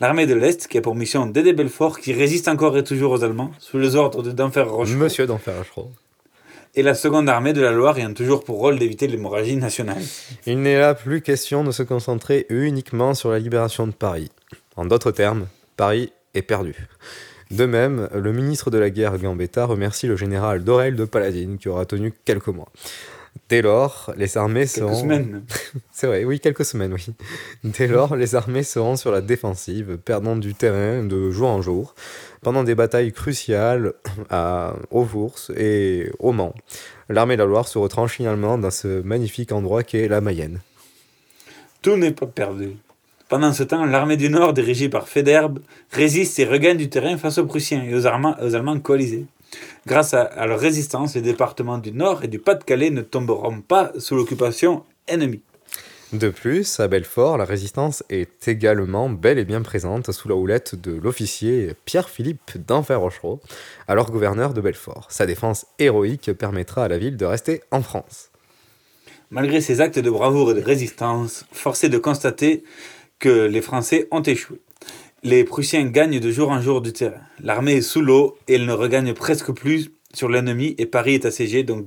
L'armée 0.00 0.26
de 0.26 0.34
l'Est, 0.34 0.66
qui 0.66 0.78
a 0.78 0.80
pour 0.80 0.96
mission 0.96 1.26
d'aider 1.26 1.52
Belfort, 1.52 2.00
qui 2.00 2.12
résiste 2.12 2.48
encore 2.48 2.76
et 2.76 2.82
toujours 2.82 3.12
aux 3.12 3.22
Allemands, 3.22 3.52
sous 3.58 3.78
les 3.78 3.94
ordres 3.94 4.22
de 4.22 4.32
d'Enfer 4.32 4.68
Rochereau. 4.68 4.98
Monsieur 4.98 5.26
d'Enfer 5.26 5.56
Rochereau. 5.56 5.92
Et 6.74 6.82
la 6.82 6.94
seconde 6.94 7.28
armée 7.28 7.52
de 7.52 7.60
la 7.60 7.70
Loire 7.70 7.98
ayant 7.98 8.12
toujours 8.12 8.42
pour 8.42 8.58
rôle 8.58 8.78
d'éviter 8.78 9.06
l'hémorragie 9.06 9.56
nationale. 9.56 10.02
Il 10.46 10.60
n'est 10.60 10.78
là 10.78 10.94
plus 10.94 11.22
question 11.22 11.62
de 11.62 11.70
se 11.70 11.84
concentrer 11.84 12.46
uniquement 12.48 13.14
sur 13.14 13.30
la 13.30 13.38
libération 13.38 13.86
de 13.86 13.92
Paris. 13.92 14.30
En 14.76 14.84
d'autres 14.84 15.12
termes, 15.12 15.46
Paris 15.76 16.12
est 16.34 16.42
perdu. 16.42 16.88
De 17.52 17.64
même, 17.64 18.08
le 18.12 18.32
ministre 18.32 18.70
de 18.70 18.78
la 18.78 18.90
guerre 18.90 19.18
Gambetta 19.18 19.64
remercie 19.64 20.06
le 20.06 20.16
général 20.16 20.64
Dorel 20.64 20.96
de 20.96 21.04
Paladine 21.04 21.58
qui 21.58 21.68
aura 21.68 21.86
tenu 21.86 22.12
quelques 22.24 22.48
mois. 22.48 22.68
Dès 23.48 23.62
lors, 23.62 24.12
les 24.16 24.36
armées 24.36 24.66
Quelques 24.66 24.70
seront... 24.70 25.00
semaines. 25.00 25.42
C'est 25.92 26.06
vrai, 26.06 26.24
oui, 26.24 26.40
quelques 26.40 26.64
semaines, 26.64 26.92
oui. 26.92 27.06
Dès 27.64 27.86
lors, 27.86 28.16
les 28.16 28.34
armées 28.34 28.62
seront 28.62 28.96
sur 28.96 29.10
la 29.10 29.20
défensive, 29.20 29.98
perdant 30.04 30.36
du 30.36 30.54
terrain 30.54 31.02
de 31.02 31.30
jour 31.30 31.48
en 31.48 31.62
jour, 31.62 31.94
pendant 32.42 32.64
des 32.64 32.74
batailles 32.74 33.12
cruciales 33.12 33.92
à 34.30 34.74
Auvours 34.90 35.38
et 35.56 36.10
au 36.18 36.32
Mans. 36.32 36.54
L'armée 37.08 37.36
de 37.36 37.42
la 37.42 37.46
Loire 37.46 37.68
se 37.68 37.78
retranche 37.78 38.12
finalement 38.12 38.58
dans 38.58 38.70
ce 38.70 39.02
magnifique 39.02 39.52
endroit 39.52 39.82
qu'est 39.82 40.08
la 40.08 40.20
Mayenne. 40.20 40.60
Tout 41.82 41.96
n'est 41.96 42.12
pas 42.12 42.26
perdu. 42.26 42.76
Pendant 43.28 43.52
ce 43.52 43.62
temps, 43.62 43.84
l'armée 43.84 44.16
du 44.16 44.30
Nord, 44.30 44.54
dirigée 44.54 44.88
par 44.88 45.06
Federbe, 45.06 45.60
résiste 45.90 46.38
et 46.38 46.46
regagne 46.46 46.78
du 46.78 46.88
terrain 46.88 47.18
face 47.18 47.38
aux 47.38 47.46
Prussiens 47.46 47.84
et 47.84 47.94
aux, 47.94 48.06
Allemands, 48.06 48.36
aux 48.42 48.54
Allemands 48.54 48.80
coalisés. 48.80 49.26
Grâce 49.86 50.14
à, 50.14 50.22
à 50.22 50.46
leur 50.46 50.60
résistance, 50.60 51.14
les 51.14 51.22
départements 51.22 51.78
du 51.78 51.92
Nord 51.92 52.24
et 52.24 52.28
du 52.28 52.38
Pas-de-Calais 52.38 52.90
ne 52.90 53.02
tomberont 53.02 53.60
pas 53.60 53.92
sous 53.98 54.14
l'occupation 54.14 54.84
ennemie. 55.06 55.42
De 56.14 56.30
plus, 56.30 56.80
à 56.80 56.88
Belfort, 56.88 57.36
la 57.36 57.44
résistance 57.44 58.02
est 58.08 58.48
également 58.48 59.10
bel 59.10 59.38
et 59.38 59.44
bien 59.44 59.60
présente 59.60 60.10
sous 60.10 60.26
la 60.26 60.36
houlette 60.36 60.74
de 60.74 60.92
l'officier 60.92 61.74
Pierre-Philippe 61.84 62.66
d'Enfer-Rochereau, 62.66 63.40
alors 63.88 64.10
gouverneur 64.10 64.54
de 64.54 64.62
Belfort. 64.62 65.06
Sa 65.10 65.26
défense 65.26 65.66
héroïque 65.78 66.32
permettra 66.32 66.84
à 66.84 66.88
la 66.88 66.96
ville 66.96 67.18
de 67.18 67.26
rester 67.26 67.60
en 67.70 67.82
France. 67.82 68.30
Malgré 69.30 69.60
ces 69.60 69.82
actes 69.82 69.98
de 69.98 70.08
bravoure 70.08 70.52
et 70.52 70.54
de 70.54 70.62
résistance, 70.62 71.44
force 71.52 71.84
est 71.84 71.90
de 71.90 71.98
constater 71.98 72.64
que 73.18 73.44
les 73.44 73.60
Français 73.60 74.08
ont 74.10 74.22
échoué. 74.22 74.62
Les 75.24 75.42
Prussiens 75.42 75.84
gagnent 75.84 76.20
de 76.20 76.30
jour 76.30 76.50
en 76.50 76.60
jour 76.60 76.80
du 76.80 76.92
terrain. 76.92 77.20
L'armée 77.42 77.74
est 77.74 77.82
sous 77.82 78.00
l'eau 78.00 78.36
et 78.46 78.54
elle 78.54 78.66
ne 78.66 78.72
regagne 78.72 79.14
presque 79.14 79.50
plus 79.52 79.90
sur 80.14 80.28
l'ennemi 80.28 80.74
et 80.78 80.86
Paris 80.86 81.14
est 81.14 81.26
assiégé 81.26 81.64
donc 81.64 81.86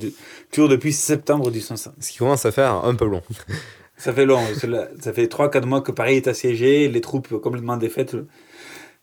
toujours 0.52 0.70
depuis 0.70 0.94
septembre 0.94 1.50
1805. 1.50 1.94
Ce 2.00 2.12
qui 2.12 2.18
commence 2.18 2.46
à 2.46 2.52
faire 2.52 2.74
un 2.84 2.96
peu 2.96 3.06
long. 3.06 3.22
Ça 3.98 4.14
fait 4.14 4.26
long, 4.26 4.42
ça 5.00 5.14
fait 5.14 5.28
3-4 5.28 5.66
mois 5.68 5.82
que 5.82 5.92
Paris 5.92 6.16
est 6.16 6.28
assiégé, 6.28 6.88
les 6.88 7.02
troupes 7.02 7.38
complètement 7.40 7.78
défaites. 7.78 8.18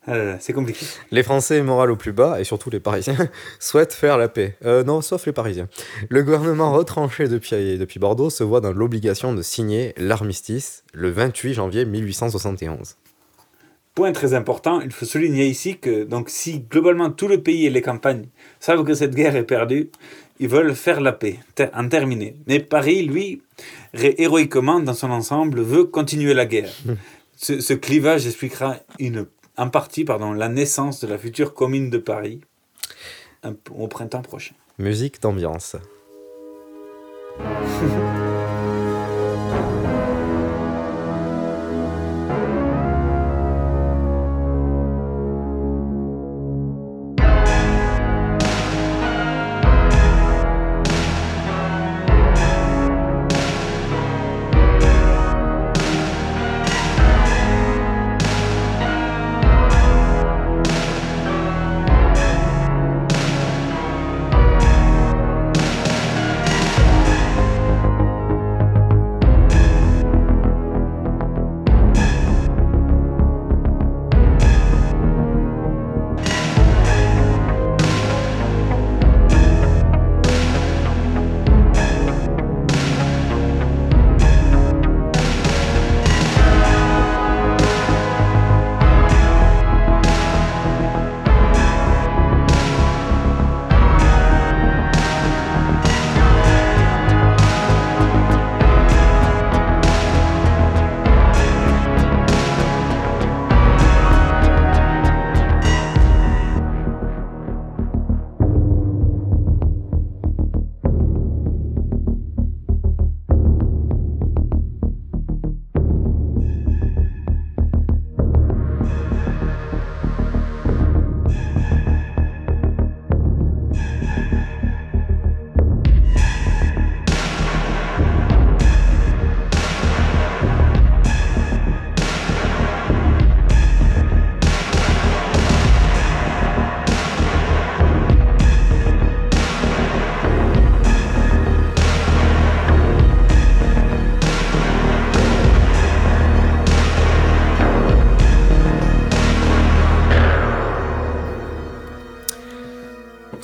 Euh, 0.09 0.37
c'est 0.41 0.53
compliqué. 0.53 0.85
Les 1.13 1.23
Français, 1.23 1.63
moral 1.63 1.93
au 1.93 1.97
plus 1.97 2.11
bas, 2.11 2.41
et 2.41 2.45
surtout 2.45 2.69
les 2.69 2.81
Parisiens, 2.81 3.31
souhaitent 3.61 3.93
faire 3.93 4.19
la 4.19 4.29
paix. 4.29 4.57
Euh, 4.65 4.83
non, 4.83 5.01
sauf 5.01 5.25
les 5.27 5.33
Parisiens. 5.33 5.69
Le 6.09 6.25
gouvernement 6.25 6.73
retranché 6.73 7.29
depuis, 7.29 7.79
depuis 7.79 8.01
Bordeaux 8.01 8.29
se 8.29 8.43
voit 8.43 8.61
dans 8.61 8.73
l'obligation 8.73 9.33
de 9.35 9.43
signer 9.43 9.95
l'armistice 9.99 10.83
le 10.93 11.11
28 11.11 11.55
janvier 11.55 11.85
1871. 11.85 12.97
Point 13.99 14.13
très 14.13 14.33
important, 14.33 14.81
il 14.81 14.93
faut 14.93 15.07
souligner 15.07 15.49
ici 15.49 15.77
que 15.77 16.05
donc 16.05 16.31
si 16.31 16.61
globalement 16.61 17.11
tout 17.11 17.27
le 17.27 17.43
pays 17.43 17.67
et 17.67 17.71
les 17.71 17.83
campagnes 17.83 18.27
savent 18.61 18.85
que 18.85 18.95
cette 18.95 19.13
guerre 19.13 19.35
est 19.35 19.43
perdue, 19.43 19.91
ils 20.39 20.47
veulent 20.47 20.77
faire 20.77 21.01
la 21.01 21.11
paix, 21.11 21.41
en 21.75 21.89
terminer. 21.89 22.37
Mais 22.47 22.61
Paris, 22.61 23.03
lui, 23.03 23.43
héroïquement 23.95 24.79
dans 24.79 24.95
son 24.95 25.11
ensemble, 25.11 25.63
veut 25.63 25.83
continuer 25.83 26.33
la 26.33 26.47
guerre. 26.47 26.71
Ce, 27.37 27.59
ce 27.59 27.75
clivage 27.75 28.25
expliquera 28.25 28.77
une, 29.01 29.27
en 29.57 29.69
partie 29.69 30.05
pardon, 30.05 30.33
la 30.33 30.49
naissance 30.49 31.01
de 31.01 31.09
la 31.09 31.19
future 31.19 31.53
commune 31.53 31.91
de 31.91 31.99
Paris 31.99 32.41
un 33.43 33.57
au 33.77 33.89
printemps 33.89 34.23
prochain. 34.23 34.55
Musique 34.79 35.21
d'ambiance. 35.21 35.75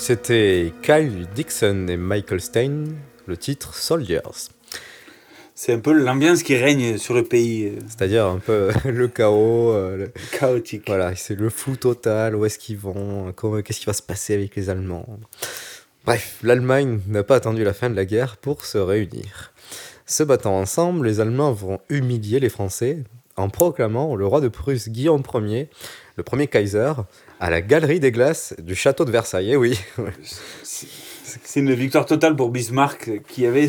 C'était 0.07 0.71
Kyle 0.83 1.27
Dixon 1.35 1.87
et 1.89 1.97
Michael 1.97 2.39
Stein, 2.43 2.85
le 3.27 3.39
titre 3.39 3.75
Soldiers. 3.75 4.21
C'est 5.55 5.73
un 5.73 5.79
peu 5.79 5.93
l'ambiance 5.95 6.43
qui 6.43 6.59
règne 6.59 6.99
sur 6.99 7.15
le 7.15 7.25
pays. 7.25 7.69
euh, 7.69 7.79
C'est-à-dire 7.89 8.27
un 8.27 8.39
peu 8.39 8.69
le 8.85 9.09
chaos. 9.09 9.71
euh, 9.73 9.97
le- 9.97 10.13
Chaotique. 10.39 10.83
Voilà, 10.89 11.17
c'est 11.17 11.37
le 11.37 11.49
flou 11.49 11.77
total. 11.77 12.37
Où 12.37 12.45
est-ce 12.45 12.59
qu'ils 12.59 12.77
vont 12.77 13.33
Qu'est-ce 13.65 13.81
qui 13.81 13.87
va 13.87 13.95
se 13.95 14.03
passer 14.03 14.35
avec 14.35 14.55
les 14.57 14.69
Allemands 14.69 15.07
Bref, 16.05 16.37
l'Allemagne 16.43 17.01
n'a 17.09 17.23
pas 17.23 17.37
attendu 17.37 17.65
la 17.65 17.73
fin 17.73 17.89
de 17.89 17.97
la 17.97 18.05
guerre 18.05 18.37
pour 18.37 18.67
se 18.67 18.77
réunir. 18.77 19.55
Se 20.05 20.23
battant 20.23 20.59
ensemble, 20.59 21.07
les 21.07 21.21
Allemands 21.21 21.53
vont 21.55 21.81
humilier 21.89 22.41
les 22.41 22.51
Français 22.51 22.99
en 23.37 23.49
proclamant 23.49 24.17
le 24.17 24.27
roi 24.27 24.43
de 24.43 24.49
Prusse 24.49 24.91
Guillaume 24.91 25.23
Ier, 25.35 25.71
le 26.17 26.23
premier 26.23 26.47
Kaiser, 26.47 26.93
à 27.41 27.51
la 27.51 27.61
galerie 27.63 28.01
des 28.01 28.13
glaces 28.13 28.55
du 28.59 28.75
château 28.75 29.05
de 29.05 29.11
Versailles. 29.11 29.51
Eh 29.53 29.57
oui, 29.57 29.79
C'est 30.63 31.61
une 31.61 31.73
victoire 31.75 32.07
totale 32.07 32.37
pour 32.37 32.51
Bismarck 32.51 33.11
qui 33.29 33.47
avait 33.47 33.69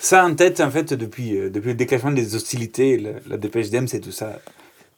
ça 0.00 0.24
en 0.24 0.34
tête 0.34 0.60
en 0.60 0.70
fait 0.70 0.92
depuis, 0.94 1.36
euh, 1.36 1.50
depuis 1.50 1.68
le 1.68 1.74
déclenchement 1.74 2.12
des 2.12 2.34
hostilités, 2.34 2.96
la, 2.98 3.10
la 3.28 3.36
dépêche 3.36 3.70
d'Ems 3.70 3.88
et 3.92 4.00
tout 4.00 4.12
ça. 4.12 4.40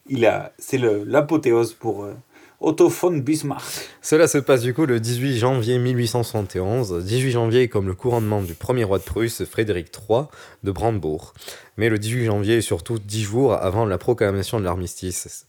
Il 0.09 0.25
a, 0.27 0.53
c'est 0.59 0.79
le- 0.79 1.05
l'apothéose 1.05 1.75
pour 1.75 2.05
euh, 2.05 2.15
Otto 2.61 2.89
von 2.89 3.17
Bismarck. 3.19 3.63
Cela 4.03 4.27
se 4.27 4.39
passe 4.39 4.63
du 4.63 4.75
coup 4.75 4.87
le 4.87 5.01
18 5.01 5.39
janvier 5.39 5.79
1871, 5.79 7.05
18 7.05 7.31
janvier 7.31 7.69
comme 7.69 7.87
le 7.87 7.95
couronnement 7.95 8.43
du 8.43 8.55
premier 8.55 8.85
roi 8.85 8.99
de 8.99 9.05
Prusse, 9.05 9.45
Frédéric 9.45 9.89
III 10.09 10.23
de 10.65 10.71
Brandebourg. 10.73 11.35
Mais 11.77 11.89
le 11.89 11.99
18 11.99 12.25
janvier 12.27 12.57
est 12.59 12.63
surtout 12.63 12.99
10 12.99 13.23
jours 13.23 13.53
avant 13.55 13.85
la 13.87 13.99
proclamation 13.99 14.59
de 14.59 14.65
l'armistice. 14.65 15.47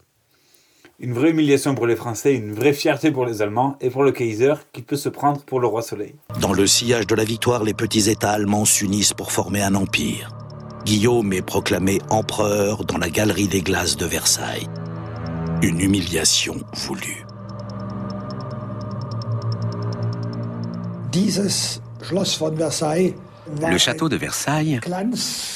Une 1.02 1.14
vraie 1.14 1.30
humiliation 1.30 1.74
pour 1.74 1.86
les 1.86 1.96
Français, 1.96 2.34
une 2.34 2.52
vraie 2.52 2.74
fierté 2.74 3.10
pour 3.10 3.24
les 3.24 3.40
Allemands 3.40 3.78
et 3.80 3.88
pour 3.88 4.02
le 4.02 4.12
Kaiser 4.12 4.52
qui 4.70 4.82
peut 4.82 4.96
se 4.96 5.08
prendre 5.08 5.42
pour 5.44 5.58
le 5.58 5.66
roi 5.66 5.80
soleil. 5.80 6.14
Dans 6.42 6.52
le 6.52 6.66
sillage 6.66 7.06
de 7.06 7.14
la 7.14 7.24
victoire, 7.24 7.64
les 7.64 7.72
petits 7.72 8.10
États 8.10 8.32
allemands 8.32 8.66
s'unissent 8.66 9.14
pour 9.14 9.32
former 9.32 9.62
un 9.62 9.74
empire. 9.76 10.28
Guillaume 10.84 11.32
est 11.32 11.40
proclamé 11.40 12.00
empereur 12.10 12.84
dans 12.84 12.98
la 12.98 13.08
galerie 13.08 13.48
des 13.48 13.62
glaces 13.62 13.96
de 13.96 14.04
Versailles. 14.04 14.66
Une 15.62 15.80
humiliation 15.80 16.56
voulue. 16.74 17.24
Le 23.70 23.78
château 23.78 24.10
de 24.10 24.16
Versailles 24.16 24.80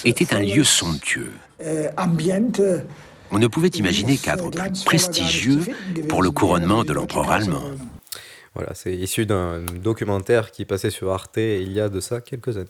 était 0.06 0.34
un 0.34 0.40
lieu 0.40 0.64
somptueux. 0.64 1.32
On 3.34 3.38
ne 3.40 3.48
pouvait 3.48 3.66
imaginer 3.66 4.16
cadre 4.16 4.48
plus 4.48 4.84
prestigieux 4.84 5.58
pour 6.08 6.22
le 6.22 6.30
couronnement 6.30 6.84
de 6.84 6.92
l'empereur 6.92 7.32
allemand. 7.32 7.64
Voilà, 8.54 8.74
c'est 8.74 8.94
issu 8.94 9.26
d'un 9.26 9.60
documentaire 9.82 10.52
qui 10.52 10.64
passait 10.64 10.90
sur 10.90 11.10
Arte 11.12 11.38
il 11.38 11.72
y 11.72 11.80
a 11.80 11.88
de 11.88 11.98
ça 11.98 12.20
quelques 12.20 12.56
années. 12.58 12.68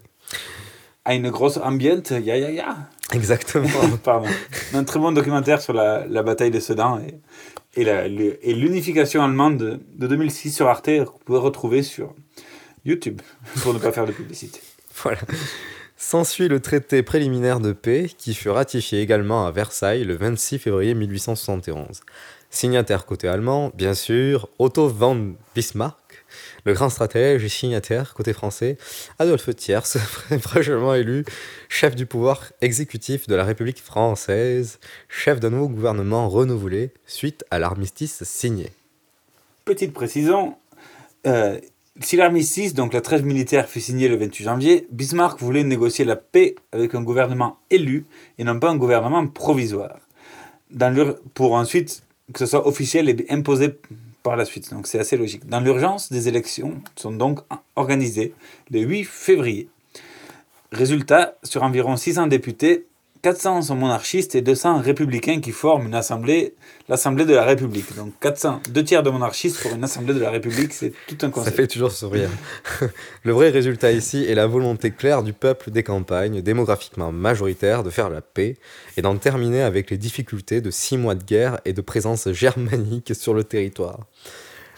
À 1.04 1.14
une 1.14 1.28
grosse 1.28 1.58
ambiance, 1.58 2.08
ya 2.12 2.38
ya 2.38 2.50
ya. 2.50 2.76
Exactement. 3.12 3.68
Pardon. 4.02 4.30
Un 4.72 4.84
très 4.84 4.98
bon 4.98 5.12
documentaire 5.12 5.60
sur 5.60 5.74
la, 5.74 6.06
la 6.06 6.22
bataille 6.22 6.50
de 6.50 6.60
Sedan 6.60 6.98
et, 7.76 7.82
et 7.82 8.54
l'unification 8.54 9.22
allemande 9.22 9.58
de, 9.58 9.80
de 9.98 10.06
2006 10.06 10.50
sur 10.50 10.66
Arte, 10.66 10.86
que 10.86 11.00
vous 11.00 11.18
pouvez 11.26 11.40
retrouver 11.40 11.82
sur 11.82 12.14
YouTube, 12.86 13.20
pour 13.62 13.74
ne 13.74 13.78
pas 13.78 13.92
faire 13.92 14.06
de 14.06 14.12
publicité. 14.12 14.60
Voilà. 15.02 15.18
S'ensuit 15.96 16.48
le 16.48 16.58
traité 16.58 17.04
préliminaire 17.04 17.60
de 17.60 17.72
paix 17.72 18.10
qui 18.18 18.34
fut 18.34 18.50
ratifié 18.50 19.00
également 19.00 19.46
à 19.46 19.52
Versailles 19.52 20.04
le 20.04 20.16
26 20.16 20.58
février 20.58 20.92
1871. 20.92 22.00
Signataire 22.50 23.06
côté 23.06 23.28
allemand, 23.28 23.70
bien 23.74 23.94
sûr, 23.94 24.48
Otto 24.58 24.88
von 24.88 25.34
Bismarck, 25.54 26.24
le 26.64 26.72
grand 26.72 26.88
stratège 26.88 27.44
et 27.44 27.48
signataire 27.48 28.12
côté 28.14 28.32
français, 28.32 28.76
Adolphe 29.20 29.54
Thiers, 29.54 29.80
fraîchement 30.40 30.94
élu 30.94 31.24
chef 31.68 31.94
du 31.94 32.06
pouvoir 32.06 32.52
exécutif 32.60 33.28
de 33.28 33.34
la 33.36 33.44
République 33.44 33.80
française, 33.80 34.80
chef 35.08 35.38
d'un 35.38 35.50
nouveau 35.50 35.68
gouvernement 35.68 36.28
renouvelé 36.28 36.92
suite 37.06 37.44
à 37.52 37.60
l'armistice 37.60 38.24
signé. 38.24 38.72
Petite 39.64 39.92
précision, 39.92 40.56
euh, 41.26 41.58
si 42.00 42.16
l'armistice, 42.16 42.74
donc 42.74 42.92
la 42.92 43.00
trêve 43.00 43.24
militaire, 43.24 43.68
fut 43.68 43.80
signée 43.80 44.08
le 44.08 44.16
28 44.16 44.44
janvier, 44.44 44.86
Bismarck 44.90 45.40
voulait 45.40 45.62
négocier 45.62 46.04
la 46.04 46.16
paix 46.16 46.56
avec 46.72 46.94
un 46.94 47.02
gouvernement 47.02 47.58
élu 47.70 48.04
et 48.38 48.44
non 48.44 48.58
pas 48.58 48.70
un 48.70 48.76
gouvernement 48.76 49.26
provisoire, 49.28 49.98
dans 50.70 51.14
pour 51.34 51.54
ensuite 51.54 52.02
que 52.32 52.40
ce 52.40 52.46
soit 52.46 52.66
officiel 52.66 53.08
et 53.08 53.26
imposé 53.30 53.78
par 54.24 54.36
la 54.36 54.44
suite. 54.44 54.70
Donc 54.70 54.88
c'est 54.88 54.98
assez 54.98 55.16
logique. 55.16 55.46
Dans 55.46 55.60
l'urgence, 55.60 56.10
des 56.10 56.26
élections 56.26 56.80
sont 56.96 57.12
donc 57.12 57.40
organisées 57.76 58.34
le 58.70 58.80
8 58.80 59.04
février. 59.04 59.68
Résultat, 60.72 61.36
sur 61.44 61.62
environ 61.62 61.96
600 61.96 62.26
députés, 62.26 62.86
400 63.24 63.62
sont 63.62 63.76
monarchistes 63.76 64.34
et 64.34 64.42
200 64.42 64.82
républicains 64.82 65.40
qui 65.40 65.50
forment 65.50 65.86
une 65.86 65.94
assemblée, 65.94 66.56
l'Assemblée 66.90 67.24
de 67.24 67.32
la 67.32 67.44
République. 67.44 67.96
Donc 67.96 68.12
400, 68.20 68.60
deux 68.68 68.84
tiers 68.84 69.02
de 69.02 69.08
monarchistes 69.08 69.62
pour 69.62 69.72
une 69.72 69.82
Assemblée 69.82 70.12
de 70.12 70.20
la 70.20 70.30
République, 70.30 70.74
c'est 70.74 70.92
tout 71.08 71.16
un 71.22 71.30
concept. 71.30 71.56
Ça 71.56 71.62
fait 71.62 71.66
toujours 71.66 71.90
sourire. 71.90 72.28
Le 73.22 73.32
vrai 73.32 73.48
résultat 73.48 73.92
ici 73.92 74.26
est 74.28 74.34
la 74.34 74.46
volonté 74.46 74.90
claire 74.90 75.22
du 75.22 75.32
peuple 75.32 75.70
des 75.70 75.82
campagnes, 75.82 76.42
démographiquement 76.42 77.12
majoritaire, 77.12 77.82
de 77.82 77.88
faire 77.88 78.10
la 78.10 78.20
paix 78.20 78.58
et 78.98 79.00
d'en 79.00 79.16
terminer 79.16 79.62
avec 79.62 79.90
les 79.90 79.96
difficultés 79.96 80.60
de 80.60 80.70
six 80.70 80.98
mois 80.98 81.14
de 81.14 81.24
guerre 81.24 81.60
et 81.64 81.72
de 81.72 81.80
présence 81.80 82.30
germanique 82.30 83.14
sur 83.14 83.32
le 83.32 83.42
territoire. 83.42 84.00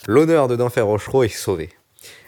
L'honneur 0.07 0.47
de 0.47 0.55
d'Enfer 0.55 0.87
Rochereau 0.87 1.25
est 1.25 1.29
sauvé. 1.31 1.71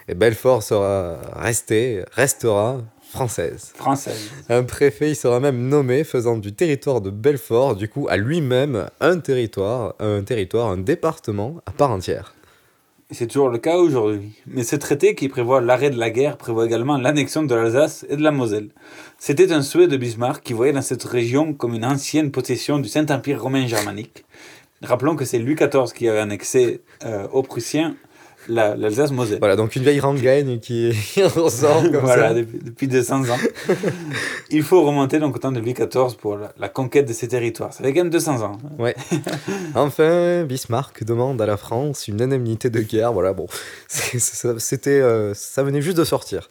Et 0.08 0.16
Belfort 0.16 0.64
sera 0.64 1.18
resté, 1.36 2.02
restera 2.10 2.82
française. 3.08 3.72
Française. 3.74 4.30
Un 4.48 4.62
préfet, 4.62 5.10
il 5.10 5.16
sera 5.16 5.40
même 5.40 5.68
nommé, 5.68 6.04
faisant 6.04 6.36
du 6.36 6.52
territoire 6.52 7.00
de 7.00 7.10
Belfort, 7.10 7.76
du 7.76 7.88
coup, 7.88 8.06
à 8.08 8.16
lui-même 8.16 8.88
un 9.00 9.18
territoire, 9.18 9.94
un 9.98 10.22
territoire, 10.22 10.70
un 10.70 10.78
département 10.78 11.56
à 11.66 11.70
part 11.70 11.90
entière. 11.90 12.34
C'est 13.10 13.26
toujours 13.26 13.48
le 13.48 13.56
cas 13.56 13.78
aujourd'hui. 13.78 14.32
Mais 14.46 14.64
ce 14.64 14.76
traité 14.76 15.14
qui 15.14 15.28
prévoit 15.28 15.62
l'arrêt 15.62 15.88
de 15.88 15.98
la 15.98 16.10
guerre 16.10 16.36
prévoit 16.36 16.66
également 16.66 16.98
l'annexion 16.98 17.42
de 17.42 17.54
l'Alsace 17.54 18.04
et 18.10 18.16
de 18.16 18.22
la 18.22 18.32
Moselle. 18.32 18.68
C'était 19.18 19.50
un 19.50 19.62
souhait 19.62 19.88
de 19.88 19.96
Bismarck 19.96 20.44
qui 20.44 20.52
voyait 20.52 20.74
dans 20.74 20.82
cette 20.82 21.04
région 21.04 21.54
comme 21.54 21.74
une 21.74 21.86
ancienne 21.86 22.30
possession 22.30 22.78
du 22.78 22.88
Saint-Empire 22.88 23.42
romain 23.42 23.66
germanique. 23.66 24.26
Rappelons 24.82 25.16
que 25.16 25.24
c'est 25.24 25.38
Louis 25.38 25.54
XIV 25.54 25.94
qui 25.94 26.06
avait 26.06 26.18
annexé 26.18 26.82
euh, 27.04 27.26
aux 27.32 27.42
Prussiens 27.42 27.96
l'Alsace-Moselle. 28.48 29.38
Voilà, 29.38 29.56
donc 29.56 29.76
une 29.76 29.82
vieille 29.82 30.00
rengaine 30.00 30.60
qui 30.60 30.92
ressort 31.22 31.82
comme 31.82 32.00
voilà, 32.00 32.28
ça. 32.28 32.34
Depuis, 32.34 32.58
depuis 32.58 32.88
200 32.88 33.28
ans. 33.30 33.38
Il 34.50 34.62
faut 34.62 34.84
remonter 34.84 35.18
donc 35.18 35.36
au 35.36 35.38
temps 35.38 35.52
de 35.52 35.60
Louis 35.60 35.74
XIV 35.74 36.16
pour 36.20 36.36
la, 36.36 36.52
la 36.58 36.68
conquête 36.68 37.06
de 37.06 37.12
ces 37.12 37.28
territoires. 37.28 37.72
Ça 37.72 37.84
fait 37.84 37.92
quand 37.92 38.00
même 38.00 38.10
200 38.10 38.42
ans. 38.42 38.58
Ouais. 38.78 38.94
enfin, 39.74 40.44
Bismarck 40.44 41.04
demande 41.04 41.40
à 41.40 41.46
la 41.46 41.56
France 41.56 42.08
une 42.08 42.20
indemnité 42.22 42.70
de 42.70 42.80
guerre. 42.80 43.12
Voilà, 43.12 43.32
bon, 43.32 43.46
c'était, 43.88 45.00
euh, 45.00 45.34
ça 45.34 45.62
venait 45.62 45.82
juste 45.82 45.98
de 45.98 46.04
sortir. 46.04 46.48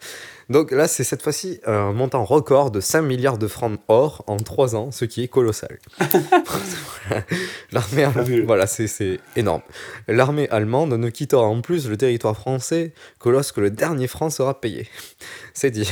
Donc 0.48 0.70
là, 0.70 0.88
c'est 0.88 1.04
cette 1.04 1.22
fois-ci 1.22 1.60
un 1.66 1.92
montant 1.92 2.24
record 2.24 2.70
de 2.70 2.80
5 2.80 3.02
milliards 3.02 3.36
de 3.36 3.46
francs 3.46 3.78
or 3.88 4.24
en 4.26 4.38
3 4.38 4.76
ans, 4.76 4.90
ce 4.90 5.04
qui 5.04 5.22
est 5.22 5.28
colossal. 5.28 5.78
L'armée 7.72 8.04
allemande, 8.04 8.44
voilà, 8.46 8.66
c'est 8.66 9.20
énorme. 9.36 9.60
L'armée 10.06 10.48
allemande 10.48 10.94
ne 10.94 11.10
quittera 11.10 11.42
en 11.42 11.60
plus 11.60 11.88
le 11.88 11.98
territoire 11.98 12.34
français 12.34 12.92
que 13.20 13.28
lorsque 13.28 13.58
le 13.58 13.70
dernier 13.70 14.06
franc 14.06 14.30
sera 14.30 14.58
payé. 14.58 14.88
C'est 15.54 15.70
dit. 15.70 15.90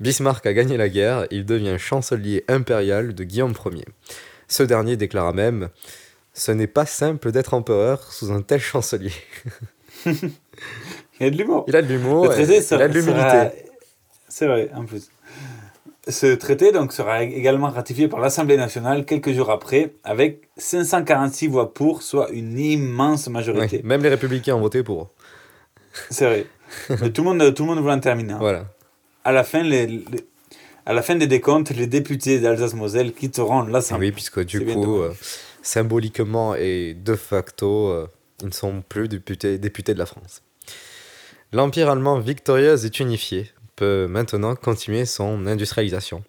Bismarck 0.00 0.46
a 0.46 0.54
gagné 0.54 0.76
la 0.76 0.88
guerre, 0.88 1.26
il 1.30 1.44
devient 1.44 1.76
chancelier 1.78 2.44
impérial 2.48 3.14
de 3.14 3.24
Guillaume 3.24 3.54
Ier. 3.66 3.84
Ce 4.48 4.62
dernier 4.62 4.96
déclara 4.96 5.32
même 5.32 5.68
Ce 6.32 6.52
n'est 6.52 6.66
pas 6.66 6.86
simple 6.86 7.32
d'être 7.32 7.52
empereur 7.52 8.12
sous 8.12 8.30
un 8.30 8.40
tel 8.40 8.60
chancelier. 8.60 9.12
il 10.06 10.12
a 11.20 11.30
de 11.30 11.36
l'humour. 11.36 11.64
Il 11.68 11.76
a 11.76 11.82
de 11.82 11.88
l'humour, 11.88 12.32
il 12.32 12.40
a 12.40 12.88
de 12.88 12.94
l'humilité. 12.94 13.69
C'est 14.40 14.46
vrai, 14.46 14.70
en 14.74 14.86
plus. 14.86 15.10
Ce 16.08 16.34
traité 16.34 16.72
donc, 16.72 16.94
sera 16.94 17.24
également 17.24 17.68
ratifié 17.68 18.08
par 18.08 18.20
l'Assemblée 18.20 18.56
nationale 18.56 19.04
quelques 19.04 19.32
jours 19.32 19.50
après, 19.50 19.92
avec 20.02 20.48
546 20.56 21.48
voix 21.48 21.74
pour, 21.74 22.00
soit 22.00 22.30
une 22.30 22.58
immense 22.58 23.28
majorité. 23.28 23.82
Même 23.84 24.02
les 24.02 24.08
républicains 24.08 24.54
ont 24.54 24.60
voté 24.60 24.82
pour. 24.82 25.10
C'est 26.08 26.24
vrai. 26.24 26.46
Mais 26.88 27.10
tout 27.10 27.22
le 27.22 27.34
monde, 27.34 27.54
tout 27.54 27.64
le 27.64 27.68
monde 27.68 27.80
voulait 27.80 27.92
en 27.92 28.00
terminer. 28.00 28.32
Hein. 28.32 28.38
Voilà. 28.40 28.64
À 29.24 29.32
la 29.32 29.44
fin, 29.44 29.62
les, 29.62 29.86
les, 29.86 30.04
à 30.86 30.94
la 30.94 31.02
fin 31.02 31.16
des 31.16 31.26
décomptes, 31.26 31.68
les 31.72 31.86
députés 31.86 32.40
d'Alsace-Moselle 32.40 33.12
quitteront 33.12 33.64
l'Assemblée. 33.64 34.06
Oui, 34.06 34.12
puisque 34.12 34.42
du 34.42 34.64
coup, 34.64 35.02
euh, 35.02 35.12
symboliquement 35.60 36.54
et 36.54 36.94
de 36.94 37.14
facto, 37.14 37.88
euh, 37.90 38.06
ils 38.40 38.46
ne 38.46 38.52
sont 38.52 38.82
plus 38.88 39.06
députés, 39.06 39.58
députés 39.58 39.92
de 39.92 39.98
la 39.98 40.06
France. 40.06 40.40
L'Empire 41.52 41.90
allemand 41.90 42.18
victorieux 42.20 42.82
est 42.82 43.00
unifié, 43.00 43.50
peut 43.80 44.06
maintenant 44.08 44.54
continuer 44.56 45.06
son 45.06 45.46
industrialisation. 45.46 46.22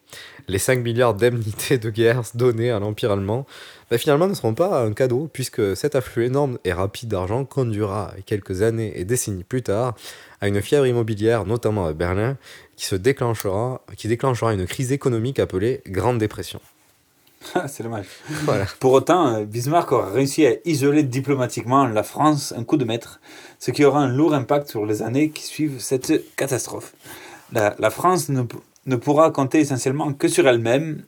Les 0.48 0.58
5 0.58 0.80
milliards 0.80 1.14
d'indemnités 1.14 1.78
de 1.78 1.90
guerre 1.90 2.22
données 2.34 2.72
à 2.72 2.80
l'Empire 2.80 3.12
allemand 3.12 3.46
bah, 3.90 3.98
finalement 3.98 4.30
ne 4.30 4.34
seront 4.34 4.54
pas 4.54 4.86
un 4.86 4.94
cadeau, 4.94 5.30
puisque 5.34 5.76
cet 5.76 5.96
afflux 5.96 6.28
énorme 6.28 6.60
et 6.64 6.72
rapide 6.72 7.10
d'argent 7.10 7.44
conduira 7.44 8.14
quelques 8.26 8.62
années 8.62 8.94
et 8.96 9.04
décennies 9.04 9.44
plus 9.44 9.64
tard 9.64 9.96
à 10.40 10.48
une 10.48 10.62
fièvre 10.62 10.88
immobilière, 10.88 11.46
notamment 11.46 11.88
à 11.88 11.92
Berlin, 11.92 12.38
qui, 12.78 12.86
se 12.86 12.96
déclenchera, 12.96 13.82
qui 13.98 14.08
déclenchera 14.08 14.54
une 14.54 14.66
crise 14.66 14.94
économique 14.94 15.38
appelée 15.38 15.82
Grande 15.88 16.20
Dépression. 16.20 16.62
C'est 17.68 17.84
dommage. 17.84 18.08
Voilà. 18.46 18.66
Pour 18.80 18.94
autant, 18.94 19.42
Bismarck 19.42 19.92
aura 19.92 20.10
réussi 20.10 20.46
à 20.46 20.54
isoler 20.64 21.04
diplomatiquement 21.04 21.86
la 21.86 22.04
France 22.04 22.54
un 22.56 22.64
coup 22.64 22.78
de 22.78 22.86
maître, 22.86 23.20
ce 23.60 23.72
qui 23.72 23.84
aura 23.84 24.00
un 24.00 24.08
lourd 24.08 24.34
impact 24.34 24.70
sur 24.70 24.86
les 24.86 25.02
années 25.02 25.32
qui 25.32 25.44
suivent 25.44 25.82
cette 25.82 26.14
catastrophe. 26.38 26.94
La, 27.52 27.76
la 27.80 27.90
France 27.90 28.30
ne, 28.30 28.44
ne, 28.86 28.96
pourra 28.96 29.32
compter 29.32 29.60
essentiellement 29.60 30.14
que 30.14 30.28
sur 30.28 30.48
elle-même 30.48 31.04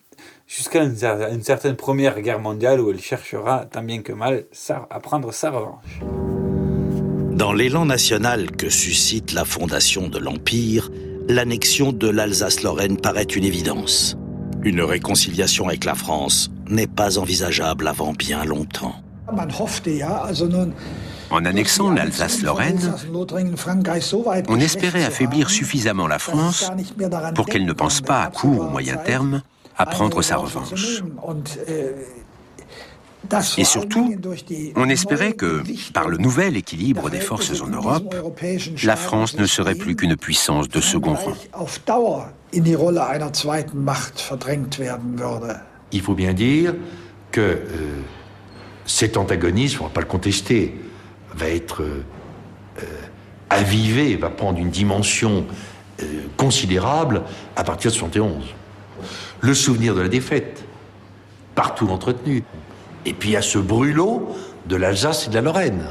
jusqu'à 0.47 0.83
une, 0.83 0.95
une, 1.31 1.43
certaine 1.43 1.75
première 1.75 2.19
guerre 2.21 2.39
mondiale 2.39 2.81
où 2.81 2.91
elle 2.91 2.99
cherchera, 2.99 3.65
tant 3.65 3.83
bien 3.83 4.01
que 4.01 4.13
mal, 4.13 4.45
à 4.89 4.99
prendre 4.99 5.31
sa 5.33 5.51
revanche. 5.51 6.01
Dans 7.31 7.53
l'élan 7.53 7.85
national 7.85 8.51
que 8.51 8.69
suscite 8.69 9.33
la 9.33 9.45
fondation 9.45 10.07
de 10.07 10.19
l'Empire, 10.19 10.91
l'annexion 11.27 11.91
de 11.91 12.07
l'Alsace-Lorraine 12.09 12.97
paraît 12.97 13.23
une 13.23 13.45
évidence. 13.45 14.17
Une 14.63 14.81
réconciliation 14.81 15.67
avec 15.67 15.83
la 15.83 15.95
France 15.95 16.51
n'est 16.69 16.87
pas 16.87 17.17
envisageable 17.17 17.87
avant 17.87 18.13
bien 18.13 18.45
longtemps. 18.45 18.95
En 21.33 21.45
annexant 21.45 21.89
l'Alsace-Lorraine, 21.89 22.93
on 24.47 24.59
espérait 24.59 25.03
affaiblir 25.03 25.49
suffisamment 25.49 26.05
la 26.05 26.19
France 26.19 26.71
pour 27.33 27.47
qu'elle 27.47 27.65
ne 27.65 27.73
pense 27.73 28.01
pas 28.01 28.21
à 28.21 28.27
court 28.29 28.59
ou 28.59 28.69
moyen 28.69 28.97
terme 28.97 29.41
à 29.75 29.87
prendre 29.87 30.21
sa 30.21 30.37
revanche. 30.37 31.01
Et 33.57 33.63
surtout, 33.63 34.13
on 34.75 34.87
espérait 34.89 35.33
que, 35.33 35.63
par 35.91 36.07
le 36.07 36.17
nouvel 36.17 36.55
équilibre 36.55 37.09
des 37.09 37.19
forces 37.19 37.61
en 37.61 37.67
Europe, 37.67 38.13
la 38.83 38.95
France 38.95 39.35
ne 39.35 39.47
serait 39.47 39.73
plus 39.73 39.95
qu'une 39.95 40.15
puissance 40.15 40.69
de 40.69 40.81
second 40.81 41.15
rang. 41.15 41.33
Il 45.91 46.01
faut 46.01 46.13
bien 46.13 46.33
dire 46.33 46.75
que 47.31 47.41
euh, 47.41 48.01
cet 48.85 49.17
antagonisme, 49.17 49.79
on 49.79 49.83
ne 49.85 49.89
va 49.89 49.93
pas 49.95 50.01
le 50.01 50.07
contester, 50.07 50.75
va 51.35 51.49
être 51.49 51.81
euh, 51.83 52.03
aviver, 53.49 54.15
va 54.15 54.29
prendre 54.29 54.59
une 54.59 54.69
dimension 54.69 55.45
euh, 56.01 56.05
considérable 56.37 57.21
à 57.55 57.63
partir 57.63 57.91
de 57.91 57.95
71. 57.95 58.43
Le 59.41 59.53
souvenir 59.53 59.95
de 59.95 60.01
la 60.01 60.09
défaite, 60.09 60.63
partout 61.55 61.87
entretenu. 61.89 62.43
Et 63.05 63.13
puis 63.13 63.29
il 63.29 63.31
y 63.33 63.37
a 63.37 63.41
ce 63.41 63.59
brûlot 63.59 64.35
de 64.65 64.75
l'Alsace 64.75 65.27
et 65.27 65.29
de 65.29 65.35
la 65.35 65.41
Lorraine, 65.41 65.83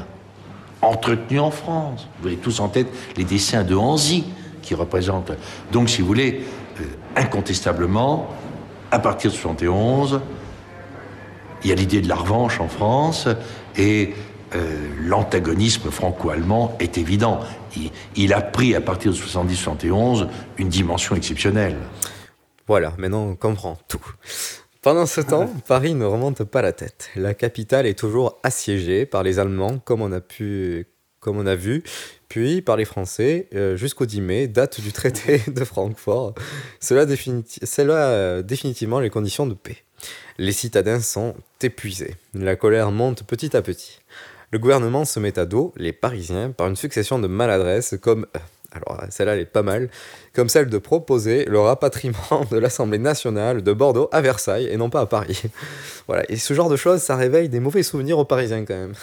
entretenu 0.81 1.39
en 1.39 1.51
France. 1.51 2.07
Vous 2.21 2.27
avez 2.27 2.37
tous 2.37 2.59
en 2.59 2.67
tête 2.67 2.87
les 3.15 3.23
dessins 3.23 3.63
de 3.63 3.75
Hanzy 3.75 4.25
qui 4.61 4.75
représentent. 4.75 5.31
Donc, 5.71 5.89
si 5.89 6.01
vous 6.01 6.07
voulez, 6.07 6.43
euh, 6.81 6.83
incontestablement, 7.15 8.29
à 8.91 8.99
partir 8.99 9.31
de 9.31 9.35
71, 9.35 10.21
il 11.63 11.69
y 11.69 11.71
a 11.71 11.75
l'idée 11.75 12.01
de 12.01 12.09
la 12.09 12.15
revanche 12.15 12.59
en 12.59 12.67
France 12.67 13.27
et 13.77 14.13
euh, 14.55 14.87
l'antagonisme 15.01 15.89
franco-allemand 15.89 16.75
est 16.79 16.97
évident. 16.97 17.39
Il, 17.75 17.91
il, 18.15 18.33
a 18.33 18.41
pris 18.41 18.75
à 18.75 18.81
partir 18.81 19.11
de 19.11 19.17
70-71 19.17 20.27
une 20.57 20.69
dimension 20.69 21.15
exceptionnelle. 21.15 21.77
Voilà, 22.67 22.93
maintenant 22.97 23.23
on 23.23 23.35
comprend 23.35 23.77
tout. 23.87 24.05
Pendant 24.83 25.05
ce 25.05 25.21
temps, 25.21 25.49
Paris 25.65 25.95
ne 25.95 26.03
remonte 26.03 26.43
pas 26.43 26.61
la 26.61 26.73
tête. 26.73 27.09
La 27.15 27.33
capitale 27.33 27.85
est 27.85 27.97
toujours 27.97 28.39
assiégée 28.43 29.05
par 29.05 29.23
les 29.23 29.39
Allemands, 29.39 29.79
comme 29.79 30.01
on 30.01 30.11
a 30.11 30.19
pu, 30.19 30.87
comme 31.21 31.37
on 31.37 31.45
a 31.45 31.55
vu, 31.55 31.83
puis 32.27 32.61
par 32.61 32.75
les 32.75 32.83
Français 32.83 33.47
euh, 33.55 33.77
jusqu'au 33.77 34.05
10 34.05 34.19
mai, 34.19 34.47
date 34.47 34.81
du 34.81 34.91
traité 34.91 35.41
de 35.47 35.63
Francfort. 35.63 36.35
Cela, 36.81 37.05
définiti 37.05 37.59
cela 37.63 38.09
euh, 38.09 38.41
définitivement 38.41 38.99
les 38.99 39.09
conditions 39.09 39.47
de 39.47 39.53
paix. 39.53 39.77
Les 40.37 40.51
citadins 40.51 40.99
sont 40.99 41.35
épuisés. 41.61 42.15
La 42.33 42.57
colère 42.57 42.91
monte 42.91 43.23
petit 43.23 43.55
à 43.55 43.61
petit. 43.61 43.99
Le 44.53 44.59
gouvernement 44.59 45.03
se 45.03 45.19
met 45.19 45.39
à 45.39 45.47
dos 45.47 45.73
les 45.77 45.93
Parisiens 45.93 46.51
par 46.51 46.67
une 46.67 46.75
succession 46.75 47.17
de 47.17 47.25
maladresses 47.25 47.95
comme 47.99 48.27
euh, 48.35 48.39
alors 48.71 49.01
celle-là 49.09 49.33
elle 49.33 49.39
est 49.39 49.45
pas 49.45 49.63
mal, 49.63 49.89
comme 50.31 50.47
celle 50.47 50.67
de 50.67 50.77
proposer 50.77 51.45
le 51.45 51.59
rapatriement 51.59 52.45
de 52.51 52.59
l'Assemblée 52.59 52.99
nationale 52.99 53.63
de 53.63 53.73
Bordeaux 53.73 54.09
à 54.11 54.21
Versailles 54.21 54.67
et 54.67 54.77
non 54.77 54.91
pas 54.91 55.01
à 55.01 55.05
Paris. 55.07 55.41
voilà, 56.07 56.23
et 56.29 56.35
ce 56.35 56.53
genre 56.53 56.69
de 56.69 56.75
choses, 56.75 57.01
ça 57.01 57.15
réveille 57.15 57.49
des 57.49 57.59
mauvais 57.59 57.81
souvenirs 57.81 58.19
aux 58.19 58.25
Parisiens 58.25 58.63
quand 58.63 58.75
même. 58.75 58.93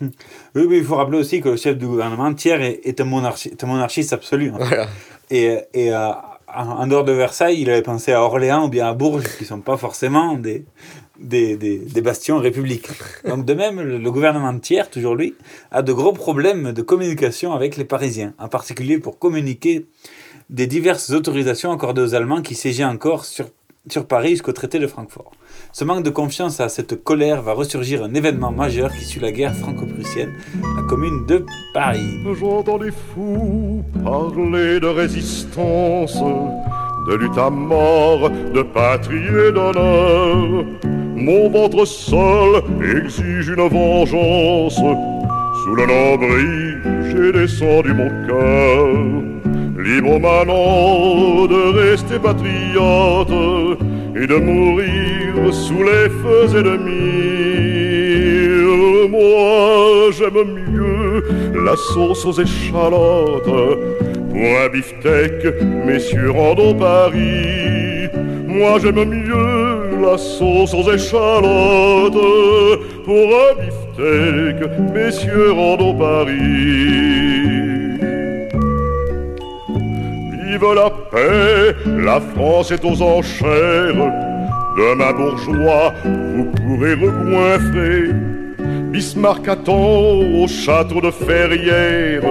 Oui, 0.54 0.64
oui, 0.66 0.78
il 0.78 0.84
faut 0.84 0.96
rappeler 0.96 1.18
aussi 1.18 1.40
que 1.40 1.50
le 1.50 1.56
chef 1.56 1.76
du 1.76 1.86
gouvernement, 1.86 2.32
Thiers, 2.32 2.60
est, 2.60 2.80
est 2.84 3.00
un, 3.00 3.04
monarchi 3.04 3.50
est 3.50 3.62
un 3.62 3.66
monarchiste 3.66 4.12
absolu. 4.12 4.50
Hein. 4.50 4.58
Voilà. 4.58 4.88
Et, 5.30 5.58
et 5.72 5.92
euh, 5.92 6.10
en 6.52 6.86
dehors 6.86 7.04
de 7.04 7.12
Versailles, 7.12 7.60
il 7.60 7.70
avait 7.70 7.82
pensé 7.82 8.12
à 8.12 8.22
Orléans 8.22 8.64
ou 8.64 8.68
bien 8.68 8.88
à 8.88 8.94
Bourges, 8.94 9.24
qui 9.36 9.44
ne 9.44 9.48
sont 9.48 9.60
pas 9.60 9.76
forcément 9.76 10.34
des, 10.34 10.64
des, 11.24 11.56
des, 11.56 12.00
bastions 12.00 12.38
républiques. 12.38 12.88
Donc 13.26 13.44
de 13.44 13.54
même, 13.54 13.80
le, 13.80 13.98
le 13.98 14.10
gouvernement 14.10 14.56
Thiers, 14.58 14.88
toujours 14.90 15.14
lui, 15.14 15.34
a 15.70 15.82
de 15.82 15.92
gros 15.92 16.12
problèmes 16.12 16.72
de 16.72 16.82
communication 16.82 17.52
avec 17.52 17.76
les 17.76 17.84
Parisiens, 17.84 18.34
en 18.38 18.48
particulier 18.48 18.98
pour 18.98 19.18
communiquer 19.18 19.86
des 20.50 20.66
diverses 20.66 21.10
autorisations 21.10 21.72
accordées 21.72 22.02
aux 22.02 22.14
Allemands 22.14 22.42
qui 22.42 22.54
siégeaient 22.54 22.84
encore 22.84 23.24
sur, 23.24 23.46
sur 23.88 24.06
Paris 24.06 24.30
jusqu'au 24.30 24.52
traité 24.52 24.78
de 24.78 24.86
Francfort. 24.86 25.32
Ce 25.72 25.84
manque 25.84 26.04
de 26.04 26.10
confiance 26.10 26.60
à 26.60 26.68
cette 26.68 27.02
colère 27.02 27.42
va 27.42 27.52
ressurgir 27.52 28.04
un 28.04 28.14
événement 28.14 28.52
majeur 28.52 28.92
qui 28.92 29.04
suit 29.04 29.20
la 29.20 29.32
guerre 29.32 29.54
franco-prussienne, 29.54 30.32
la 30.76 30.82
commune 30.82 31.26
de 31.26 31.44
Paris. 31.72 32.18
J'entends 32.38 32.78
les 32.78 32.92
fous 32.92 33.82
parler 34.04 34.80
de 34.80 34.86
résistance, 34.86 36.16
de 37.08 37.14
lutte 37.14 37.38
à 37.38 37.50
mort, 37.50 38.30
de 38.30 38.62
patrie 38.62 39.48
et 39.48 39.52
d'honneur. 39.52 41.03
Mon 41.16 41.48
ventre 41.48 41.84
seul 41.86 42.62
exige 42.96 43.48
une 43.48 43.68
vengeance. 43.68 44.80
Sous 45.62 45.74
le 45.74 45.86
lambris, 45.86 46.74
j'ai 47.10 47.32
descendu 47.32 47.94
mon 47.94 48.10
cœur. 48.26 48.88
Libre 49.78 50.18
maintenant 50.18 51.46
de 51.46 51.78
rester 51.78 52.18
patriote 52.18 53.78
et 54.16 54.26
de 54.26 54.36
mourir 54.36 55.52
sous 55.52 55.82
les 55.82 56.08
feux 56.22 56.58
ennemis. 56.58 57.54
Moi, 59.08 60.10
j'aime 60.18 60.54
mieux 60.72 61.22
la 61.64 61.76
sauce 61.76 62.24
aux 62.26 62.32
échalotes. 62.32 63.44
Pour 63.44 64.58
un 64.64 64.68
beefsteak, 64.72 65.62
messieurs, 65.86 66.30
rendons 66.30 66.74
Paris. 66.74 68.08
Moi, 68.48 68.78
j'aime 68.80 69.04
mieux 69.04 69.53
aux 70.16 70.92
échalotes. 70.92 72.12
Pour 73.04 73.26
un 73.44 73.54
beefsteak, 73.58 74.58
messieurs, 74.94 75.52
rendons 75.52 75.94
Paris. 75.94 76.34
Vive 80.46 80.74
la 80.74 80.90
paix, 81.10 81.74
la 81.86 82.20
France 82.20 82.70
est 82.70 82.84
aux 82.84 83.02
enchères. 83.02 84.12
Demain 84.76 85.12
bourgeois, 85.12 85.92
vous 86.04 86.44
pourrez 86.44 86.94
regoinfrer. 86.94 88.12
Bismarck 88.92 89.48
attend 89.48 90.20
au 90.40 90.46
château 90.46 91.00
de 91.00 91.10
Ferrières 91.10 92.22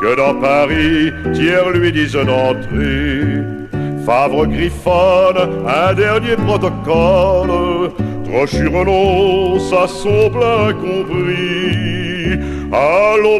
que 0.00 0.16
dans 0.16 0.34
Paris, 0.40 1.12
Thiers 1.32 1.72
lui 1.74 1.92
dise 1.92 2.14
d'entrer. 2.14 3.61
Favre 4.04 4.46
griffonne 4.46 5.64
un 5.66 5.94
dernier 5.94 6.36
protocole. 6.36 7.92
Trochu 8.24 8.66
renonce 8.68 9.72
à 9.72 9.86
son 9.86 10.28
plein 10.30 10.72
compris. 10.72 12.38
Allons 12.72 13.38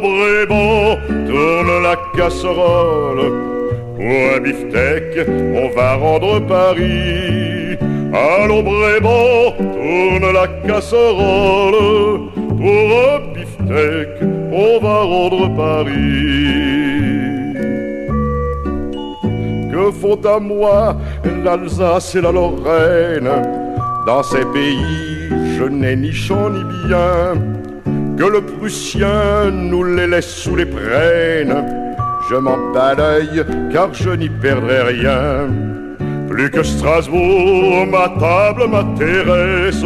tourne 1.27 1.83
la 1.83 1.97
casserole. 2.17 3.33
Pour 3.97 4.37
un 4.37 4.41
beefsteak, 4.41 5.27
on 5.29 5.75
va 5.77 5.95
rendre 5.97 6.41
Paris. 6.47 7.79
Allons 8.13 8.63
Bréban, 8.63 9.55
tourne 9.57 10.33
la 10.33 10.47
casserole. 10.67 12.29
Pour 12.35 12.87
un 13.09 13.19
beefsteak, 13.35 14.09
on 14.53 14.79
va 14.81 15.03
rendre 15.03 15.49
Paris. 15.57 16.62
Que 19.73 19.91
font 19.91 20.21
à 20.25 20.39
moi 20.39 20.97
l'Alsace 21.45 22.15
et 22.15 22.21
la 22.21 22.31
Lorraine 22.31 23.31
Dans 24.07 24.23
ces 24.23 24.45
pays, 24.53 25.31
je 25.59 25.65
n'ai 25.65 25.97
ni 25.97 26.13
champ 26.13 26.51
ni 26.51 26.63
bien. 26.87 27.35
Que 28.17 28.25
le 28.25 28.43
Prussien 28.43 29.51
nous 29.51 29.83
les 29.83 30.07
laisse 30.07 30.29
sous 30.29 30.55
les 30.55 30.67
prênes 30.67 31.83
je 32.33 32.37
m'en 32.37 32.57
l'œil 32.97 33.45
car 33.73 33.93
je 33.93 34.11
n'y 34.11 34.29
perdrai 34.29 34.83
rien. 34.83 35.49
Plus 36.29 36.51
que 36.51 36.63
Strasbourg, 36.63 37.87
ma 37.87 38.09
table 38.19 38.69
m'intéresse. 38.69 39.85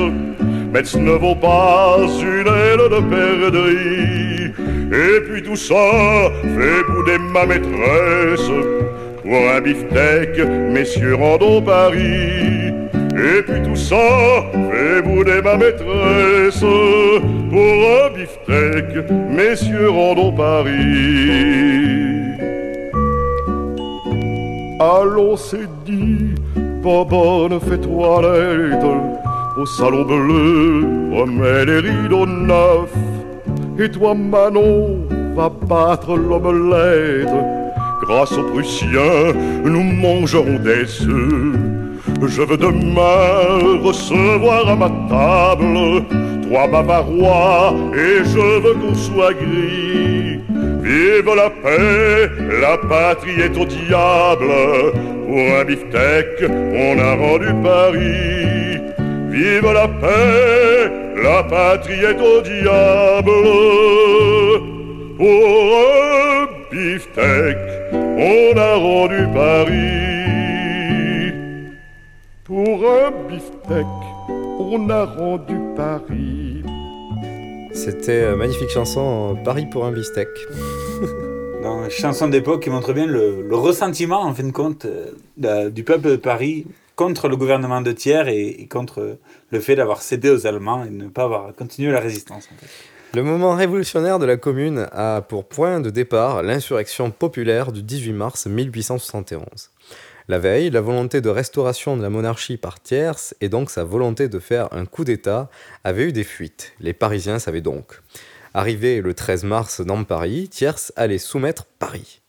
Metz 0.72 0.94
ne 0.96 1.12
vaut 1.12 1.34
pas 1.34 1.98
une 2.20 2.46
aile 2.46 2.88
de 2.94 3.00
perdrix. 3.14 4.52
Et 4.92 5.20
puis 5.28 5.42
tout 5.42 5.56
ça 5.56 5.74
fait 6.42 6.92
bouder 6.92 7.18
ma 7.18 7.46
maîtresse. 7.46 8.75
Pour 9.26 9.34
un 9.34 9.60
beefsteak, 9.60 10.38
messieurs, 10.70 11.16
rendons 11.16 11.60
Paris. 11.60 12.68
Et 12.94 13.42
puis 13.42 13.60
tout 13.64 13.74
ça 13.74 13.96
fait 14.52 15.02
bouder 15.02 15.42
ma 15.42 15.56
maîtresse. 15.56 16.60
Pour 16.60 17.58
un 17.58 18.10
beefsteak, 18.14 19.10
messieurs, 19.28 19.90
rendons 19.90 20.30
Paris. 20.30 21.66
Allons, 24.78 25.36
c'est 25.36 25.68
dit, 25.84 26.34
Bobonne, 26.82 27.58
fais 27.58 27.78
toilette 27.78 28.84
Au 29.58 29.66
salon 29.66 30.04
bleu, 30.04 30.86
remets 31.18 31.64
les 31.64 31.78
rideaux 31.78 32.26
neufs 32.26 32.94
Et 33.78 33.90
toi, 33.90 34.14
Manon, 34.14 35.00
va 35.34 35.48
battre 35.48 36.14
l'omelette 36.14 37.55
Grâce 38.06 38.32
aux 38.32 38.44
Prussiens, 38.44 39.32
nous 39.64 39.82
mangerons 39.82 40.58
des 40.60 40.84
œufs 41.06 41.56
Je 42.22 42.42
veux 42.42 42.56
demain 42.56 43.80
recevoir 43.82 44.68
à 44.68 44.76
ma 44.76 44.90
table 45.08 46.04
Trois 46.42 46.68
Bavarois 46.68 47.74
et 47.94 48.24
je 48.24 48.60
veux 48.60 48.74
qu'on 48.74 48.94
soit 48.94 49.34
gris 49.34 50.40
Vive 50.86 51.34
la 51.34 51.50
paix, 51.50 52.30
la 52.60 52.78
patrie 52.78 53.40
est 53.40 53.58
au 53.58 53.64
diable. 53.64 54.52
Pour 55.26 55.58
un 55.58 55.64
beefsteak, 55.64 56.48
on 56.48 56.98
a 57.00 57.14
rendu 57.16 57.48
Paris. 57.60 58.78
Vive 59.28 59.72
la 59.72 59.88
paix, 59.88 60.92
la 61.20 61.42
patrie 61.42 62.04
est 62.04 62.20
au 62.20 62.40
diable. 62.40 63.32
Pour 65.18 65.76
un 65.76 66.46
beefsteak, 66.70 67.56
on 68.16 68.56
a 68.56 68.74
rendu 68.76 69.28
Paris. 69.34 70.06
Pour 72.44 72.90
un 72.90 73.10
beefsteak, 73.28 73.86
on 74.58 74.88
a 74.88 75.04
rendu 75.04 75.58
Paris. 75.76 76.62
C'était 77.72 78.34
magnifique 78.34 78.70
chanson 78.70 79.36
Paris 79.44 79.66
pour 79.70 79.84
un 79.84 79.92
beefsteak. 79.92 80.28
dans 81.62 81.88
Chanson 81.90 82.28
d'époque 82.28 82.62
qui 82.62 82.70
montre 82.70 82.92
bien 82.94 83.06
le, 83.06 83.42
le, 83.42 83.56
ressentiment, 83.56 84.22
en 84.22 84.32
fin 84.32 84.44
de 84.44 84.52
compte, 84.52 84.86
euh, 85.44 85.70
du 85.70 85.84
peuple 85.84 86.10
de 86.10 86.16
Paris 86.16 86.66
contre 86.94 87.28
le 87.28 87.36
gouvernement 87.36 87.82
de 87.82 87.92
Thiers 87.92 88.28
et, 88.28 88.62
et 88.62 88.66
contre 88.66 89.18
le 89.50 89.60
fait 89.60 89.76
d'avoir 89.76 90.00
cédé 90.00 90.30
aux 90.30 90.46
Allemands 90.46 90.84
et 90.84 90.88
de 90.88 90.94
ne 90.94 91.08
pas 91.08 91.24
avoir 91.24 91.54
continué 91.54 91.92
la 91.92 92.00
résistance. 92.00 92.48
En 92.50 92.56
fait. 92.58 92.95
Le 93.14 93.22
moment 93.22 93.54
révolutionnaire 93.54 94.18
de 94.18 94.26
la 94.26 94.36
Commune 94.36 94.88
a 94.92 95.22
pour 95.22 95.46
point 95.46 95.80
de 95.80 95.90
départ 95.90 96.42
l'insurrection 96.42 97.10
populaire 97.10 97.72
du 97.72 97.82
18 97.82 98.12
mars 98.12 98.46
1871. 98.46 99.70
La 100.28 100.38
veille, 100.38 100.70
la 100.70 100.80
volonté 100.80 101.20
de 101.20 101.28
restauration 101.28 101.96
de 101.96 102.02
la 102.02 102.10
monarchie 102.10 102.56
par 102.56 102.80
Thiers 102.80 103.32
et 103.40 103.48
donc 103.48 103.70
sa 103.70 103.84
volonté 103.84 104.28
de 104.28 104.38
faire 104.38 104.68
un 104.72 104.84
coup 104.84 105.04
d'État 105.04 105.48
avaient 105.84 106.08
eu 106.08 106.12
des 106.12 106.24
fuites. 106.24 106.72
Les 106.80 106.92
Parisiens 106.92 107.38
savaient 107.38 107.60
donc. 107.60 108.02
Arrivé 108.52 109.00
le 109.00 109.14
13 109.14 109.44
mars 109.44 109.80
dans 109.80 110.02
Paris, 110.02 110.48
Thiers 110.48 110.90
allait 110.96 111.18
soumettre 111.18 111.64
Paris. 111.78 112.20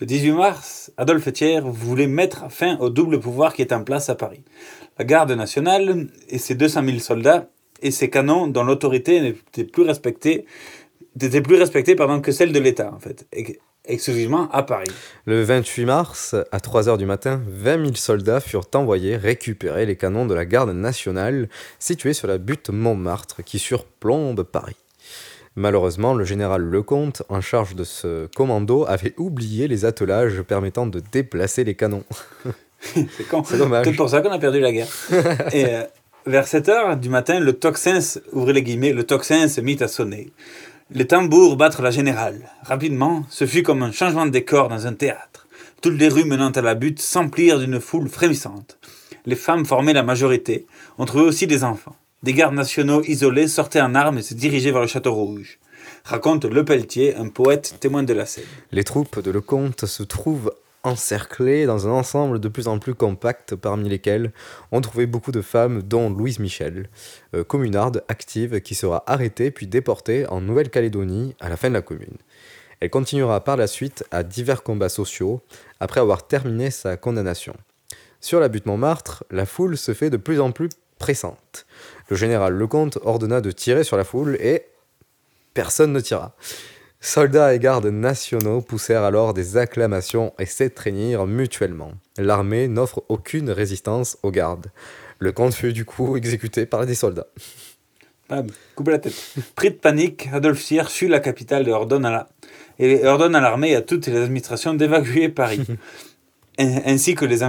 Le 0.00 0.06
18 0.06 0.32
mars, 0.32 0.92
Adolphe 0.96 1.32
Thiers 1.32 1.60
voulait 1.60 2.08
mettre 2.08 2.50
fin 2.50 2.78
au 2.78 2.90
double 2.90 3.20
pouvoir 3.20 3.52
qui 3.52 3.62
est 3.62 3.72
en 3.72 3.84
place 3.84 4.08
à 4.08 4.16
Paris. 4.16 4.42
La 4.98 5.04
garde 5.04 5.30
nationale 5.32 6.08
et 6.28 6.38
ses 6.38 6.54
200 6.54 6.84
000 6.84 6.98
soldats 6.98 7.48
et 7.84 7.92
ses 7.92 8.10
canons 8.10 8.48
dont 8.48 8.64
l'autorité 8.64 9.20
n'était 9.20 9.64
plus 9.64 9.84
respectée, 9.84 10.46
n'était 11.20 11.42
plus 11.42 11.56
respectée 11.56 11.94
pardon, 11.94 12.20
que 12.20 12.32
celle 12.32 12.52
de 12.52 12.58
l'État 12.58 12.92
en 12.92 12.98
fait, 12.98 13.28
exclusivement 13.84 14.50
à 14.50 14.62
Paris. 14.62 14.90
Le 15.26 15.42
28 15.42 15.84
mars, 15.84 16.34
à 16.50 16.60
3 16.60 16.88
heures 16.88 16.98
du 16.98 17.06
matin, 17.06 17.42
20 17.46 17.84
000 17.84 17.94
soldats 17.94 18.40
furent 18.40 18.68
envoyés 18.74 19.16
récupérer 19.16 19.86
les 19.86 19.96
canons 19.96 20.26
de 20.26 20.34
la 20.34 20.46
garde 20.46 20.70
nationale 20.70 21.48
située 21.78 22.14
sur 22.14 22.26
la 22.26 22.38
butte 22.38 22.70
Montmartre 22.70 23.44
qui 23.44 23.58
surplombe 23.58 24.42
Paris. 24.42 24.76
Malheureusement, 25.56 26.14
le 26.14 26.24
général 26.24 26.62
Lecomte, 26.62 27.22
en 27.28 27.40
charge 27.40 27.76
de 27.76 27.84
ce 27.84 28.26
commando, 28.34 28.86
avait 28.88 29.14
oublié 29.18 29.68
les 29.68 29.84
attelages 29.84 30.42
permettant 30.42 30.86
de 30.86 31.00
déplacer 31.12 31.62
les 31.62 31.74
canons. 31.74 32.02
C'est 32.80 33.56
dommage. 33.56 33.86
C'est 33.86 33.92
pour 33.92 34.10
ça 34.10 34.20
qu'on 34.20 34.32
a 34.32 34.38
perdu 34.38 34.60
la 34.60 34.72
guerre. 34.72 34.88
Et 35.52 35.66
euh, 35.66 35.84
vers 36.26 36.48
7 36.48 36.68
heures 36.68 36.96
du 36.96 37.08
matin, 37.08 37.40
le 37.40 37.52
tocsin, 37.52 37.98
ouvrez 38.32 38.52
les 38.52 38.62
guillemets, 38.62 38.92
le 38.92 39.04
tocsin 39.04 39.48
se 39.48 39.60
mit 39.60 39.82
à 39.82 39.88
sonner. 39.88 40.32
Les 40.90 41.06
tambours 41.06 41.56
battre 41.56 41.82
la 41.82 41.90
générale. 41.90 42.50
Rapidement, 42.62 43.24
ce 43.30 43.46
fut 43.46 43.62
comme 43.62 43.82
un 43.82 43.92
changement 43.92 44.26
de 44.26 44.30
décor 44.30 44.68
dans 44.68 44.86
un 44.86 44.94
théâtre. 44.94 45.46
Toutes 45.82 45.98
les 45.98 46.08
rues 46.08 46.24
menant 46.24 46.50
à 46.50 46.60
la 46.62 46.74
butte 46.74 47.00
s'emplirent 47.00 47.58
d'une 47.58 47.80
foule 47.80 48.08
frémissante. 48.08 48.78
Les 49.26 49.36
femmes 49.36 49.66
formaient 49.66 49.92
la 49.92 50.02
majorité. 50.02 50.66
On 50.98 51.04
trouvait 51.04 51.24
aussi 51.24 51.46
des 51.46 51.64
enfants. 51.64 51.96
Des 52.22 52.32
gardes 52.32 52.54
nationaux 52.54 53.02
isolés 53.02 53.48
sortaient 53.48 53.80
en 53.80 53.94
armes 53.94 54.18
et 54.18 54.22
se 54.22 54.34
dirigeaient 54.34 54.72
vers 54.72 54.82
le 54.82 54.86
château 54.86 55.12
rouge. 55.12 55.58
Raconte 56.04 56.44
Le 56.46 56.64
Pelletier, 56.64 57.14
un 57.16 57.28
poète 57.28 57.76
témoin 57.80 58.02
de 58.02 58.14
la 58.14 58.24
scène. 58.24 58.44
Les 58.72 58.84
troupes 58.84 59.20
de 59.20 59.30
Lecomte 59.30 59.84
se 59.84 60.02
trouvent 60.02 60.52
encerclées 60.84 61.66
dans 61.66 61.88
un 61.88 61.90
ensemble 61.90 62.38
de 62.38 62.48
plus 62.48 62.68
en 62.68 62.78
plus 62.78 62.94
compact, 62.94 63.56
parmi 63.56 63.88
lesquels 63.88 64.32
on 64.70 64.80
trouvait 64.80 65.06
beaucoup 65.06 65.32
de 65.32 65.42
femmes, 65.42 65.82
dont 65.82 66.10
Louise 66.10 66.38
Michel, 66.38 66.88
euh, 67.34 67.42
communarde 67.42 68.04
active 68.08 68.60
qui 68.60 68.74
sera 68.74 69.02
arrêtée 69.06 69.50
puis 69.50 69.66
déportée 69.66 70.26
en 70.28 70.40
Nouvelle-Calédonie 70.40 71.34
à 71.40 71.48
la 71.48 71.56
fin 71.56 71.68
de 71.68 71.74
la 71.74 71.82
commune. 71.82 72.18
Elle 72.80 72.90
continuera 72.90 73.42
par 73.42 73.56
la 73.56 73.66
suite 73.66 74.04
à 74.10 74.22
divers 74.22 74.62
combats 74.62 74.88
sociaux 74.88 75.40
après 75.80 76.00
avoir 76.00 76.26
terminé 76.26 76.70
sa 76.70 76.96
condamnation. 76.96 77.54
Sur 78.20 78.40
la 78.40 78.48
butte 78.48 78.66
Montmartre, 78.66 79.24
la 79.30 79.46
foule 79.46 79.76
se 79.76 79.94
fait 79.94 80.10
de 80.10 80.16
plus 80.16 80.40
en 80.40 80.52
plus 80.52 80.68
pressante. 80.98 81.66
Le 82.08 82.16
général 82.16 82.54
Lecomte 82.54 82.98
ordonna 83.02 83.40
de 83.40 83.50
tirer 83.50 83.84
sur 83.84 83.96
la 83.96 84.04
foule 84.04 84.36
et 84.40 84.66
personne 85.54 85.92
ne 85.92 86.00
tira. 86.00 86.34
Soldats 87.06 87.54
et 87.54 87.58
gardes 87.58 87.84
nationaux 87.84 88.62
poussèrent 88.62 89.02
alors 89.02 89.34
des 89.34 89.58
acclamations 89.58 90.32
et 90.38 90.46
s'étreignirent 90.46 91.26
mutuellement. 91.26 91.92
L'armée 92.16 92.66
n'offre 92.66 93.04
aucune 93.10 93.50
résistance 93.50 94.16
aux 94.22 94.30
gardes. 94.30 94.68
Le 95.18 95.30
comte 95.30 95.52
fut 95.52 95.74
du 95.74 95.84
coup 95.84 96.16
exécuté 96.16 96.64
par 96.64 96.86
des 96.86 96.94
soldats. 96.94 97.26
Bam, 98.30 98.46
coupe 98.74 98.88
la 98.88 98.98
tête. 98.98 99.14
Pris 99.54 99.68
de 99.68 99.74
panique, 99.74 100.30
Adolphe 100.32 100.64
Thiers 100.64 100.88
fut 100.88 101.06
la 101.06 101.20
capitale 101.20 101.68
et 101.68 101.72
ordonne 101.72 102.06
à 102.06 102.10
la 102.10 102.28
et 102.78 103.06
ordonne 103.06 103.34
à 103.34 103.40
l'armée 103.42 103.72
et 103.72 103.76
à 103.76 103.82
toutes 103.82 104.06
les 104.06 104.16
administrations 104.22 104.72
d'évacuer 104.72 105.28
Paris, 105.28 105.60
ainsi 106.58 107.14
que 107.14 107.26
les, 107.26 107.40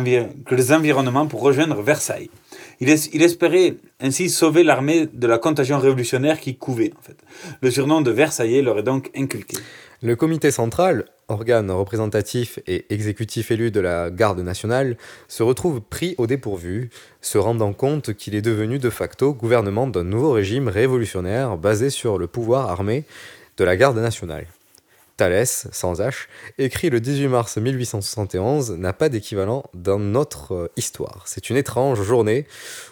que 0.45 0.53
les 0.53 0.73
environnements 0.73 1.27
pour 1.27 1.39
rejoindre 1.39 1.81
Versailles. 1.81 2.29
Il, 2.81 2.89
espérait 2.89 3.75
ainsi 3.99 4.29
sauver 4.29 4.63
l'armée 4.63 5.07
de 5.11 5.27
la 5.27 5.37
contagion 5.37 5.79
révolutionnaire 5.79 6.39
qui 6.39 6.55
couvait. 6.57 6.93
Le 7.61 7.71
surnom 7.71 8.01
de 8.01 8.11
Versaillais 8.11 8.61
leur 8.61 8.79
est 8.79 8.83
donc 8.83 9.09
inculqué. 9.15 9.57
Le 10.01 10.15
comité 10.15 10.51
central, 10.51 11.05
organe 11.29 11.71
représentatif 11.71 12.59
et 12.67 12.85
exécutif 12.93 13.49
élu 13.49 13.71
de 13.71 13.79
la 13.79 14.11
garde 14.11 14.39
nationale, 14.39 14.97
se 15.27 15.41
retrouve 15.41 15.81
pris 15.81 16.15
au 16.17 16.27
dépourvu, 16.27 16.89
se 17.21 17.37
rendant 17.37 17.73
compte 17.73 18.13
qu'il 18.13 18.35
est 18.35 18.41
devenu 18.41 18.77
de 18.77 18.89
facto 18.89 19.33
gouvernement 19.33 19.87
d'un 19.87 20.03
nouveau 20.03 20.31
régime 20.31 20.67
révolutionnaire 20.67 21.57
basé 21.57 21.89
sur 21.89 22.17
le 22.17 22.27
pouvoir 22.27 22.69
armé 22.69 23.05
de 23.57 23.63
la 23.63 23.77
garde 23.77 23.97
nationale. 23.97 24.47
Thalès, 25.17 25.67
sans 25.71 26.01
H, 26.01 26.27
écrit 26.57 26.89
le 26.89 26.99
18 26.99 27.27
mars 27.29 27.57
1871, 27.57 28.71
n'a 28.71 28.91
pas 28.91 29.07
d'équivalent 29.07 29.63
dans 29.73 29.97
notre 29.97 30.53
euh, 30.53 30.71
histoire. 30.75 31.23
C'est 31.25 31.49
une 31.49 31.55
étrange 31.55 32.01
journée 32.03 32.45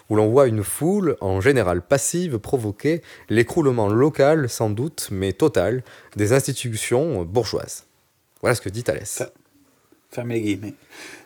où 0.08 0.16
l'on 0.16 0.28
voit 0.28 0.46
une 0.46 0.64
foule, 0.64 1.16
en 1.20 1.42
général 1.42 1.82
passive, 1.82 2.38
provoquer 2.38 3.02
l'écroulement 3.28 3.88
local, 3.88 4.48
sans 4.48 4.70
doute, 4.70 5.08
mais 5.10 5.34
total, 5.34 5.84
des 6.16 6.32
institutions 6.32 7.24
bourgeoises. 7.24 7.84
Voilà 8.40 8.54
ce 8.54 8.62
que 8.62 8.70
dit 8.70 8.84
Thalès. 8.84 9.22
Fermez 10.10 10.34
les 10.34 10.40
guillemets. 10.40 10.74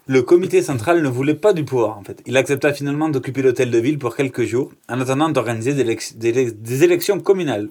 Le 0.08 0.22
comité 0.22 0.62
central 0.62 1.02
ne 1.02 1.08
voulait 1.08 1.34
pas 1.34 1.52
du 1.52 1.64
pouvoir, 1.64 1.98
en 1.98 2.02
fait. 2.02 2.22
Il 2.26 2.36
accepta 2.36 2.72
finalement 2.72 3.08
d'occuper 3.08 3.42
l'hôtel 3.42 3.70
de 3.70 3.78
ville 3.78 3.98
pour 3.98 4.16
quelques 4.16 4.44
jours, 4.44 4.72
en 4.88 5.00
attendant 5.00 5.28
d'organiser 5.28 5.74
des 5.74 6.84
élections 6.84 7.20
communales. 7.20 7.68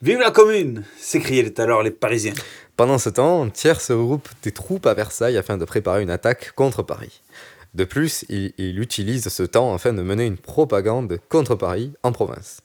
Vive 0.00 0.20
la 0.20 0.30
commune 0.30 0.84
s'écriaient 0.96 1.60
alors 1.60 1.82
les 1.82 1.90
Parisiens. 1.90 2.34
Pendant 2.76 2.98
ce 2.98 3.08
temps, 3.08 3.50
Thiers 3.50 3.80
se 3.80 3.92
regroupe 3.92 4.28
des 4.44 4.52
troupes 4.52 4.86
à 4.86 4.94
Versailles 4.94 5.36
afin 5.36 5.58
de 5.58 5.64
préparer 5.64 6.02
une 6.02 6.10
attaque 6.10 6.52
contre 6.54 6.84
Paris. 6.84 7.20
De 7.74 7.82
plus, 7.82 8.24
il, 8.28 8.52
il 8.58 8.78
utilise 8.78 9.26
ce 9.26 9.42
temps 9.42 9.74
afin 9.74 9.92
de 9.92 10.00
mener 10.00 10.24
une 10.24 10.36
propagande 10.36 11.18
contre 11.28 11.56
Paris 11.56 11.94
en 12.04 12.12
province. 12.12 12.60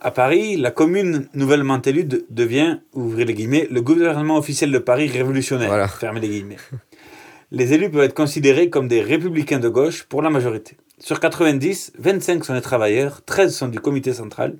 À 0.00 0.10
Paris, 0.10 0.56
la 0.56 0.70
commune 0.70 1.28
nouvellement 1.34 1.82
élue 1.82 2.08
devient, 2.30 2.78
ouvrez 2.94 3.26
les 3.26 3.34
guillemets, 3.34 3.68
le 3.70 3.82
gouvernement 3.82 4.38
officiel 4.38 4.72
de 4.72 4.78
Paris 4.78 5.08
révolutionnaire. 5.08 5.68
Voilà. 5.68 5.88
Fermez 5.88 6.20
les 6.20 6.28
guillemets. 6.28 6.56
les 7.50 7.74
élus 7.74 7.90
peuvent 7.90 8.04
être 8.04 8.14
considérés 8.14 8.70
comme 8.70 8.88
des 8.88 9.02
républicains 9.02 9.60
de 9.60 9.68
gauche 9.68 10.04
pour 10.04 10.22
la 10.22 10.30
majorité. 10.30 10.78
Sur 10.98 11.20
90, 11.20 11.92
25 11.98 12.44
sont 12.46 12.54
des 12.54 12.62
travailleurs, 12.62 13.22
13 13.26 13.54
sont 13.54 13.68
du 13.68 13.80
comité 13.80 14.14
central, 14.14 14.56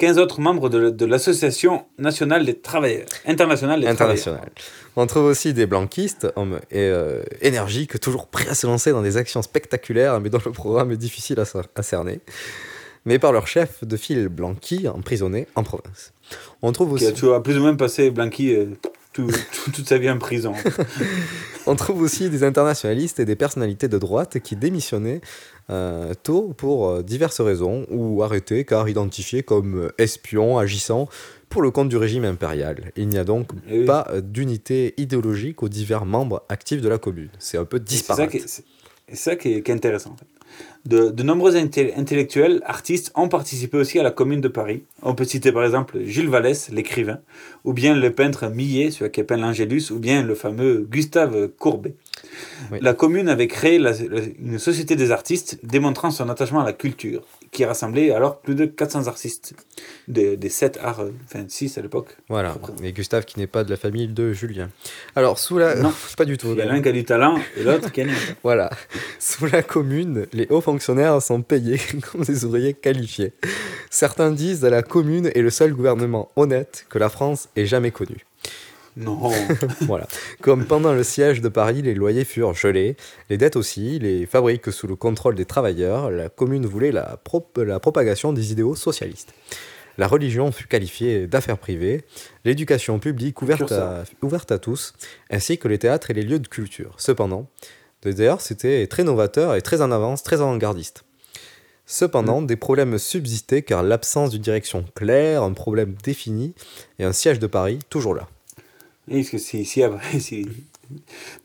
15 0.00 0.18
autres 0.18 0.40
membres 0.40 0.70
de, 0.70 1.04
l'Association 1.04 1.84
nationale 1.98 2.46
des 2.46 2.58
travailleurs, 2.58 3.06
internationale 3.26 3.82
des 3.82 3.86
internationale. 3.86 4.50
On 4.96 5.06
trouve 5.06 5.24
aussi 5.24 5.52
des 5.52 5.66
blanquistes, 5.66 6.26
hommes 6.36 6.58
et, 6.70 6.84
euh, 6.84 7.22
énergiques, 7.42 8.00
toujours 8.00 8.26
prêts 8.26 8.48
à 8.48 8.54
se 8.54 8.66
lancer 8.66 8.92
dans 8.92 9.02
des 9.02 9.18
actions 9.18 9.42
spectaculaires, 9.42 10.18
mais 10.18 10.30
dont 10.30 10.40
le 10.44 10.52
programme 10.52 10.90
est 10.90 10.96
difficile 10.96 11.38
à, 11.38 11.44
à 11.76 11.82
cerner. 11.82 12.20
Mais 13.04 13.18
par 13.18 13.32
leur 13.32 13.46
chef 13.46 13.84
de 13.84 13.96
file 13.98 14.28
Blanqui, 14.28 14.88
emprisonné 14.88 15.46
en 15.54 15.64
province. 15.64 16.12
On 16.62 16.72
trouve 16.72 16.94
aussi. 16.94 17.12
Qui 17.12 17.26
a 17.26 17.40
plus 17.40 17.58
ou 17.58 17.60
moins 17.60 17.76
passé 17.76 18.10
Blanqui 18.10 18.54
euh, 18.54 18.66
tout, 19.12 19.30
toute 19.74 19.86
sa 19.86 19.98
vie 19.98 20.10
en 20.10 20.18
prison. 20.18 20.54
On 21.66 21.76
trouve 21.76 22.00
aussi 22.00 22.30
des 22.30 22.42
internationalistes 22.42 23.20
et 23.20 23.24
des 23.24 23.36
personnalités 23.36 23.88
de 23.88 23.98
droite 23.98 24.38
qui 24.40 24.56
démissionnaient 24.56 25.20
euh, 25.70 26.14
tôt 26.22 26.52
pour 26.56 26.88
euh, 26.88 27.02
diverses 27.02 27.40
raisons 27.40 27.86
ou 27.90 28.22
arrêtés 28.22 28.64
car 28.64 28.88
identifiés 28.88 29.42
comme 29.42 29.90
espions 29.98 30.58
agissant 30.58 31.08
pour 31.48 31.62
le 31.62 31.70
compte 31.70 31.88
du 31.88 31.96
régime 31.96 32.24
impérial. 32.24 32.92
Il 32.96 33.08
n'y 33.08 33.18
a 33.18 33.24
donc 33.24 33.50
Eh 33.70 33.84
pas 33.84 34.08
d'unité 34.20 34.94
idéologique 34.96 35.62
aux 35.62 35.68
divers 35.68 36.06
membres 36.06 36.42
actifs 36.48 36.80
de 36.80 36.88
la 36.88 36.98
commune. 36.98 37.30
C'est 37.38 37.58
un 37.58 37.64
peu 37.64 37.80
disparate. 37.80 38.30
C'est 38.32 39.16
ça 39.16 39.36
qui 39.36 39.54
est, 39.54 39.62
qui 39.62 39.70
est 39.70 39.74
intéressant. 39.74 40.10
En 40.10 40.16
fait. 40.16 40.26
De, 40.86 41.10
de, 41.10 41.22
nombreux 41.22 41.56
intellectuels, 41.56 42.62
artistes 42.64 43.12
ont 43.14 43.28
participé 43.28 43.76
aussi 43.76 43.98
à 43.98 44.02
la 44.02 44.10
Commune 44.10 44.40
de 44.40 44.48
Paris. 44.48 44.84
On 45.02 45.14
peut 45.14 45.24
citer 45.24 45.52
par 45.52 45.64
exemple 45.64 46.02
Gilles 46.04 46.28
Vallès, 46.30 46.70
l'écrivain, 46.70 47.20
ou 47.64 47.72
bien 47.72 47.94
le 47.94 48.12
peintre 48.12 48.48
Millet, 48.48 48.90
celui 48.90 49.10
qui 49.10 49.20
appelle 49.20 49.40
l'Angélus, 49.40 49.90
ou 49.90 49.98
bien 49.98 50.22
le 50.22 50.34
fameux 50.34 50.86
Gustave 50.90 51.48
Courbet. 51.58 51.94
Oui. 52.72 52.78
La 52.80 52.94
Commune 52.94 53.28
avait 53.28 53.48
créé 53.48 53.78
la, 53.78 53.92
la, 53.92 54.20
une 54.38 54.58
société 54.58 54.96
des 54.96 55.10
artistes 55.10 55.58
démontrant 55.62 56.10
son 56.10 56.28
attachement 56.28 56.60
à 56.60 56.64
la 56.64 56.72
culture, 56.72 57.22
qui 57.50 57.64
rassemblait 57.64 58.12
alors 58.12 58.40
plus 58.40 58.54
de 58.54 58.64
400 58.64 59.06
artistes 59.06 59.54
des, 60.08 60.36
des 60.36 60.48
7 60.48 60.78
arts, 60.82 61.04
enfin 61.24 61.44
6 61.46 61.78
à 61.78 61.82
l'époque. 61.82 62.16
Voilà, 62.28 62.56
et 62.82 62.92
Gustave 62.92 63.24
qui 63.24 63.38
n'est 63.38 63.46
pas 63.46 63.64
de 63.64 63.70
la 63.70 63.76
famille 63.76 64.08
de 64.08 64.32
Julien. 64.32 64.70
Alors, 65.16 65.38
sous 65.38 65.58
la... 65.58 65.74
Non, 65.74 65.92
pas 66.16 66.24
du 66.24 66.38
tout. 66.38 66.48
Il 66.52 66.58
y 66.58 66.62
a 66.62 66.66
l'un 66.66 66.80
qui 66.80 66.88
a 66.88 66.92
du 66.92 67.04
talent 67.04 67.38
et 67.56 67.62
l'autre 67.62 67.90
qui 67.90 68.02
a 68.02 68.06
Voilà, 68.42 68.70
sous 69.18 69.46
la 69.46 69.62
Commune, 69.62 70.26
les 70.32 70.46
hauts 70.50 70.60
fonctionnaires 70.60 71.20
sont 71.20 71.42
payés 71.42 71.80
comme 72.12 72.22
des 72.22 72.44
ouvriers 72.44 72.74
qualifiés. 72.74 73.32
Certains 73.90 74.30
disent 74.30 74.60
que 74.60 74.66
la 74.66 74.82
commune 74.82 75.30
est 75.34 75.42
le 75.42 75.50
seul 75.50 75.74
gouvernement 75.74 76.30
honnête 76.36 76.86
que 76.88 76.98
la 76.98 77.08
France 77.08 77.48
ait 77.56 77.66
jamais 77.66 77.90
connu. 77.90 78.24
Non. 79.00 79.30
voilà. 79.80 80.06
Comme 80.40 80.64
pendant 80.64 80.92
le 80.92 81.02
siège 81.02 81.40
de 81.40 81.48
Paris, 81.48 81.82
les 81.82 81.94
loyers 81.94 82.24
furent 82.24 82.54
gelés, 82.54 82.96
les 83.28 83.38
dettes 83.38 83.56
aussi, 83.56 83.98
les 83.98 84.26
fabriques 84.26 84.70
sous 84.72 84.86
le 84.86 84.96
contrôle 84.96 85.34
des 85.34 85.46
travailleurs, 85.46 86.10
la 86.10 86.28
commune 86.28 86.66
voulait 86.66 86.92
la, 86.92 87.18
la 87.56 87.80
propagation 87.80 88.32
des 88.32 88.52
idéaux 88.52 88.76
socialistes. 88.76 89.32
La 89.98 90.06
religion 90.06 90.52
fut 90.52 90.66
qualifiée 90.66 91.26
d'affaire 91.26 91.58
privée, 91.58 92.04
l'éducation 92.44 92.98
publique 92.98 93.42
ouverte 93.42 93.72
à, 93.72 94.04
ouverte 94.22 94.52
à 94.52 94.58
tous, 94.58 94.94
ainsi 95.30 95.58
que 95.58 95.68
les 95.68 95.78
théâtres 95.78 96.10
et 96.10 96.14
les 96.14 96.22
lieux 96.22 96.38
de 96.38 96.48
culture. 96.48 96.94
Cependant, 96.96 97.48
d'ailleurs, 98.02 98.40
c'était 98.40 98.86
très 98.86 99.04
novateur 99.04 99.54
et 99.56 99.62
très 99.62 99.82
en 99.82 99.90
avance, 99.90 100.22
très 100.22 100.40
avant-gardiste. 100.40 101.04
Cependant, 101.86 102.40
des 102.40 102.56
problèmes 102.56 102.98
subsistaient 102.98 103.62
car 103.62 103.82
l'absence 103.82 104.30
d'une 104.30 104.42
direction 104.42 104.84
claire, 104.94 105.42
un 105.42 105.52
problème 105.52 105.96
défini 106.04 106.54
et 107.00 107.04
un 107.04 107.12
siège 107.12 107.40
de 107.40 107.48
Paris 107.48 107.80
toujours 107.90 108.14
là. 108.14 108.28
Parce 109.10 109.28
que 109.28 109.38
si, 109.38 109.64
si... 109.64 109.82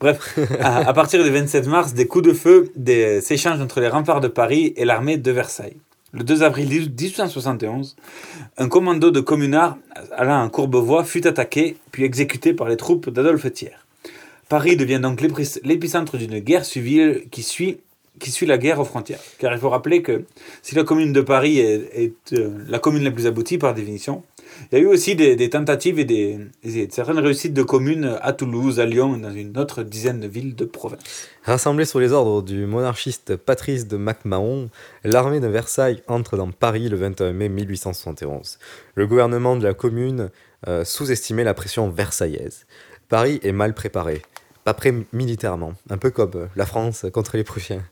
Bref, 0.00 0.38
à, 0.60 0.88
à, 0.88 0.92
partir 0.92 1.22
du 1.22 1.30
27 1.30 1.66
mars, 1.66 1.94
des 1.94 2.06
coups 2.06 2.26
de 2.26 2.32
feu 2.32 2.72
s'échangent 3.20 3.60
entre 3.60 3.80
les 3.80 3.88
remparts 3.88 4.20
de 4.20 4.28
Paris 4.28 4.72
et 4.76 4.84
l'armée 4.84 5.16
de 5.16 5.30
Versailles. 5.30 5.76
Le 6.12 6.24
2 6.24 6.42
avril 6.42 6.68
1871, 6.68 7.96
un 8.58 8.68
commando 8.68 9.10
de 9.10 9.20
communards 9.20 9.76
allant 10.12 10.42
en 10.42 10.48
Courbevoie 10.48 11.04
fut 11.04 11.26
attaqué 11.26 11.76
puis 11.92 12.04
exécuté 12.04 12.54
par 12.54 12.68
les 12.68 12.76
troupes 12.76 13.10
d'Adolphe 13.10 13.52
Thiers. 13.52 13.76
Paris 14.48 14.76
devient 14.76 15.00
donc 15.02 15.20
l'épicentre 15.20 16.16
d'une 16.16 16.38
guerre 16.38 16.64
civile 16.64 17.24
qui 17.30 17.42
suit 17.42 17.78
qui 18.18 18.30
suit 18.30 18.46
la 18.46 18.56
guerre 18.56 18.80
aux 18.80 18.84
frontières. 18.84 19.20
Car 19.38 19.52
il 19.52 19.58
faut 19.58 19.68
rappeler 19.68 20.00
que 20.00 20.24
si 20.62 20.74
la 20.74 20.84
commune 20.84 21.12
de 21.12 21.20
Paris 21.20 21.58
est, 21.58 22.32
euh, 22.32 22.50
la 22.66 22.78
commune 22.78 23.04
la 23.04 23.10
plus 23.10 23.26
aboutie 23.26 23.58
par 23.58 23.74
définition, 23.74 24.22
il 24.70 24.78
y 24.78 24.80
a 24.80 24.84
eu 24.84 24.86
aussi 24.86 25.14
des, 25.14 25.50
tentatives 25.50 25.98
et 25.98 26.04
des, 26.04 26.38
certaines 26.90 27.18
réussites 27.18 27.54
de 27.54 27.62
communes 27.62 28.18
à 28.20 28.32
Toulouse, 28.32 28.80
à 28.80 28.86
Lyon 28.86 29.16
et 29.16 29.20
dans 29.20 29.32
une 29.32 29.56
autre 29.58 29.82
dizaine 29.82 30.20
de 30.20 30.26
villes 30.26 30.54
de 30.54 30.64
province. 30.64 31.28
Rassemblée 31.44 31.84
sous 31.84 31.98
les 31.98 32.12
ordres 32.12 32.42
du 32.42 32.66
monarchiste 32.66 33.36
Patrice 33.36 33.86
de 33.86 33.96
MacMahon, 33.96 34.68
l'armée 35.04 35.40
de 35.40 35.46
Versailles 35.46 36.02
entre 36.08 36.36
dans 36.36 36.50
Paris 36.50 36.88
le 36.88 36.96
21 36.96 37.32
mai 37.32 37.48
1871. 37.48 38.58
Le 38.94 39.06
gouvernement 39.06 39.56
de 39.56 39.64
la 39.64 39.74
commune 39.74 40.30
euh, 40.68 40.84
sous-estimait 40.84 41.44
la 41.44 41.54
pression 41.54 41.88
versaillaise. 41.88 42.66
Paris 43.08 43.38
est 43.42 43.52
mal 43.52 43.74
préparé 43.74 44.22
prêt 44.74 44.94
militairement, 45.12 45.74
un 45.90 45.98
peu 45.98 46.10
comme 46.10 46.32
euh, 46.34 46.46
la 46.56 46.66
France 46.66 47.06
contre 47.12 47.36
les 47.36 47.44
Prussiens. 47.44 47.82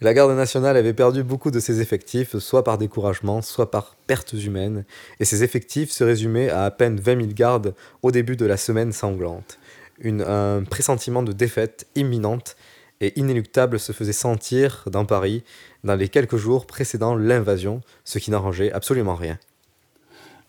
La 0.00 0.14
garde 0.14 0.32
nationale 0.32 0.76
avait 0.76 0.94
perdu 0.94 1.22
beaucoup 1.22 1.50
de 1.50 1.60
ses 1.60 1.80
effectifs, 1.80 2.38
soit 2.38 2.64
par 2.64 2.78
découragement, 2.78 3.42
soit 3.42 3.70
par 3.70 3.96
pertes 4.06 4.32
humaines, 4.32 4.84
et 5.20 5.24
ses 5.24 5.44
effectifs 5.44 5.90
se 5.90 6.04
résumaient 6.04 6.48
à 6.48 6.62
à 6.64 6.70
peine 6.70 6.98
20 6.98 7.16
000 7.16 7.32
gardes 7.34 7.74
au 8.02 8.10
début 8.12 8.36
de 8.36 8.46
la 8.46 8.56
semaine 8.56 8.92
sanglante. 8.92 9.58
Un 10.04 10.62
pressentiment 10.68 11.22
de 11.22 11.32
défaite 11.32 11.86
imminente 11.96 12.56
et 13.00 13.18
inéluctable 13.18 13.78
se 13.78 13.92
faisait 13.92 14.12
sentir 14.12 14.84
dans 14.86 15.04
Paris 15.04 15.42
dans 15.84 15.96
les 15.96 16.08
quelques 16.08 16.36
jours 16.36 16.66
précédant 16.66 17.16
l'invasion, 17.16 17.80
ce 18.04 18.18
qui 18.18 18.30
n'arrangeait 18.30 18.72
absolument 18.72 19.16
rien. 19.16 19.38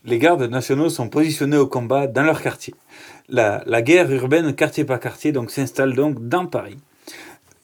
Les 0.06 0.20
gardes 0.20 0.44
nationaux 0.44 0.90
sont 0.90 1.10
positionnés 1.10 1.58
au 1.58 1.68
combat 1.68 2.08
dans 2.08 2.24
leur 2.24 2.42
quartier 2.42 2.74
la, 3.30 3.82
guerre 3.82 4.12
urbaine 4.12 4.54
quartier 4.54 4.86
par 4.86 5.00
quartier 5.00 5.32
donc 5.32 5.52
s'installe 5.52 5.94
donc 5.94 6.28
dans 6.28 6.46
Paris. 6.46 6.78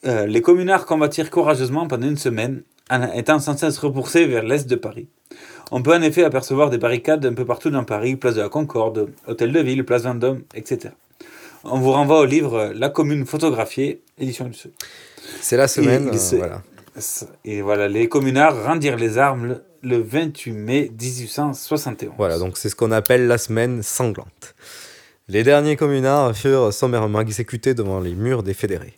Euh, 0.06 0.26
les 0.26 0.42
communards 0.42 0.86
combattirent 0.86 1.30
courageusement 1.30 1.88
pendant 1.88 2.08
une 2.08 2.18
semaine, 2.18 2.64
étant 3.14 3.40
sans 3.40 3.58
cesse 3.58 3.78
repoussés 3.78 4.26
vers 4.26 4.44
l'est 4.44 4.68
de 4.68 4.76
Paris. 4.76 5.08
On 5.72 5.84
peut 5.84 5.94
en 5.94 6.02
effet 6.02 6.24
apercevoir 6.24 6.70
des 6.70 6.78
barricades 6.78 7.26
un 7.26 7.34
peu 7.34 7.46
partout 7.46 7.70
dans 7.70 7.84
Paris, 7.84 8.16
place 8.16 8.36
de 8.36 8.42
la 8.42 8.50
Concorde, 8.50 9.10
hôtel 9.28 9.52
de 9.52 9.60
ville, 9.60 9.86
place 9.86 10.04
Vendôme, 10.04 10.42
etc. 10.56 10.94
On 11.64 11.80
vous 11.80 11.92
renvoie 11.92 12.22
au 12.22 12.26
livre 12.26 12.72
La 12.74 12.90
commune 12.90 13.26
photographiée, 13.26 14.02
édition 14.18 14.46
du 14.46 14.54
Seuil. 14.54 14.72
C'est 15.42 15.58
la 15.58 15.68
semaine, 15.68 16.10
et, 16.14 16.18
euh, 16.18 16.38
voilà. 16.38 16.64
Et 17.46 17.62
voilà, 17.62 17.88
les 17.88 18.10
communards 18.10 18.64
rendirent 18.64 18.98
les 18.98 19.18
armes 19.18 19.60
le 19.82 20.02
28 20.02 20.52
mai 20.52 20.92
1871. 21.00 22.14
Voilà, 22.18 22.38
donc 22.38 22.58
c'est 22.58 22.70
ce 22.70 22.76
qu'on 22.76 22.92
appelle 22.92 23.28
la 23.28 23.38
semaine 23.38 23.82
sanglante. 23.84 24.56
Les 25.28 25.44
derniers 25.44 25.76
communards 25.76 26.36
furent 26.36 26.74
sommairement 26.74 27.22
exécutés 27.22 27.74
devant 27.74 28.00
les 28.00 28.16
murs 28.16 28.44
des 28.44 28.54
fédérés, 28.54 28.96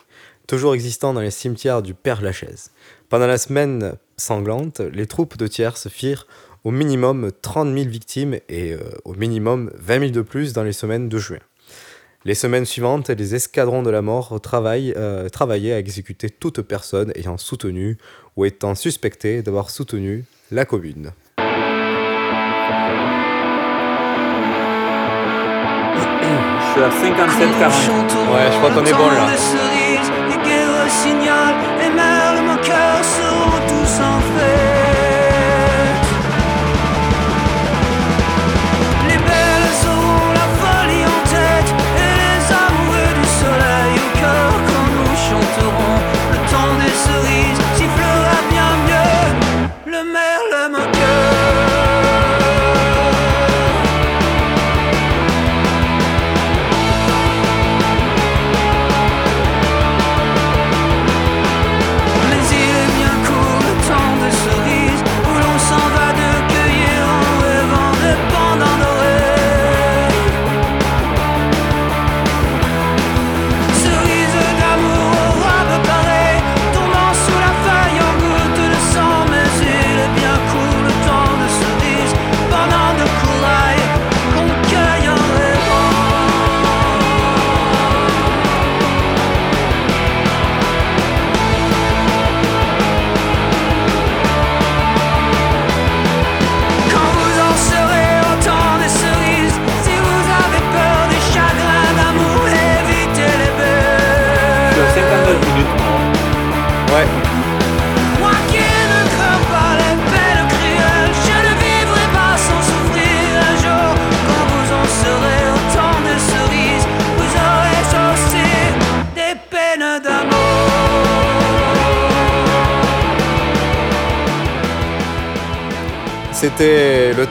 toujours 0.47 0.73
existants 0.73 1.13
dans 1.13 1.21
les 1.21 1.31
cimetières 1.31 1.81
du 1.81 1.93
Père 1.93 2.21
Lachaise. 2.21 2.71
Pendant 3.09 3.27
la 3.27 3.37
semaine 3.37 3.93
sanglante, 4.17 4.79
les 4.79 5.07
troupes 5.07 5.37
de 5.37 5.47
tierces 5.47 5.89
firent 5.89 6.25
au 6.63 6.71
minimum 6.71 7.31
30 7.41 7.73
000 7.73 7.89
victimes 7.89 8.35
et 8.47 8.73
euh, 8.73 8.79
au 9.03 9.13
minimum 9.13 9.71
20 9.75 9.99
000 9.99 10.11
de 10.11 10.21
plus 10.21 10.53
dans 10.53 10.63
les 10.63 10.73
semaines 10.73 11.09
de 11.09 11.17
juin. 11.17 11.39
Les 12.23 12.35
semaines 12.35 12.65
suivantes, 12.65 13.09
les 13.09 13.33
escadrons 13.33 13.81
de 13.81 13.89
la 13.89 14.03
mort 14.03 14.39
euh, 14.55 15.29
travaillaient 15.29 15.73
à 15.73 15.79
exécuter 15.79 16.29
toute 16.29 16.61
personne 16.61 17.11
ayant 17.15 17.39
soutenu 17.39 17.97
ou 18.37 18.45
étant 18.45 18.75
suspectée 18.75 19.41
d'avoir 19.41 19.71
soutenu 19.71 20.25
la 20.51 20.65
commune. 20.65 21.13
Je 21.39 21.43
suis 26.73 26.83
à 26.83 26.91
57 26.91 27.49
40. 27.59 28.11
Ouais, 28.11 28.51
je 28.51 28.57
crois 28.57 28.69
qu'on 28.69 28.85
est 28.85 28.93
bon 28.93 29.07
là. 29.07 29.80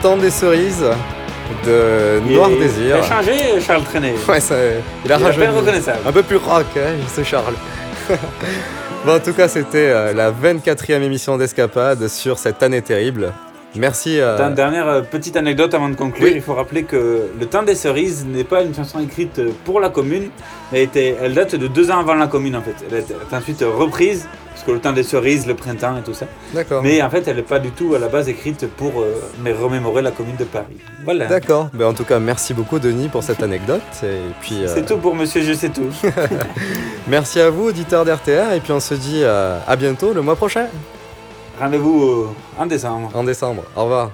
Temps 0.01 0.17
des 0.17 0.31
cerises 0.31 0.83
de 1.65 2.19
Noir 2.27 2.49
Désir. 2.49 2.85
Il 2.85 2.91
a 2.93 3.03
changé, 3.03 3.61
Charles 3.61 3.83
Trenet. 3.83 4.15
Ouais, 4.27 4.39
ça, 4.39 4.55
il 5.05 5.11
a 5.11 5.17
rajouté. 5.17 5.47
Un 6.05 6.11
peu 6.11 6.23
plus 6.23 6.37
rock, 6.37 6.65
hein, 6.75 6.95
ce 7.13 7.23
Charles. 7.23 7.53
bon, 9.05 9.15
en 9.15 9.19
tout 9.19 9.33
cas, 9.33 9.47
c'était 9.47 9.89
euh, 9.91 10.13
la 10.13 10.31
24e 10.31 11.01
émission 11.01 11.37
d'Escapade 11.37 12.07
sur 12.07 12.39
cette 12.39 12.63
année 12.63 12.81
terrible. 12.81 13.31
Merci. 13.75 14.19
Euh... 14.19 14.39
Une 14.39 14.55
dernière 14.55 14.87
euh, 14.87 15.01
petite 15.01 15.37
anecdote 15.37 15.73
avant 15.75 15.89
de 15.89 15.95
conclure. 15.95 16.29
Il 16.29 16.41
faut 16.41 16.55
rappeler 16.55 16.83
que 16.83 17.29
Le 17.39 17.45
temps 17.45 17.63
des 17.63 17.75
cerises 17.75 18.25
n'est 18.25 18.43
pas 18.43 18.63
une 18.63 18.73
chanson 18.73 18.99
écrite 18.99 19.39
pour 19.65 19.79
la 19.79 19.89
commune, 19.89 20.29
mais 20.71 20.89
elle 20.95 21.35
date 21.35 21.55
de 21.55 21.67
deux 21.67 21.91
ans 21.91 21.99
avant 21.99 22.15
la 22.15 22.27
commune 22.27 22.55
en 22.55 22.61
fait. 22.61 22.75
Elle 22.89 22.97
est 22.97 23.35
ensuite 23.35 23.63
reprise 23.63 24.27
parce 24.61 24.67
que 24.69 24.75
le 24.75 24.79
temps 24.79 24.93
des 24.93 25.01
cerises, 25.01 25.47
le 25.47 25.55
printemps 25.55 25.97
et 25.97 26.03
tout 26.03 26.13
ça. 26.13 26.27
D'accord. 26.53 26.83
Mais 26.83 27.01
en 27.01 27.09
fait, 27.09 27.27
elle 27.27 27.37
n'est 27.37 27.41
pas 27.41 27.57
du 27.57 27.71
tout 27.71 27.95
à 27.95 27.99
la 27.99 28.09
base 28.09 28.29
écrite 28.29 28.67
pour 28.67 29.01
euh, 29.01 29.19
me 29.43 29.51
remémorer 29.53 30.03
la 30.03 30.11
commune 30.11 30.35
de 30.35 30.43
Paris. 30.43 30.77
Voilà. 31.03 31.25
D'accord. 31.25 31.69
Ben, 31.73 31.87
en 31.87 31.93
tout 31.93 32.03
cas, 32.03 32.19
merci 32.19 32.53
beaucoup 32.53 32.77
Denis 32.77 33.07
pour 33.09 33.23
cette 33.23 33.41
anecdote. 33.41 33.81
Et 34.03 34.19
puis. 34.41 34.63
euh, 34.63 34.67
C'est 34.71 34.85
tout 34.85 34.97
pour 34.97 35.15
Monsieur 35.15 35.41
Je 35.41 35.53
sais 35.53 35.69
tout. 35.69 35.89
Merci 37.07 37.39
à 37.39 37.49
vous, 37.49 37.69
auditeurs 37.69 38.05
d'RTR, 38.05 38.53
et 38.53 38.59
puis 38.59 38.71
on 38.71 38.79
se 38.79 38.93
dit 38.93 39.21
euh, 39.23 39.57
à 39.67 39.75
bientôt 39.75 40.13
le 40.13 40.21
mois 40.21 40.35
prochain. 40.35 40.67
Rendez-vous 41.59 42.27
en 42.59 42.65
décembre. 42.67 43.09
En 43.15 43.23
décembre. 43.23 43.63
Au 43.75 43.83
revoir. 43.83 44.11